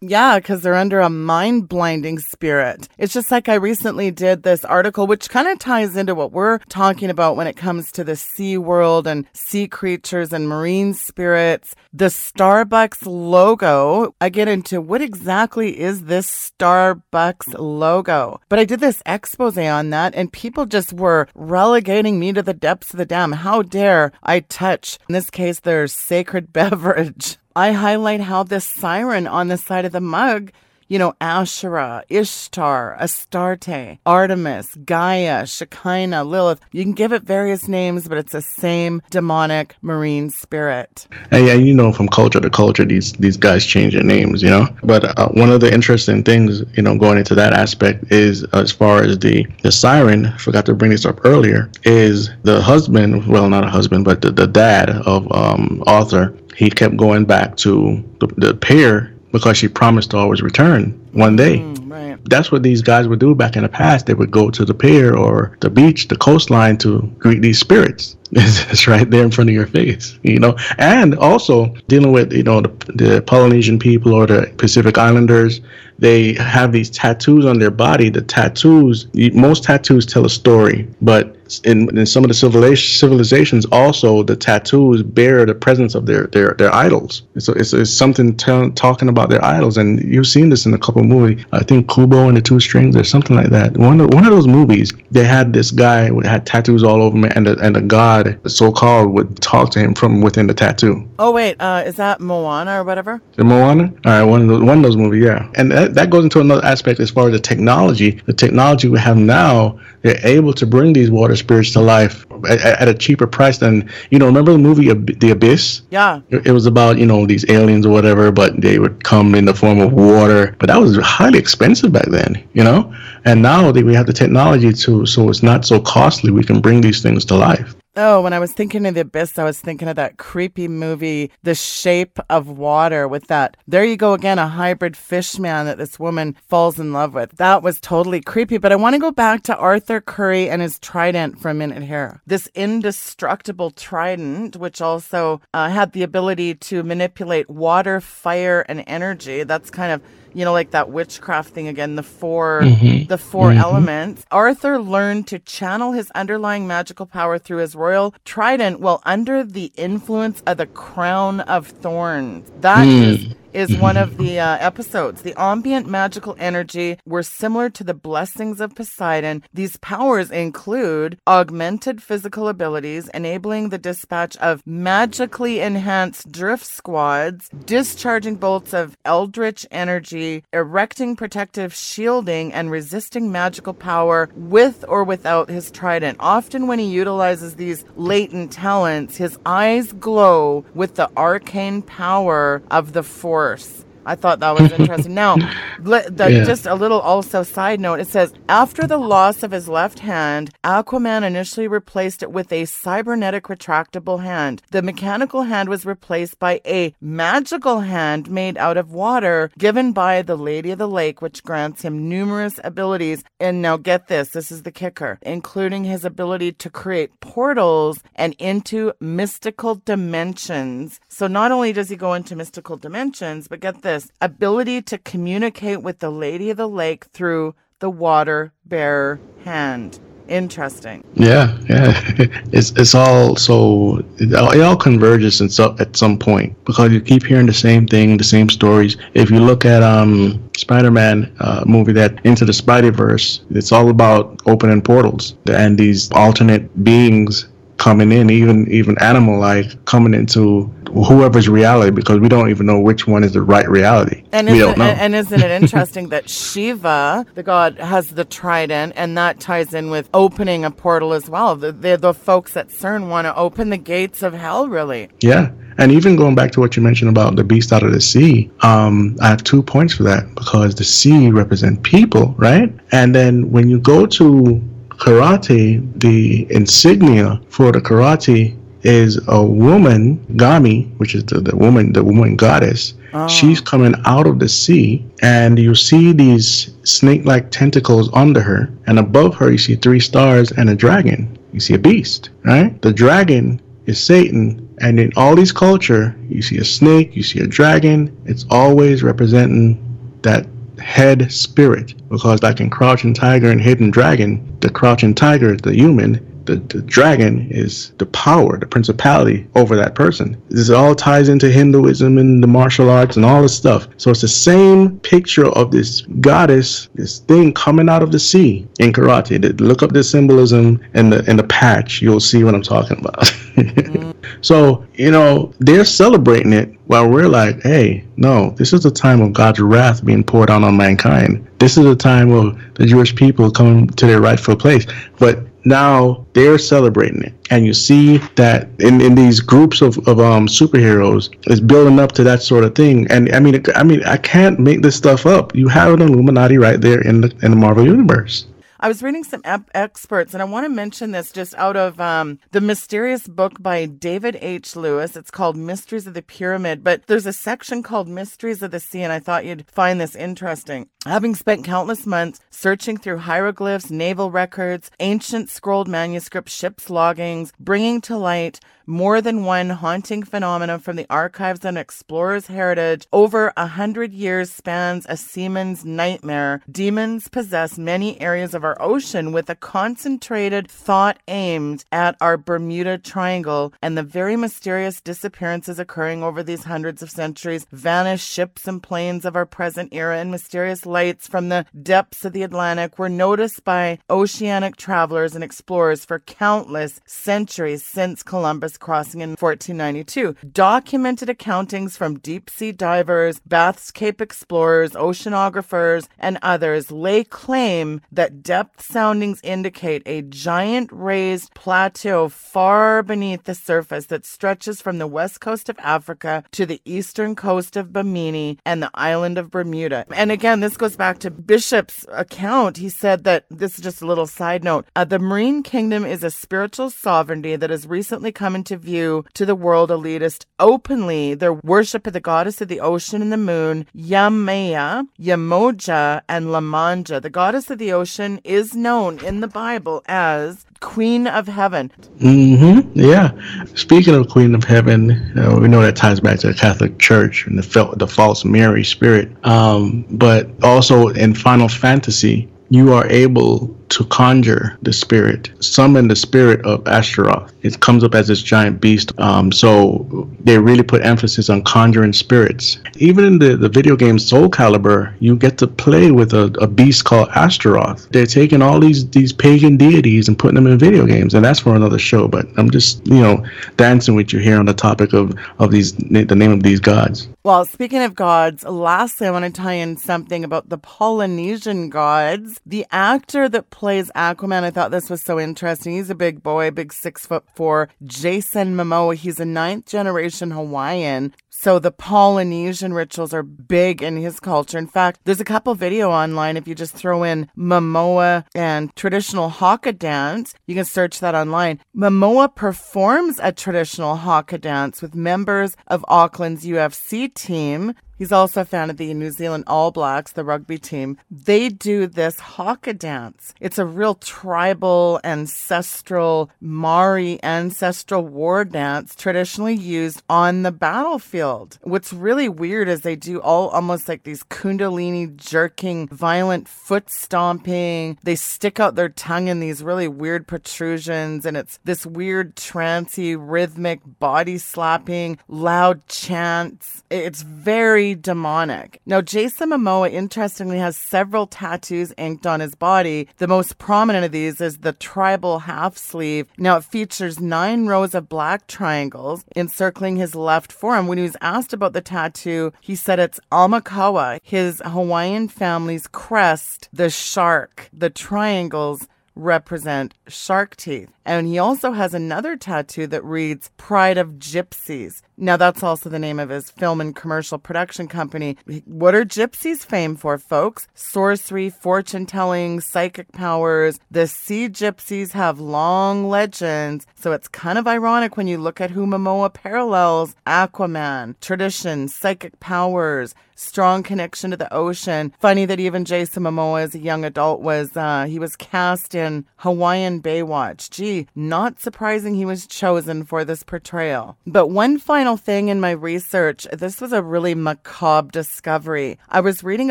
yeah, 0.00 0.38
because 0.38 0.62
they're 0.62 0.74
under 0.74 1.00
a 1.00 1.10
mind 1.10 1.68
blinding 1.68 2.18
spirit. 2.18 2.88
It's 2.98 3.14
just 3.14 3.30
like 3.30 3.48
I 3.48 3.54
recently 3.54 4.10
did 4.10 4.42
this 4.42 4.64
article, 4.64 5.06
which 5.06 5.28
kind 5.28 5.48
of 5.48 5.58
ties 5.58 5.96
into 5.96 6.14
what 6.14 6.32
we're 6.32 6.58
talking 6.68 7.10
about 7.10 7.36
when 7.36 7.46
it 7.46 7.56
comes 7.56 7.90
to 7.92 8.04
the 8.04 8.16
sea 8.16 8.58
world 8.58 9.06
and 9.06 9.26
sea 9.32 9.68
creatures 9.68 10.32
and 10.32 10.48
marine 10.48 10.94
spirits. 10.94 11.74
The 11.92 12.06
Starbucks 12.06 13.06
logo, 13.06 14.14
I 14.20 14.28
get 14.28 14.48
into 14.48 14.80
what 14.80 15.02
exactly 15.02 15.80
is 15.80 16.04
this 16.04 16.52
Starbucks 16.58 17.54
logo? 17.58 18.40
But 18.48 18.58
I 18.58 18.64
did 18.64 18.80
this 18.80 19.02
expose 19.06 19.56
on 19.58 19.90
that, 19.90 20.14
and 20.14 20.32
people 20.32 20.66
just 20.66 20.92
were 20.92 21.28
relegating 21.34 22.18
me 22.18 22.32
to 22.32 22.42
the 22.42 22.54
depths 22.54 22.92
of 22.92 22.98
the 22.98 23.06
dam. 23.06 23.32
How 23.32 23.62
dare 23.62 24.12
I 24.22 24.40
touch, 24.40 24.98
in 25.08 25.12
this 25.12 25.30
case, 25.30 25.60
their 25.60 25.86
sacred 25.86 26.52
beverage? 26.52 27.38
I 27.56 27.72
highlight 27.72 28.20
how 28.20 28.42
this 28.42 28.66
siren 28.66 29.26
on 29.26 29.48
the 29.48 29.56
side 29.56 29.86
of 29.86 29.92
the 29.92 30.00
mug, 30.00 30.52
you 30.88 30.98
know, 30.98 31.14
Asherah, 31.22 32.04
Ishtar, 32.10 32.94
Astarte, 33.00 33.98
Artemis, 34.04 34.76
Gaia, 34.84 35.46
Shekinah, 35.46 36.22
Lilith. 36.24 36.60
You 36.72 36.82
can 36.82 36.92
give 36.92 37.14
it 37.14 37.22
various 37.22 37.66
names, 37.66 38.08
but 38.08 38.18
it's 38.18 38.32
the 38.32 38.42
same 38.42 39.00
demonic 39.08 39.74
marine 39.80 40.28
spirit. 40.28 41.08
And 41.30 41.46
yeah, 41.46 41.54
you 41.54 41.72
know, 41.72 41.94
from 41.94 42.08
culture 42.08 42.40
to 42.40 42.50
culture, 42.50 42.84
these 42.84 43.14
these 43.14 43.38
guys 43.38 43.64
change 43.64 43.94
their 43.94 44.02
names, 44.02 44.42
you 44.42 44.50
know. 44.50 44.68
But 44.82 45.18
uh, 45.18 45.28
one 45.30 45.50
of 45.50 45.60
the 45.60 45.72
interesting 45.72 46.24
things, 46.24 46.62
you 46.76 46.82
know, 46.82 46.98
going 46.98 47.16
into 47.16 47.34
that 47.36 47.54
aspect 47.54 48.12
is 48.12 48.44
as 48.52 48.70
far 48.70 49.02
as 49.02 49.18
the 49.18 49.46
the 49.62 49.72
siren. 49.72 50.26
I 50.26 50.36
forgot 50.36 50.66
to 50.66 50.74
bring 50.74 50.90
this 50.90 51.06
up 51.06 51.24
earlier. 51.24 51.70
Is 51.84 52.28
the 52.42 52.60
husband? 52.60 53.26
Well, 53.26 53.48
not 53.48 53.64
a 53.64 53.70
husband, 53.70 54.04
but 54.04 54.20
the, 54.20 54.30
the 54.30 54.46
dad 54.46 54.90
of 54.90 55.32
um, 55.32 55.82
Arthur 55.86 56.36
he 56.56 56.70
kept 56.70 56.96
going 56.96 57.24
back 57.24 57.56
to 57.58 58.02
the, 58.20 58.26
the 58.38 58.54
pair 58.54 59.12
because 59.32 59.56
she 59.56 59.68
promised 59.68 60.10
to 60.12 60.16
always 60.16 60.42
return 60.42 60.98
one 61.16 61.36
day. 61.36 61.58
Mm, 61.58 61.90
right. 61.90 62.18
That's 62.24 62.52
what 62.52 62.62
these 62.62 62.82
guys 62.82 63.08
would 63.08 63.20
do 63.20 63.34
back 63.34 63.56
in 63.56 63.62
the 63.62 63.68
past. 63.68 64.06
They 64.06 64.14
would 64.14 64.30
go 64.30 64.50
to 64.50 64.64
the 64.64 64.74
pier 64.74 65.16
or 65.16 65.56
the 65.60 65.70
beach, 65.70 66.08
the 66.08 66.16
coastline 66.16 66.76
to 66.78 67.02
greet 67.18 67.42
these 67.42 67.58
spirits. 67.58 68.16
it's 68.32 68.88
right 68.88 69.08
there 69.08 69.24
in 69.24 69.30
front 69.30 69.48
of 69.50 69.54
your 69.54 69.68
face, 69.68 70.18
you 70.22 70.38
know. 70.38 70.56
And 70.78 71.16
also 71.16 71.66
dealing 71.86 72.12
with, 72.12 72.32
you 72.32 72.42
know, 72.42 72.60
the, 72.60 72.92
the 72.92 73.22
Polynesian 73.22 73.78
people 73.78 74.12
or 74.12 74.26
the 74.26 74.52
Pacific 74.58 74.98
Islanders, 74.98 75.60
they 75.98 76.34
have 76.34 76.72
these 76.72 76.90
tattoos 76.90 77.46
on 77.46 77.60
their 77.60 77.70
body. 77.70 78.10
The 78.10 78.22
tattoos, 78.22 79.06
most 79.32 79.62
tattoos 79.62 80.06
tell 80.06 80.26
a 80.26 80.30
story, 80.30 80.88
but 81.00 81.36
in, 81.64 81.96
in 81.96 82.06
some 82.06 82.24
of 82.24 82.28
the 82.28 82.34
civilizations 82.34 83.66
also 83.66 84.22
the 84.22 84.34
tattoos 84.34 85.02
bear 85.02 85.46
the 85.46 85.54
presence 85.54 85.94
of 85.94 86.06
their 86.06 86.26
their, 86.28 86.54
their 86.54 86.74
idols 86.74 87.22
so 87.38 87.52
it's, 87.52 87.72
it's 87.72 87.92
something 87.92 88.36
t- 88.36 88.70
talking 88.70 89.08
about 89.08 89.30
their 89.30 89.44
idols 89.44 89.76
and 89.76 90.02
you've 90.02 90.26
seen 90.26 90.48
this 90.48 90.66
in 90.66 90.74
a 90.74 90.78
couple 90.78 91.04
movies 91.06 91.44
i 91.52 91.62
think 91.62 91.88
kubo 91.88 92.28
and 92.28 92.36
the 92.36 92.40
two 92.40 92.60
strings 92.60 92.96
or 92.96 93.04
something 93.04 93.36
like 93.36 93.48
that 93.48 93.76
one 93.76 94.00
of, 94.00 94.12
one 94.14 94.24
of 94.24 94.30
those 94.30 94.46
movies 94.46 94.92
they 95.10 95.24
had 95.24 95.52
this 95.52 95.70
guy 95.70 96.08
who 96.08 96.20
had 96.20 96.46
tattoos 96.46 96.82
all 96.82 97.02
over 97.02 97.16
him 97.16 97.24
and 97.24 97.46
the, 97.46 97.58
and 97.58 97.76
the 97.76 97.80
god 97.80 98.38
so-called 98.46 99.10
would 99.10 99.40
talk 99.40 99.70
to 99.70 99.78
him 99.78 99.94
from 99.94 100.20
within 100.20 100.46
the 100.46 100.54
tattoo 100.54 101.06
oh 101.18 101.30
wait 101.30 101.56
uh, 101.60 101.82
is 101.86 101.96
that 101.96 102.20
moana 102.20 102.80
or 102.80 102.84
whatever 102.84 103.20
the 103.36 103.44
moana 103.44 103.92
all 104.04 104.12
right 104.12 104.22
one 104.22 104.42
of 104.42 104.48
those, 104.48 104.62
one 104.62 104.78
of 104.78 104.82
those 104.82 104.96
movies 104.96 105.24
yeah 105.24 105.50
and 105.54 105.70
that, 105.70 105.94
that 105.94 106.10
goes 106.10 106.24
into 106.24 106.40
another 106.40 106.64
aspect 106.64 107.00
as 107.00 107.10
far 107.10 107.28
as 107.28 107.32
the 107.32 107.40
technology 107.40 108.22
the 108.26 108.32
technology 108.32 108.88
we 108.88 108.98
have 108.98 109.16
now 109.16 109.78
they're 110.06 110.24
able 110.24 110.52
to 110.52 110.66
bring 110.66 110.92
these 110.92 111.10
water 111.10 111.34
spirits 111.34 111.72
to 111.72 111.80
life 111.80 112.24
at, 112.48 112.60
at, 112.60 112.88
a 112.88 112.94
cheaper 112.94 113.26
price 113.26 113.58
than 113.58 113.90
you 114.10 114.18
know. 114.18 114.26
Remember 114.26 114.52
the 114.52 114.58
movie 114.58 114.92
The 114.92 115.30
Abyss? 115.30 115.82
Yeah. 115.90 116.20
It, 116.28 116.46
it, 116.46 116.52
was 116.52 116.66
about 116.66 116.98
you 116.98 117.06
know 117.06 117.26
these 117.26 117.48
aliens 117.50 117.86
or 117.86 117.90
whatever, 117.90 118.30
but 118.30 118.60
they 118.60 118.78
would 118.78 119.02
come 119.02 119.34
in 119.34 119.44
the 119.44 119.54
form 119.54 119.80
of 119.80 119.92
water. 119.92 120.54
But 120.58 120.68
that 120.68 120.78
was 120.78 120.95
highly 121.02 121.38
expensive 121.38 121.92
back 121.92 122.06
then, 122.06 122.42
you 122.52 122.64
know. 122.64 122.92
And 123.24 123.42
now 123.42 123.72
that 123.72 123.84
we 123.84 123.94
have 123.94 124.06
the 124.06 124.12
technology 124.12 124.72
to, 124.72 125.06
so 125.06 125.28
it's 125.28 125.42
not 125.42 125.64
so 125.64 125.80
costly. 125.80 126.30
We 126.30 126.44
can 126.44 126.60
bring 126.60 126.80
these 126.80 127.02
things 127.02 127.24
to 127.26 127.34
life. 127.34 127.74
Oh, 127.98 128.20
when 128.20 128.34
I 128.34 128.38
was 128.38 128.52
thinking 128.52 128.84
of 128.84 128.92
the 128.92 129.00
abyss, 129.00 129.38
I 129.38 129.44
was 129.44 129.58
thinking 129.58 129.88
of 129.88 129.96
that 129.96 130.18
creepy 130.18 130.68
movie, 130.68 131.30
The 131.42 131.54
Shape 131.54 132.18
of 132.28 132.46
Water, 132.46 133.08
with 133.08 133.28
that. 133.28 133.56
There 133.66 133.86
you 133.86 133.96
go 133.96 134.12
again, 134.12 134.38
a 134.38 134.46
hybrid 134.46 134.98
fish 134.98 135.38
man 135.38 135.64
that 135.64 135.78
this 135.78 135.98
woman 135.98 136.36
falls 136.46 136.78
in 136.78 136.92
love 136.92 137.14
with. 137.14 137.30
That 137.38 137.62
was 137.62 137.80
totally 137.80 138.20
creepy. 138.20 138.58
But 138.58 138.70
I 138.70 138.76
want 138.76 138.96
to 138.96 139.00
go 139.00 139.12
back 139.12 139.44
to 139.44 139.56
Arthur 139.56 140.02
Curry 140.02 140.50
and 140.50 140.60
his 140.60 140.78
trident 140.78 141.40
for 141.40 141.48
a 141.48 141.54
minute 141.54 141.84
here. 141.84 142.20
This 142.26 142.50
indestructible 142.54 143.70
trident, 143.70 144.56
which 144.56 144.82
also 144.82 145.40
uh, 145.54 145.70
had 145.70 145.92
the 145.92 146.02
ability 146.02 146.54
to 146.54 146.82
manipulate 146.82 147.48
water, 147.48 148.02
fire, 148.02 148.60
and 148.68 148.84
energy. 148.86 149.42
That's 149.42 149.70
kind 149.70 149.92
of 149.92 150.02
you 150.34 150.44
know, 150.44 150.52
like 150.52 150.70
that 150.72 150.90
witchcraft 150.90 151.50
thing 151.50 151.68
again, 151.68 151.96
the 151.96 152.02
4 152.02 152.62
mm-hmm. 152.62 153.06
the 153.06 153.18
4 153.18 153.50
mm-hmm. 153.50 153.58
elements. 153.58 154.24
Arthur 154.30 154.78
learned 154.78 155.26
to 155.28 155.38
channel 155.38 155.92
his 155.92 156.10
underlying 156.12 156.66
magical 156.66 157.06
power 157.06 157.38
through 157.38 157.58
his 157.58 157.74
royal 157.74 158.14
trident 158.24 158.80
while 158.80 159.02
under 159.04 159.44
the 159.44 159.72
influence 159.76 160.42
of 160.46 160.58
the 160.58 160.66
crown 160.66 161.40
of 161.40 161.66
thorns. 161.66 162.50
That 162.60 162.86
mm. 162.86 163.02
is 163.02 163.34
is 163.56 163.74
one 163.78 163.96
of 163.96 164.16
the 164.22 164.38
uh, 164.38 164.58
episodes. 164.60 165.22
The 165.22 165.34
ambient 165.40 165.88
magical 165.88 166.36
energy 166.38 166.98
were 167.06 167.22
similar 167.22 167.70
to 167.70 167.82
the 167.82 167.94
blessings 167.94 168.60
of 168.60 168.74
Poseidon. 168.74 169.42
These 169.52 169.78
powers 169.78 170.30
include 170.30 171.18
augmented 171.26 172.02
physical 172.02 172.48
abilities, 172.48 173.08
enabling 173.14 173.70
the 173.70 173.78
dispatch 173.78 174.36
of 174.36 174.62
magically 174.66 175.60
enhanced 175.60 176.30
drift 176.30 176.66
squads, 176.66 177.48
discharging 177.64 178.36
bolts 178.36 178.74
of 178.74 178.96
eldritch 179.06 179.66
energy, 179.70 180.44
erecting 180.52 181.16
protective 181.16 181.74
shielding, 181.74 182.52
and 182.52 182.70
resisting 182.70 183.32
magical 183.32 183.72
power 183.72 184.28
with 184.36 184.84
or 184.86 185.02
without 185.02 185.48
his 185.48 185.70
trident. 185.70 186.18
Often, 186.20 186.66
when 186.66 186.78
he 186.78 186.86
utilizes 186.86 187.56
these 187.56 187.86
latent 187.96 188.52
talents, 188.52 189.16
his 189.16 189.38
eyes 189.46 189.92
glow 189.92 190.66
with 190.74 190.96
the 190.96 191.10
arcane 191.16 191.80
power 191.80 192.62
of 192.70 192.92
the 192.92 193.02
Force 193.02 193.45
worse. 193.46 193.85
I 194.06 194.14
thought 194.14 194.38
that 194.40 194.58
was 194.58 194.72
interesting. 194.72 195.14
now, 195.14 195.34
the, 195.80 196.28
yeah. 196.30 196.44
just 196.44 196.64
a 196.64 196.74
little 196.74 197.00
also 197.00 197.42
side 197.42 197.80
note 197.80 198.00
it 198.00 198.06
says, 198.06 198.32
after 198.48 198.86
the 198.86 198.98
loss 198.98 199.42
of 199.42 199.50
his 199.50 199.68
left 199.68 199.98
hand, 199.98 200.52
Aquaman 200.62 201.24
initially 201.24 201.66
replaced 201.66 202.22
it 202.22 202.30
with 202.30 202.52
a 202.52 202.64
cybernetic 202.66 203.44
retractable 203.44 204.22
hand. 204.22 204.62
The 204.70 204.82
mechanical 204.82 205.42
hand 205.42 205.68
was 205.68 205.84
replaced 205.84 206.38
by 206.38 206.60
a 206.64 206.94
magical 207.00 207.80
hand 207.80 208.30
made 208.30 208.56
out 208.56 208.76
of 208.76 208.92
water 208.92 209.50
given 209.58 209.92
by 209.92 210.22
the 210.22 210.36
Lady 210.36 210.70
of 210.70 210.78
the 210.78 210.88
Lake, 210.88 211.20
which 211.20 211.42
grants 211.42 211.82
him 211.82 212.08
numerous 212.08 212.60
abilities. 212.62 213.24
And 213.40 213.60
now 213.60 213.76
get 213.76 214.06
this 214.06 214.30
this 214.30 214.52
is 214.52 214.62
the 214.62 214.70
kicker, 214.70 215.18
including 215.22 215.84
his 215.84 216.04
ability 216.04 216.52
to 216.52 216.70
create 216.70 217.18
portals 217.20 218.02
and 218.14 218.34
into 218.38 218.92
mystical 219.00 219.74
dimensions. 219.74 221.00
So 221.08 221.26
not 221.26 221.50
only 221.50 221.72
does 221.72 221.88
he 221.88 221.96
go 221.96 222.14
into 222.14 222.36
mystical 222.36 222.76
dimensions, 222.76 223.48
but 223.48 223.60
get 223.60 223.82
this 223.82 223.95
this 223.96 224.12
ability 224.20 224.82
to 224.82 224.98
communicate 224.98 225.80
with 225.80 226.00
the 226.00 226.10
Lady 226.10 226.50
of 226.50 226.58
the 226.58 226.68
Lake 226.68 227.06
through 227.06 227.54
the 227.78 227.88
water 227.88 228.52
bearer 228.66 229.18
hand. 229.42 229.98
Interesting. 230.28 231.02
Yeah, 231.14 231.56
yeah. 231.70 231.92
It's 232.52 232.72
it's 232.72 232.94
all 232.94 233.36
so 233.36 234.02
it 234.18 234.34
all, 234.34 234.50
it 234.50 234.60
all 234.60 234.76
converges 234.76 235.40
in 235.40 235.48
so, 235.48 235.74
at 235.78 235.96
some 235.96 236.18
point 236.18 236.48
because 236.64 236.92
you 236.92 237.00
keep 237.00 237.24
hearing 237.24 237.46
the 237.46 237.60
same 237.68 237.86
thing, 237.86 238.18
the 238.18 238.24
same 238.36 238.48
stories. 238.50 238.96
If 239.14 239.30
you 239.30 239.38
look 239.38 239.64
at 239.64 239.82
um 239.82 240.42
Spider-Man 240.56 241.32
uh, 241.40 241.62
movie 241.66 241.92
that 241.92 242.12
Into 242.26 242.44
the 242.44 242.52
Spider-Verse, 242.52 243.44
it's 243.50 243.72
all 243.72 243.88
about 243.88 244.42
opening 244.46 244.82
portals 244.82 245.36
and 245.46 245.78
these 245.78 246.10
alternate 246.12 246.64
beings 246.84 247.46
coming 247.78 248.12
in, 248.12 248.30
even 248.30 248.70
even 248.70 248.96
animal 248.98 249.38
like 249.38 249.84
coming 249.84 250.14
into 250.14 250.72
whoever's 251.04 251.48
reality 251.48 251.90
because 251.90 252.20
we 252.20 252.28
don't 252.28 252.48
even 252.48 252.66
know 252.66 252.80
which 252.80 253.06
one 253.06 253.24
is 253.24 253.32
the 253.32 253.42
right 253.42 253.68
reality. 253.68 254.22
And 254.32 254.48
we 254.48 254.58
don't 254.58 254.78
know. 254.78 254.84
And, 254.84 255.00
and 255.00 255.14
isn't 255.14 255.40
it 255.40 255.50
interesting 255.62 256.08
that 256.10 256.28
Shiva, 256.28 257.26
the 257.34 257.42
god, 257.42 257.78
has 257.78 258.10
the 258.10 258.24
trident, 258.24 258.94
and 258.96 259.16
that 259.18 259.40
ties 259.40 259.74
in 259.74 259.90
with 259.90 260.08
opening 260.14 260.64
a 260.64 260.70
portal 260.70 261.12
as 261.12 261.28
well. 261.28 261.56
The 261.56 261.72
the, 261.72 261.96
the 261.96 262.14
folks 262.14 262.56
at 262.56 262.68
CERN 262.68 263.08
want 263.08 263.26
to 263.26 263.36
open 263.36 263.70
the 263.70 263.76
gates 263.76 264.22
of 264.22 264.32
hell, 264.32 264.68
really. 264.68 265.08
Yeah. 265.20 265.50
And 265.78 265.92
even 265.92 266.16
going 266.16 266.34
back 266.34 266.52
to 266.52 266.60
what 266.60 266.76
you 266.76 266.82
mentioned 266.82 267.10
about 267.10 267.36
the 267.36 267.44
beast 267.44 267.72
out 267.72 267.82
of 267.82 267.92
the 267.92 268.00
sea, 268.00 268.50
um, 268.60 269.16
I 269.20 269.28
have 269.28 269.44
two 269.44 269.62
points 269.62 269.94
for 269.94 270.04
that 270.04 270.34
because 270.34 270.74
the 270.74 270.84
sea 270.84 271.30
represent 271.30 271.82
people, 271.82 272.34
right? 272.38 272.72
And 272.92 273.14
then 273.14 273.50
when 273.50 273.68
you 273.68 273.78
go 273.78 274.06
to 274.06 274.62
karate, 274.98 275.82
the 276.00 276.46
insignia 276.50 277.40
for 277.48 277.72
the 277.72 277.80
karate 277.80 278.56
is 278.82 279.18
a 279.26 279.42
woman, 279.44 280.18
Gami, 280.36 280.96
which 280.98 281.14
is 281.14 281.24
the, 281.24 281.40
the 281.40 281.56
woman, 281.56 281.92
the 281.92 282.04
woman 282.04 282.36
goddess. 282.36 282.94
Oh. 283.12 283.26
She's 283.28 283.60
coming 283.60 283.94
out 284.04 284.26
of 284.26 284.38
the 284.38 284.48
sea, 284.48 285.04
and 285.22 285.58
you 285.58 285.74
see 285.74 286.12
these 286.12 286.74
snake-like 286.84 287.50
tentacles 287.50 288.10
under 288.12 288.40
her, 288.40 288.70
and 288.86 288.98
above 288.98 289.34
her 289.36 289.50
you 289.50 289.58
see 289.58 289.74
three 289.74 290.00
stars 290.00 290.52
and 290.52 290.70
a 290.70 290.76
dragon. 290.76 291.36
You 291.52 291.60
see 291.60 291.74
a 291.74 291.78
beast, 291.78 292.30
right? 292.44 292.80
The 292.82 292.92
dragon 292.92 293.60
is 293.86 294.02
Satan, 294.02 294.68
and 294.80 295.00
in 295.00 295.12
all 295.16 295.34
these 295.34 295.52
culture, 295.52 296.14
you 296.28 296.42
see 296.42 296.58
a 296.58 296.64
snake, 296.64 297.16
you 297.16 297.22
see 297.22 297.40
a 297.40 297.46
dragon. 297.46 298.16
It's 298.26 298.44
always 298.50 299.02
representing 299.02 299.82
that 300.22 300.46
head 300.78 301.30
spirit 301.32 301.94
because 302.08 302.42
like 302.42 302.60
in 302.60 302.70
crouching 302.70 303.14
tiger 303.14 303.50
and 303.50 303.60
hidden 303.60 303.90
dragon 303.90 304.56
the 304.60 304.70
crouching 304.70 305.14
tiger 305.14 305.56
the 305.56 305.74
human 305.74 306.20
the, 306.46 306.56
the 306.56 306.80
dragon 306.82 307.48
is 307.50 307.92
the 307.98 308.06
power, 308.06 308.58
the 308.58 308.66
principality 308.66 309.46
over 309.54 309.76
that 309.76 309.94
person. 309.94 310.40
This 310.48 310.70
all 310.70 310.94
ties 310.94 311.28
into 311.28 311.50
Hinduism 311.50 312.18
and 312.18 312.42
the 312.42 312.46
martial 312.46 312.88
arts 312.88 313.16
and 313.16 313.24
all 313.24 313.42
this 313.42 313.56
stuff. 313.56 313.88
So 313.96 314.10
it's 314.10 314.20
the 314.20 314.28
same 314.28 314.98
picture 315.00 315.46
of 315.46 315.70
this 315.70 316.02
goddess, 316.20 316.88
this 316.94 317.18
thing 317.18 317.52
coming 317.52 317.88
out 317.88 318.02
of 318.02 318.12
the 318.12 318.18
sea 318.18 318.66
in 318.78 318.92
karate. 318.92 319.60
Look 319.60 319.82
up 319.82 319.92
the 319.92 320.02
symbolism 320.02 320.80
in 320.94 321.10
the 321.10 321.28
in 321.28 321.36
the 321.36 321.44
patch, 321.44 322.00
you'll 322.00 322.20
see 322.20 322.44
what 322.44 322.54
I'm 322.54 322.62
talking 322.62 322.98
about. 322.98 323.34
So, 324.40 324.84
you 324.94 325.10
know, 325.10 325.52
they're 325.60 325.84
celebrating 325.84 326.52
it 326.52 326.72
while 326.86 327.08
we're 327.08 327.28
like, 327.28 327.62
hey, 327.62 328.04
no, 328.16 328.50
this 328.50 328.72
is 328.72 328.84
a 328.84 328.90
time 328.90 329.20
of 329.20 329.32
God's 329.32 329.60
wrath 329.60 330.04
being 330.04 330.24
poured 330.24 330.50
out 330.50 330.62
on 330.62 330.76
mankind. 330.76 331.46
This 331.58 331.76
is 331.76 331.86
a 331.86 331.96
time 331.96 332.30
of 332.30 332.58
the 332.74 332.86
Jewish 332.86 333.14
people 333.14 333.50
coming 333.50 333.88
to 333.88 334.06
their 334.06 334.20
rightful 334.20 334.56
place. 334.56 334.86
But 335.18 335.40
now 335.64 336.24
they're 336.32 336.58
celebrating 336.58 337.22
it 337.22 337.34
and 337.50 337.66
you 337.66 337.74
see 337.74 338.18
that 338.36 338.68
in, 338.78 339.00
in 339.00 339.16
these 339.16 339.40
groups 339.40 339.82
of, 339.82 339.98
of 340.06 340.20
um 340.20 340.46
superheroes 340.46 341.28
is 341.50 341.60
building 341.60 341.98
up 341.98 342.12
to 342.12 342.22
that 342.22 342.40
sort 342.40 342.62
of 342.62 342.72
thing 342.76 343.04
and 343.10 343.34
i 343.34 343.40
mean 343.40 343.60
i 343.74 343.82
mean 343.82 344.00
i 344.04 344.16
can't 344.16 344.60
make 344.60 344.80
this 344.80 344.94
stuff 344.94 345.26
up 345.26 345.52
you 345.56 345.66
have 345.66 345.92
an 345.92 346.00
illuminati 346.00 346.56
right 346.56 346.80
there 346.80 347.00
in 347.00 347.20
the 347.20 347.36
in 347.42 347.50
the 347.50 347.56
marvel 347.56 347.84
universe 347.84 348.46
I 348.78 348.88
was 348.88 349.02
reading 349.02 349.24
some 349.24 349.40
ep- 349.44 349.70
experts, 349.74 350.34
and 350.34 350.42
I 350.42 350.46
want 350.46 350.64
to 350.64 350.68
mention 350.68 351.12
this 351.12 351.32
just 351.32 351.54
out 351.54 351.76
of 351.76 352.00
um, 352.00 352.38
the 352.50 352.60
mysterious 352.60 353.26
book 353.26 353.62
by 353.62 353.86
David 353.86 354.36
H. 354.40 354.76
Lewis. 354.76 355.16
It's 355.16 355.30
called 355.30 355.56
Mysteries 355.56 356.06
of 356.06 356.14
the 356.14 356.22
Pyramid, 356.22 356.84
but 356.84 357.06
there's 357.06 357.26
a 357.26 357.32
section 357.32 357.82
called 357.82 358.08
Mysteries 358.08 358.62
of 358.62 358.70
the 358.70 358.80
Sea, 358.80 359.02
and 359.02 359.12
I 359.12 359.18
thought 359.18 359.46
you'd 359.46 359.66
find 359.70 360.00
this 360.00 360.14
interesting. 360.14 360.88
Having 361.06 361.36
spent 361.36 361.64
countless 361.64 362.04
months 362.04 362.40
searching 362.50 362.96
through 362.96 363.18
hieroglyphs, 363.18 363.92
naval 363.92 364.32
records, 364.32 364.90
ancient 364.98 365.48
scrolled 365.48 365.86
manuscripts, 365.86 366.52
ship's 366.52 366.88
loggings, 366.88 367.52
bringing 367.60 368.00
to 368.00 368.16
light 368.16 368.58
more 368.86 369.20
than 369.20 369.44
one 369.44 369.70
haunting 369.70 370.22
phenomenon 370.22 370.78
from 370.78 370.96
the 370.96 371.06
archives 371.10 371.64
and 371.64 371.76
explorers' 371.76 372.46
heritage 372.46 373.06
over 373.12 373.52
a 373.56 373.66
hundred 373.66 374.12
years 374.12 374.50
spans 374.50 375.04
a 375.08 375.16
seaman's 375.16 375.84
nightmare. 375.84 376.62
Demons 376.70 377.28
possess 377.28 377.78
many 377.78 378.20
areas 378.20 378.54
of 378.54 378.64
our 378.64 378.80
ocean 378.80 379.32
with 379.32 379.50
a 379.50 379.56
concentrated 379.56 380.70
thought 380.70 381.18
aimed 381.26 381.84
at 381.90 382.16
our 382.20 382.36
Bermuda 382.36 382.98
Triangle 382.98 383.72
and 383.82 383.98
the 383.98 384.02
very 384.02 384.36
mysterious 384.36 385.00
disappearances 385.00 385.78
occurring 385.78 386.22
over 386.22 386.42
these 386.42 386.64
hundreds 386.64 387.02
of 387.02 387.10
centuries, 387.10 387.66
vanished 387.72 388.28
ships 388.28 388.68
and 388.68 388.82
planes 388.82 389.24
of 389.24 389.34
our 389.34 389.46
present 389.46 389.88
era, 389.92 390.18
and 390.18 390.30
mysterious 390.30 390.86
lights 390.96 391.28
from 391.28 391.50
the 391.50 391.66
depths 391.82 392.24
of 392.24 392.32
the 392.32 392.42
Atlantic 392.42 392.98
were 392.98 393.10
noticed 393.10 393.62
by 393.64 393.98
oceanic 394.08 394.76
travelers 394.76 395.34
and 395.34 395.44
explorers 395.44 396.06
for 396.06 396.20
countless 396.20 397.02
centuries 397.04 397.84
since 397.84 398.22
Columbus 398.22 398.78
crossing 398.78 399.20
in 399.20 399.36
1492. 399.36 400.34
Documented 400.52 401.28
accountings 401.28 401.98
from 401.98 402.18
deep 402.20 402.48
sea 402.48 402.72
divers, 402.72 403.40
bathyscaphe 403.46 404.22
explorers, 404.22 404.92
oceanographers, 404.92 406.08
and 406.18 406.38
others 406.40 406.90
lay 406.90 407.22
claim 407.22 408.00
that 408.10 408.42
depth 408.42 408.80
soundings 408.80 409.38
indicate 409.42 410.02
a 410.06 410.22
giant 410.22 410.88
raised 410.90 411.52
plateau 411.52 412.30
far 412.30 413.02
beneath 413.02 413.44
the 413.44 413.54
surface 413.54 414.06
that 414.06 414.24
stretches 414.24 414.80
from 414.80 414.96
the 414.96 415.06
west 415.06 415.42
coast 415.42 415.68
of 415.68 415.78
Africa 415.80 416.42
to 416.52 416.64
the 416.64 416.80
eastern 416.86 417.36
coast 417.36 417.76
of 417.76 417.92
Bimini 417.92 418.58
and 418.64 418.82
the 418.82 418.90
island 418.94 419.36
of 419.36 419.50
Bermuda. 419.50 420.06
And 420.14 420.32
again, 420.32 420.60
this 420.60 420.78
goes 420.78 420.85
back 420.94 421.18
to 421.20 421.30
Bishop's 421.30 422.06
account. 422.12 422.76
He 422.76 422.88
said 422.88 423.24
that 423.24 423.46
this 423.50 423.76
is 423.76 423.82
just 423.82 424.02
a 424.02 424.06
little 424.06 424.26
side 424.26 424.62
note. 424.62 424.86
Uh, 424.94 425.04
the 425.04 425.18
Marine 425.18 425.62
Kingdom 425.64 426.04
is 426.04 426.22
a 426.22 426.30
spiritual 426.30 426.90
sovereignty 426.90 427.56
that 427.56 427.70
has 427.70 427.86
recently 427.86 428.30
come 428.30 428.54
into 428.54 428.66
into 428.66 428.84
view 428.84 429.24
to 429.34 429.46
the 429.46 429.54
world 429.54 429.90
elitist 429.90 430.44
openly 430.58 431.34
their 431.34 431.52
worship 431.52 432.06
of 432.06 432.12
the 432.12 432.20
goddess 432.20 432.60
of 432.60 432.68
the 432.68 432.80
ocean 432.80 433.22
and 433.22 433.32
the 433.32 433.36
moon, 433.36 433.86
Yamaya, 433.94 435.06
Yamoja, 435.18 436.22
and 436.28 436.46
Lamanja. 436.46 437.22
The 437.22 437.30
goddess 437.30 437.70
of 437.70 437.78
the 437.78 437.92
ocean 437.92 438.40
is 438.42 438.74
known 438.74 439.24
in 439.24 439.40
the 439.40 439.48
Bible 439.48 440.02
as 440.06 440.65
Queen 440.80 441.26
of 441.26 441.48
Heaven. 441.48 441.90
Mm-hmm. 442.18 442.98
Yeah. 442.98 443.32
Speaking 443.74 444.14
of 444.14 444.28
Queen 444.28 444.54
of 444.54 444.64
Heaven, 444.64 445.10
uh, 445.38 445.58
we 445.60 445.68
know 445.68 445.82
that 445.82 445.96
ties 445.96 446.20
back 446.20 446.38
to 446.40 446.48
the 446.48 446.54
Catholic 446.54 446.98
Church 446.98 447.46
and 447.46 447.58
the, 447.58 447.94
the 447.96 448.06
false 448.06 448.44
Mary 448.44 448.84
spirit. 448.84 449.30
Um, 449.44 450.04
but 450.10 450.48
also 450.62 451.08
in 451.08 451.34
Final 451.34 451.68
Fantasy, 451.68 452.48
you 452.70 452.92
are 452.92 453.06
able 453.08 453.68
to 453.90 454.04
conjure 454.06 454.76
the 454.82 454.92
spirit, 454.92 455.50
summon 455.60 456.08
the 456.08 456.16
spirit 456.16 456.64
of 456.64 456.86
Ashtaroth. 456.86 457.52
It 457.62 457.80
comes 457.80 458.04
up 458.04 458.14
as 458.14 458.28
this 458.28 458.42
giant 458.42 458.80
beast. 458.80 459.18
Um, 459.18 459.52
so 459.52 460.28
they 460.40 460.58
really 460.58 460.82
put 460.82 461.04
emphasis 461.04 461.48
on 461.48 461.62
conjuring 461.62 462.12
spirits. 462.12 462.78
Even 462.96 463.24
in 463.24 463.38
the, 463.38 463.56
the 463.56 463.68
video 463.68 463.96
game 463.96 464.18
Soul 464.18 464.48
Calibur, 464.48 465.14
you 465.20 465.36
get 465.36 465.58
to 465.58 465.66
play 465.66 466.10
with 466.10 466.32
a, 466.32 466.44
a 466.60 466.66
beast 466.66 467.04
called 467.04 467.28
Ashtaroth. 467.30 468.08
They're 468.10 468.26
taking 468.26 468.62
all 468.62 468.80
these 468.80 469.08
these 469.10 469.32
pagan 469.32 469.76
deities 469.76 470.28
and 470.28 470.38
putting 470.38 470.56
them 470.56 470.66
in 470.66 470.78
video 470.78 471.06
games, 471.06 471.34
and 471.34 471.44
that's 471.44 471.60
for 471.60 471.74
another 471.74 471.98
show. 471.98 472.28
But 472.28 472.46
I'm 472.56 472.70
just 472.70 473.06
you 473.06 473.20
know 473.20 473.44
dancing 473.76 474.14
with 474.14 474.32
you 474.32 474.38
here 474.38 474.58
on 474.58 474.66
the 474.66 474.74
topic 474.74 475.12
of 475.12 475.34
of 475.58 475.70
these 475.70 475.92
the 475.94 476.34
name 476.34 476.52
of 476.52 476.62
these 476.62 476.80
gods. 476.80 477.28
Well, 477.44 477.64
speaking 477.64 478.02
of 478.02 478.16
gods, 478.16 478.64
lastly, 478.64 479.28
I 479.28 479.30
want 479.30 479.44
to 479.44 479.52
tie 479.52 479.74
in 479.74 479.96
something 479.96 480.42
about 480.42 480.68
the 480.68 480.78
Polynesian 480.78 481.90
gods. 481.90 482.60
The 482.66 482.84
actor 482.90 483.48
that 483.48 483.70
plays 483.76 484.10
Aquaman, 484.16 484.64
I 484.64 484.70
thought 484.70 484.90
this 484.90 485.10
was 485.10 485.20
so 485.20 485.38
interesting. 485.38 485.92
He's 485.92 486.08
a 486.08 486.14
big 486.14 486.42
boy, 486.42 486.70
big 486.70 486.94
six 486.94 487.26
foot 487.26 487.44
four. 487.54 487.90
Jason 488.02 488.74
Momoa. 488.74 489.14
He's 489.14 489.38
a 489.38 489.44
ninth 489.44 489.86
generation 489.86 490.50
Hawaiian. 490.50 491.34
So 491.58 491.78
the 491.78 491.90
Polynesian 491.90 492.92
rituals 492.92 493.32
are 493.32 493.42
big 493.42 494.02
in 494.02 494.18
his 494.18 494.40
culture. 494.40 494.76
In 494.76 494.86
fact, 494.86 495.20
there's 495.24 495.40
a 495.40 495.44
couple 495.44 495.74
video 495.74 496.10
online. 496.10 496.58
If 496.58 496.68
you 496.68 496.74
just 496.74 496.94
throw 496.94 497.22
in 497.22 497.48
Momoa 497.56 498.44
and 498.54 498.94
traditional 498.94 499.48
Haka 499.48 499.94
dance, 499.94 500.54
you 500.66 500.74
can 500.74 500.84
search 500.84 501.18
that 501.20 501.34
online. 501.34 501.80
Momoa 501.96 502.54
performs 502.54 503.40
a 503.42 503.52
traditional 503.52 504.16
Haka 504.16 504.58
dance 504.58 505.00
with 505.00 505.14
members 505.14 505.78
of 505.86 506.04
Auckland's 506.08 506.66
UFC 506.66 507.32
team 507.32 507.94
He's 508.18 508.32
also 508.32 508.62
a 508.62 508.64
fan 508.64 508.88
of 508.88 508.96
the 508.96 509.12
New 509.12 509.30
Zealand 509.30 509.64
All 509.66 509.90
Blacks, 509.90 510.32
the 510.32 510.44
rugby 510.44 510.78
team. 510.78 511.18
They 511.30 511.68
do 511.68 512.06
this 512.06 512.40
haka 512.40 512.94
dance. 512.94 513.52
It's 513.60 513.78
a 513.78 513.84
real 513.84 514.14
tribal, 514.14 515.20
ancestral, 515.22 516.50
Maori 516.60 517.38
ancestral 517.42 518.22
war 518.22 518.64
dance 518.64 519.14
traditionally 519.14 519.74
used 519.74 520.22
on 520.30 520.62
the 520.62 520.72
battlefield. 520.72 521.45
What's 521.82 522.12
really 522.12 522.48
weird 522.48 522.88
is 522.88 523.00
they 523.00 523.16
do 523.16 523.40
all 523.40 523.68
almost 523.68 524.08
like 524.08 524.24
these 524.24 524.42
kundalini 524.44 525.36
jerking, 525.36 526.08
violent 526.08 526.68
foot 526.68 527.10
stomping. 527.10 528.18
They 528.22 528.36
stick 528.36 528.80
out 528.80 528.94
their 528.94 529.08
tongue 529.08 529.48
in 529.48 529.60
these 529.60 529.82
really 529.82 530.08
weird 530.08 530.46
protrusions, 530.46 531.46
and 531.46 531.56
it's 531.56 531.78
this 531.84 532.04
weird, 532.04 532.56
trancy, 532.56 533.36
rhythmic 533.36 534.00
body 534.18 534.58
slapping, 534.58 535.38
loud 535.48 536.06
chants. 536.06 537.02
It's 537.10 537.42
very 537.42 538.14
demonic. 538.14 539.00
Now, 539.06 539.20
Jason 539.20 539.70
Momoa 539.70 540.10
interestingly 540.10 540.78
has 540.78 540.96
several 540.96 541.46
tattoos 541.46 542.12
inked 542.16 542.46
on 542.46 542.60
his 542.60 542.74
body. 542.74 543.28
The 543.38 543.48
most 543.48 543.78
prominent 543.78 544.24
of 544.24 544.32
these 544.32 544.60
is 544.60 544.78
the 544.78 544.92
tribal 544.92 545.60
half 545.60 545.96
sleeve. 545.96 546.46
Now, 546.58 546.78
it 546.78 546.84
features 546.84 547.40
nine 547.40 547.86
rows 547.86 548.14
of 548.14 548.28
black 548.28 548.66
triangles 548.66 549.44
encircling 549.54 550.16
his 550.16 550.34
left 550.34 550.72
forearm. 550.72 551.06
When 551.06 551.18
he 551.18 551.24
was 551.24 551.35
asked 551.40 551.72
about 551.72 551.92
the 551.92 552.00
tattoo, 552.00 552.72
he 552.80 552.94
said 552.94 553.18
it's 553.18 553.40
Aumakua, 553.50 554.40
his 554.42 554.82
Hawaiian 554.84 555.48
family's 555.48 556.06
crest, 556.06 556.88
the 556.92 557.10
shark. 557.10 557.88
The 557.92 558.10
triangles 558.10 559.08
represent 559.34 560.14
shark 560.28 560.76
teeth. 560.76 561.10
And 561.26 561.48
he 561.48 561.58
also 561.58 561.90
has 561.90 562.14
another 562.14 562.56
tattoo 562.56 563.08
that 563.08 563.24
reads 563.24 563.70
Pride 563.76 564.16
of 564.16 564.34
Gypsies. 564.38 565.22
Now, 565.36 565.58
that's 565.58 565.82
also 565.82 566.08
the 566.08 566.20
name 566.20 566.38
of 566.38 566.48
his 566.48 566.70
film 566.70 567.00
and 567.00 567.14
commercial 567.14 567.58
production 567.58 568.08
company. 568.08 568.56
What 568.86 569.14
are 569.14 569.24
gypsies 569.24 569.84
famed 569.84 570.20
for, 570.20 570.38
folks? 570.38 570.88
Sorcery, 570.94 571.68
fortune 571.68 572.24
telling, 572.24 572.80
psychic 572.80 573.32
powers. 573.32 573.98
The 574.10 574.28
sea 574.28 574.68
gypsies 574.68 575.32
have 575.32 575.60
long 575.60 576.28
legends, 576.28 577.06
so 577.16 577.32
it's 577.32 577.48
kind 577.48 577.76
of 577.76 577.86
ironic 577.86 578.38
when 578.38 578.46
you 578.46 578.56
look 578.56 578.80
at 578.80 578.92
who 578.92 579.04
Momoa 579.04 579.52
parallels 579.52 580.36
Aquaman, 580.46 581.34
tradition, 581.40 582.08
psychic 582.08 582.58
powers, 582.60 583.34
strong 583.56 584.02
connection 584.02 584.52
to 584.52 584.56
the 584.56 584.72
ocean. 584.72 585.32
Funny 585.40 585.66
that 585.66 585.80
even 585.80 586.04
Jason 586.04 586.44
Momoa, 586.44 586.82
as 586.82 586.94
a 586.94 586.98
young 586.98 587.24
adult, 587.24 587.60
was 587.60 587.96
uh, 587.96 588.24
he 588.24 588.38
was 588.38 588.56
cast 588.56 589.14
in 589.14 589.44
Hawaiian 589.56 590.22
Baywatch. 590.22 590.88
Gee, 590.90 591.15
not 591.34 591.80
surprising 591.80 592.34
he 592.34 592.44
was 592.44 592.66
chosen 592.66 593.24
for 593.24 593.44
this 593.44 593.62
portrayal. 593.62 594.36
But 594.46 594.68
one 594.68 594.98
final 594.98 595.36
thing 595.36 595.68
in 595.68 595.80
my 595.80 595.92
research, 595.92 596.66
this 596.72 597.00
was 597.00 597.12
a 597.12 597.22
really 597.22 597.54
macabre 597.54 598.30
discovery. 598.30 599.18
I 599.28 599.40
was 599.40 599.64
reading 599.64 599.90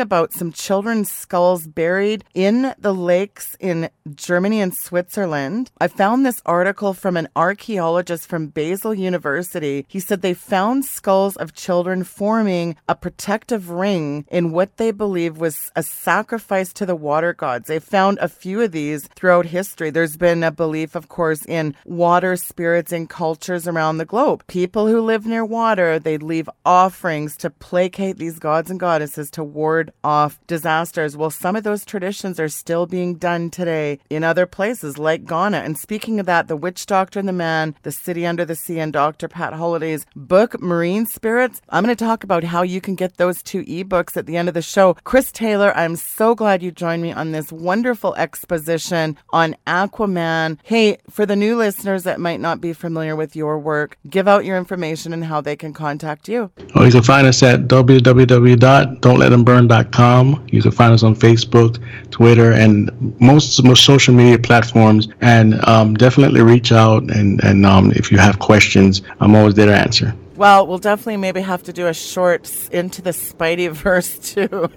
about 0.00 0.32
some 0.32 0.52
children's 0.52 1.10
skulls 1.10 1.66
buried 1.66 2.24
in 2.34 2.74
the 2.78 2.94
lakes 2.94 3.56
in 3.60 3.88
Germany 4.14 4.60
and 4.60 4.74
Switzerland. 4.74 5.70
I 5.80 5.88
found 5.88 6.24
this 6.24 6.42
article 6.46 6.92
from 6.94 7.16
an 7.16 7.28
archaeologist 7.34 8.26
from 8.28 8.48
Basel 8.48 8.94
University. 8.94 9.84
He 9.88 10.00
said 10.00 10.22
they 10.22 10.34
found 10.34 10.84
skulls 10.84 11.36
of 11.36 11.54
children 11.54 12.04
forming 12.04 12.76
a 12.88 12.94
protective 12.94 13.70
ring 13.70 14.24
in 14.30 14.52
what 14.52 14.76
they 14.76 14.90
believe 14.90 15.38
was 15.38 15.70
a 15.76 15.82
sacrifice 15.82 16.72
to 16.74 16.86
the 16.86 16.96
water 16.96 17.32
gods. 17.32 17.68
They 17.68 17.78
found 17.78 18.18
a 18.18 18.28
few 18.28 18.60
of 18.62 18.72
these 18.72 19.08
throughout 19.14 19.46
history. 19.46 19.90
There's 19.90 20.16
been 20.16 20.42
a 20.42 20.50
belief, 20.50 20.94
of 20.94 21.08
course, 21.16 21.46
in 21.46 21.74
water 21.86 22.36
spirits 22.36 22.92
and 22.92 23.08
cultures 23.08 23.66
around 23.66 23.96
the 23.96 24.04
globe. 24.04 24.46
People 24.48 24.86
who 24.86 25.00
live 25.00 25.24
near 25.24 25.46
water, 25.46 25.98
they'd 25.98 26.22
leave 26.22 26.50
offerings 26.66 27.38
to 27.38 27.48
placate 27.48 28.18
these 28.18 28.38
gods 28.38 28.70
and 28.70 28.78
goddesses 28.78 29.30
to 29.30 29.42
ward 29.42 29.92
off 30.04 30.38
disasters. 30.46 31.16
Well, 31.16 31.30
some 31.30 31.56
of 31.56 31.64
those 31.64 31.86
traditions 31.86 32.38
are 32.38 32.50
still 32.50 32.84
being 32.84 33.14
done 33.14 33.48
today 33.48 33.98
in 34.10 34.24
other 34.24 34.44
places 34.44 34.98
like 34.98 35.24
Ghana. 35.24 35.56
And 35.58 35.78
speaking 35.78 36.20
of 36.20 36.26
that, 36.26 36.48
The 36.48 36.56
Witch 36.56 36.84
Doctor 36.84 37.18
and 37.18 37.28
the 37.28 37.32
Man, 37.32 37.74
The 37.82 37.92
City 37.92 38.26
Under 38.26 38.44
the 38.44 38.54
Sea, 38.54 38.78
and 38.78 38.92
Dr. 38.92 39.26
Pat 39.26 39.54
Holliday's 39.54 40.04
book, 40.14 40.60
Marine 40.60 41.06
Spirits. 41.06 41.62
I'm 41.70 41.82
going 41.82 41.96
to 41.96 42.04
talk 42.04 42.24
about 42.24 42.44
how 42.44 42.62
you 42.62 42.82
can 42.82 42.94
get 42.94 43.16
those 43.16 43.42
two 43.42 43.62
ebooks 43.64 44.18
at 44.18 44.26
the 44.26 44.36
end 44.36 44.48
of 44.48 44.54
the 44.54 44.60
show. 44.60 44.94
Chris 45.04 45.32
Taylor, 45.32 45.74
I'm 45.74 45.96
so 45.96 46.34
glad 46.34 46.62
you 46.62 46.70
joined 46.70 47.02
me 47.02 47.12
on 47.12 47.32
this 47.32 47.50
wonderful 47.50 48.14
exposition 48.16 49.16
on 49.30 49.56
Aquaman. 49.66 50.58
Hey, 50.62 50.98
for 51.10 51.26
the 51.26 51.34
new 51.36 51.56
listeners 51.56 52.04
that 52.04 52.20
might 52.20 52.40
not 52.40 52.60
be 52.60 52.72
familiar 52.72 53.16
with 53.16 53.36
your 53.36 53.58
work, 53.58 53.98
give 54.08 54.28
out 54.28 54.44
your 54.44 54.56
information 54.56 55.12
and 55.12 55.24
how 55.24 55.40
they 55.40 55.56
can 55.56 55.72
contact 55.72 56.28
you. 56.28 56.52
Well, 56.74 56.86
you 56.86 56.92
can 56.92 57.02
find 57.02 57.26
us 57.26 57.42
at 57.42 57.62
www.don'tletthemburn.com. 57.62 60.46
You 60.50 60.62
can 60.62 60.70
find 60.70 60.92
us 60.92 61.02
on 61.02 61.14
Facebook, 61.14 61.78
Twitter, 62.10 62.52
and 62.52 62.90
most 63.20 63.64
most 63.64 63.84
social 63.84 64.14
media 64.14 64.38
platforms. 64.38 65.08
And 65.20 65.54
um, 65.66 65.94
definitely 65.94 66.42
reach 66.42 66.70
out. 66.72 67.10
And 67.10 67.42
and 67.44 67.66
um, 67.66 67.92
if 67.92 68.10
you 68.10 68.16
have 68.18 68.38
questions, 68.38 69.02
I'm 69.20 69.34
always 69.34 69.54
there 69.54 69.66
to 69.66 69.76
answer. 69.76 70.14
Well, 70.36 70.66
we'll 70.66 70.78
definitely 70.78 71.16
maybe 71.16 71.40
have 71.40 71.62
to 71.62 71.72
do 71.72 71.86
a 71.86 71.94
short 71.94 72.68
into 72.70 73.00
the 73.00 73.10
Spidey 73.10 73.70
verse 73.72 74.18
too. 74.18 74.70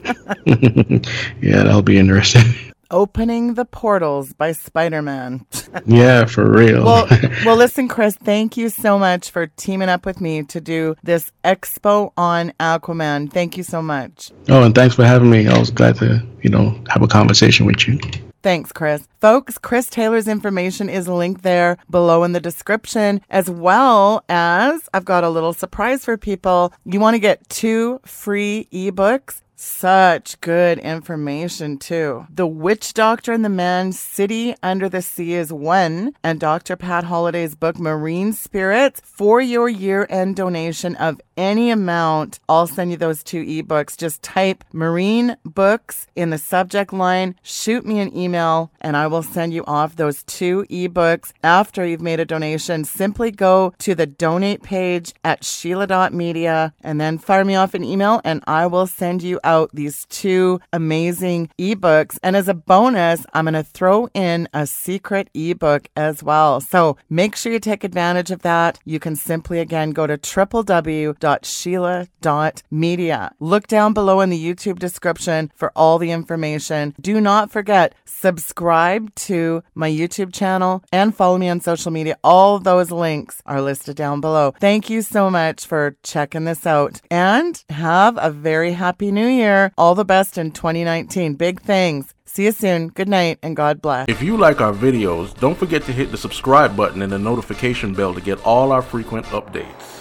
yeah, 1.41 1.63
that'll 1.63 1.82
be 1.82 1.97
interesting. 1.97 2.43
Opening 2.91 3.53
the 3.53 3.65
Portals 3.65 4.33
by 4.33 4.51
Spider 4.51 5.01
Man. 5.01 5.45
yeah, 5.85 6.25
for 6.25 6.49
real. 6.49 6.83
well, 6.83 7.07
well, 7.45 7.55
listen, 7.55 7.87
Chris, 7.87 8.15
thank 8.15 8.57
you 8.57 8.69
so 8.69 8.97
much 8.97 9.29
for 9.29 9.47
teaming 9.47 9.89
up 9.89 10.05
with 10.05 10.19
me 10.19 10.43
to 10.43 10.59
do 10.59 10.95
this 11.03 11.31
expo 11.43 12.11
on 12.17 12.51
Aquaman. 12.59 13.31
Thank 13.31 13.57
you 13.57 13.63
so 13.63 13.81
much. 13.81 14.31
Oh, 14.47 14.63
and 14.63 14.73
thanks 14.73 14.95
for 14.95 15.05
having 15.05 15.29
me. 15.29 15.47
I 15.47 15.57
was 15.57 15.69
glad 15.69 15.97
to, 15.97 16.25
you 16.41 16.49
know, 16.49 16.79
have 16.89 17.03
a 17.03 17.07
conversation 17.07 17.65
with 17.65 17.87
you. 17.87 17.99
Thanks, 18.41 18.71
Chris. 18.71 19.05
Folks, 19.19 19.57
Chris 19.57 19.89
Taylor's 19.89 20.27
information 20.27 20.89
is 20.89 21.09
linked 21.09 21.43
there 21.43 21.77
below 21.89 22.23
in 22.23 22.31
the 22.31 22.39
description, 22.39 23.21
as 23.29 23.49
well 23.49 24.23
as 24.29 24.87
I've 24.93 25.03
got 25.03 25.25
a 25.25 25.29
little 25.29 25.51
surprise 25.51 26.05
for 26.05 26.15
people. 26.15 26.71
You 26.85 27.01
want 27.01 27.15
to 27.15 27.19
get 27.19 27.47
two 27.49 27.99
free 28.05 28.69
ebooks 28.71 29.41
such 29.60 30.39
good 30.39 30.80
information, 30.80 31.78
too. 31.78 32.26
The 32.30 32.47
Witch 32.47 32.93
Doctor 32.93 33.34
and 33.34 33.43
the 33.43 33.49
Man 33.49 33.91
City 33.91 34.55
Under 34.64 34.88
the 34.88 35.01
Sea 35.01 35.34
is 35.34 35.51
one, 35.51 36.14
and 36.24 36.39
Dr. 36.39 36.78
Pat 36.78 37.03
Holliday's 37.03 37.55
book, 37.55 37.78
Marine 37.78 38.32
Spirits, 38.32 39.01
for 39.03 39.41
your 39.41 39.68
year 39.68 40.07
end 40.10 40.38
donation 40.38 40.95
of 40.95 41.20
any 41.39 41.71
amount. 41.71 42.39
I'll 42.49 42.67
send 42.67 42.91
you 42.91 42.97
those 42.97 43.23
two 43.23 43.45
ebooks. 43.45 43.97
Just 43.97 44.21
type 44.21 44.65
Marine 44.73 45.37
Books 45.45 46.05
in 46.13 46.31
the 46.31 46.37
subject 46.37 46.91
line, 46.91 47.35
shoot 47.41 47.85
me 47.85 47.99
an 47.99 48.15
email, 48.15 48.71
and 48.81 48.97
I 48.97 49.07
will 49.07 49.23
send 49.23 49.53
you 49.53 49.63
off 49.65 49.95
those 49.95 50.21
two 50.23 50.65
ebooks 50.69 51.31
after 51.41 51.85
you've 51.85 52.01
made 52.01 52.19
a 52.19 52.25
donation. 52.25 52.83
Simply 52.83 53.31
go 53.31 53.73
to 53.79 53.95
the 53.95 54.05
donate 54.05 54.63
page 54.63 55.13
at 55.23 55.45
Sheila.media 55.45 56.73
and 56.81 56.99
then 56.99 57.17
fire 57.17 57.45
me 57.45 57.55
off 57.55 57.73
an 57.73 57.85
email, 57.85 58.19
and 58.25 58.43
I 58.45 58.67
will 58.67 58.87
send 58.87 59.23
you 59.23 59.39
out 59.45 59.69
these 59.73 60.05
two 60.09 60.59
amazing 60.73 61.49
ebooks. 61.57 62.19
And 62.21 62.35
as 62.35 62.49
a 62.49 62.53
bonus, 62.53 63.25
I'm 63.33 63.45
going 63.45 63.53
to 63.53 63.63
throw 63.63 64.09
in 64.13 64.49
a 64.53 64.67
secret 64.67 65.29
ebook 65.33 65.87
as 65.95 66.21
well. 66.21 66.59
So 66.59 66.97
make 67.09 67.37
sure 67.37 67.53
you 67.53 67.61
take 67.61 67.85
advantage 67.85 68.29
of 68.29 68.41
that. 68.41 68.77
You 68.83 68.99
can 68.99 69.15
simply 69.15 69.59
again 69.59 69.91
go 69.91 70.05
to 70.05 70.17
www 70.17 71.28
www.sheila.media. 71.30 73.32
Look 73.39 73.67
down 73.67 73.93
below 73.93 74.21
in 74.21 74.30
the 74.30 74.43
YouTube 74.43 74.80
description 74.80 75.51
for 75.55 75.71
all 75.75 75.97
the 75.97 76.11
information. 76.11 76.95
Do 76.99 77.21
not 77.21 77.51
forget, 77.51 77.93
subscribe 78.05 79.13
to 79.15 79.63
my 79.75 79.89
YouTube 79.89 80.34
channel 80.34 80.84
and 80.91 81.15
follow 81.15 81.38
me 81.38 81.49
on 81.49 81.61
social 81.61 81.91
media. 81.91 82.17
All 82.23 82.59
those 82.59 82.91
links 82.91 83.41
are 83.45 83.61
listed 83.61 83.95
down 83.95 84.21
below. 84.21 84.53
Thank 84.59 84.89
you 84.89 85.01
so 85.01 85.30
much 85.30 85.65
for 85.65 85.97
checking 86.03 86.45
this 86.45 86.65
out 86.65 87.01
and 87.11 87.63
have 87.69 88.17
a 88.21 88.32
very 88.32 88.73
happy 88.73 89.11
new 89.11 89.27
year. 89.27 89.71
All 89.77 89.95
the 89.95 90.05
best 90.05 90.38
in 90.38 90.51
2019. 90.51 91.36
Big 91.36 91.61
things. 91.61 92.13
See 92.25 92.45
you 92.45 92.51
soon. 92.51 92.89
Good 92.89 93.09
night 93.09 93.39
and 93.41 93.55
God 93.55 93.82
bless. 93.82 94.07
If 94.07 94.21
you 94.21 94.38
like 94.38 94.61
our 94.61 94.73
videos, 94.73 95.38
don't 95.39 95.57
forget 95.57 95.84
to 95.86 95.91
hit 95.91 96.11
the 96.11 96.17
subscribe 96.17 96.77
button 96.77 97.01
and 97.01 97.11
the 97.11 97.17
notification 97.17 97.93
bell 97.93 98.13
to 98.13 98.21
get 98.21 98.43
all 98.45 98.71
our 98.71 98.84
frequent 98.84 99.25
updates. 99.27 99.98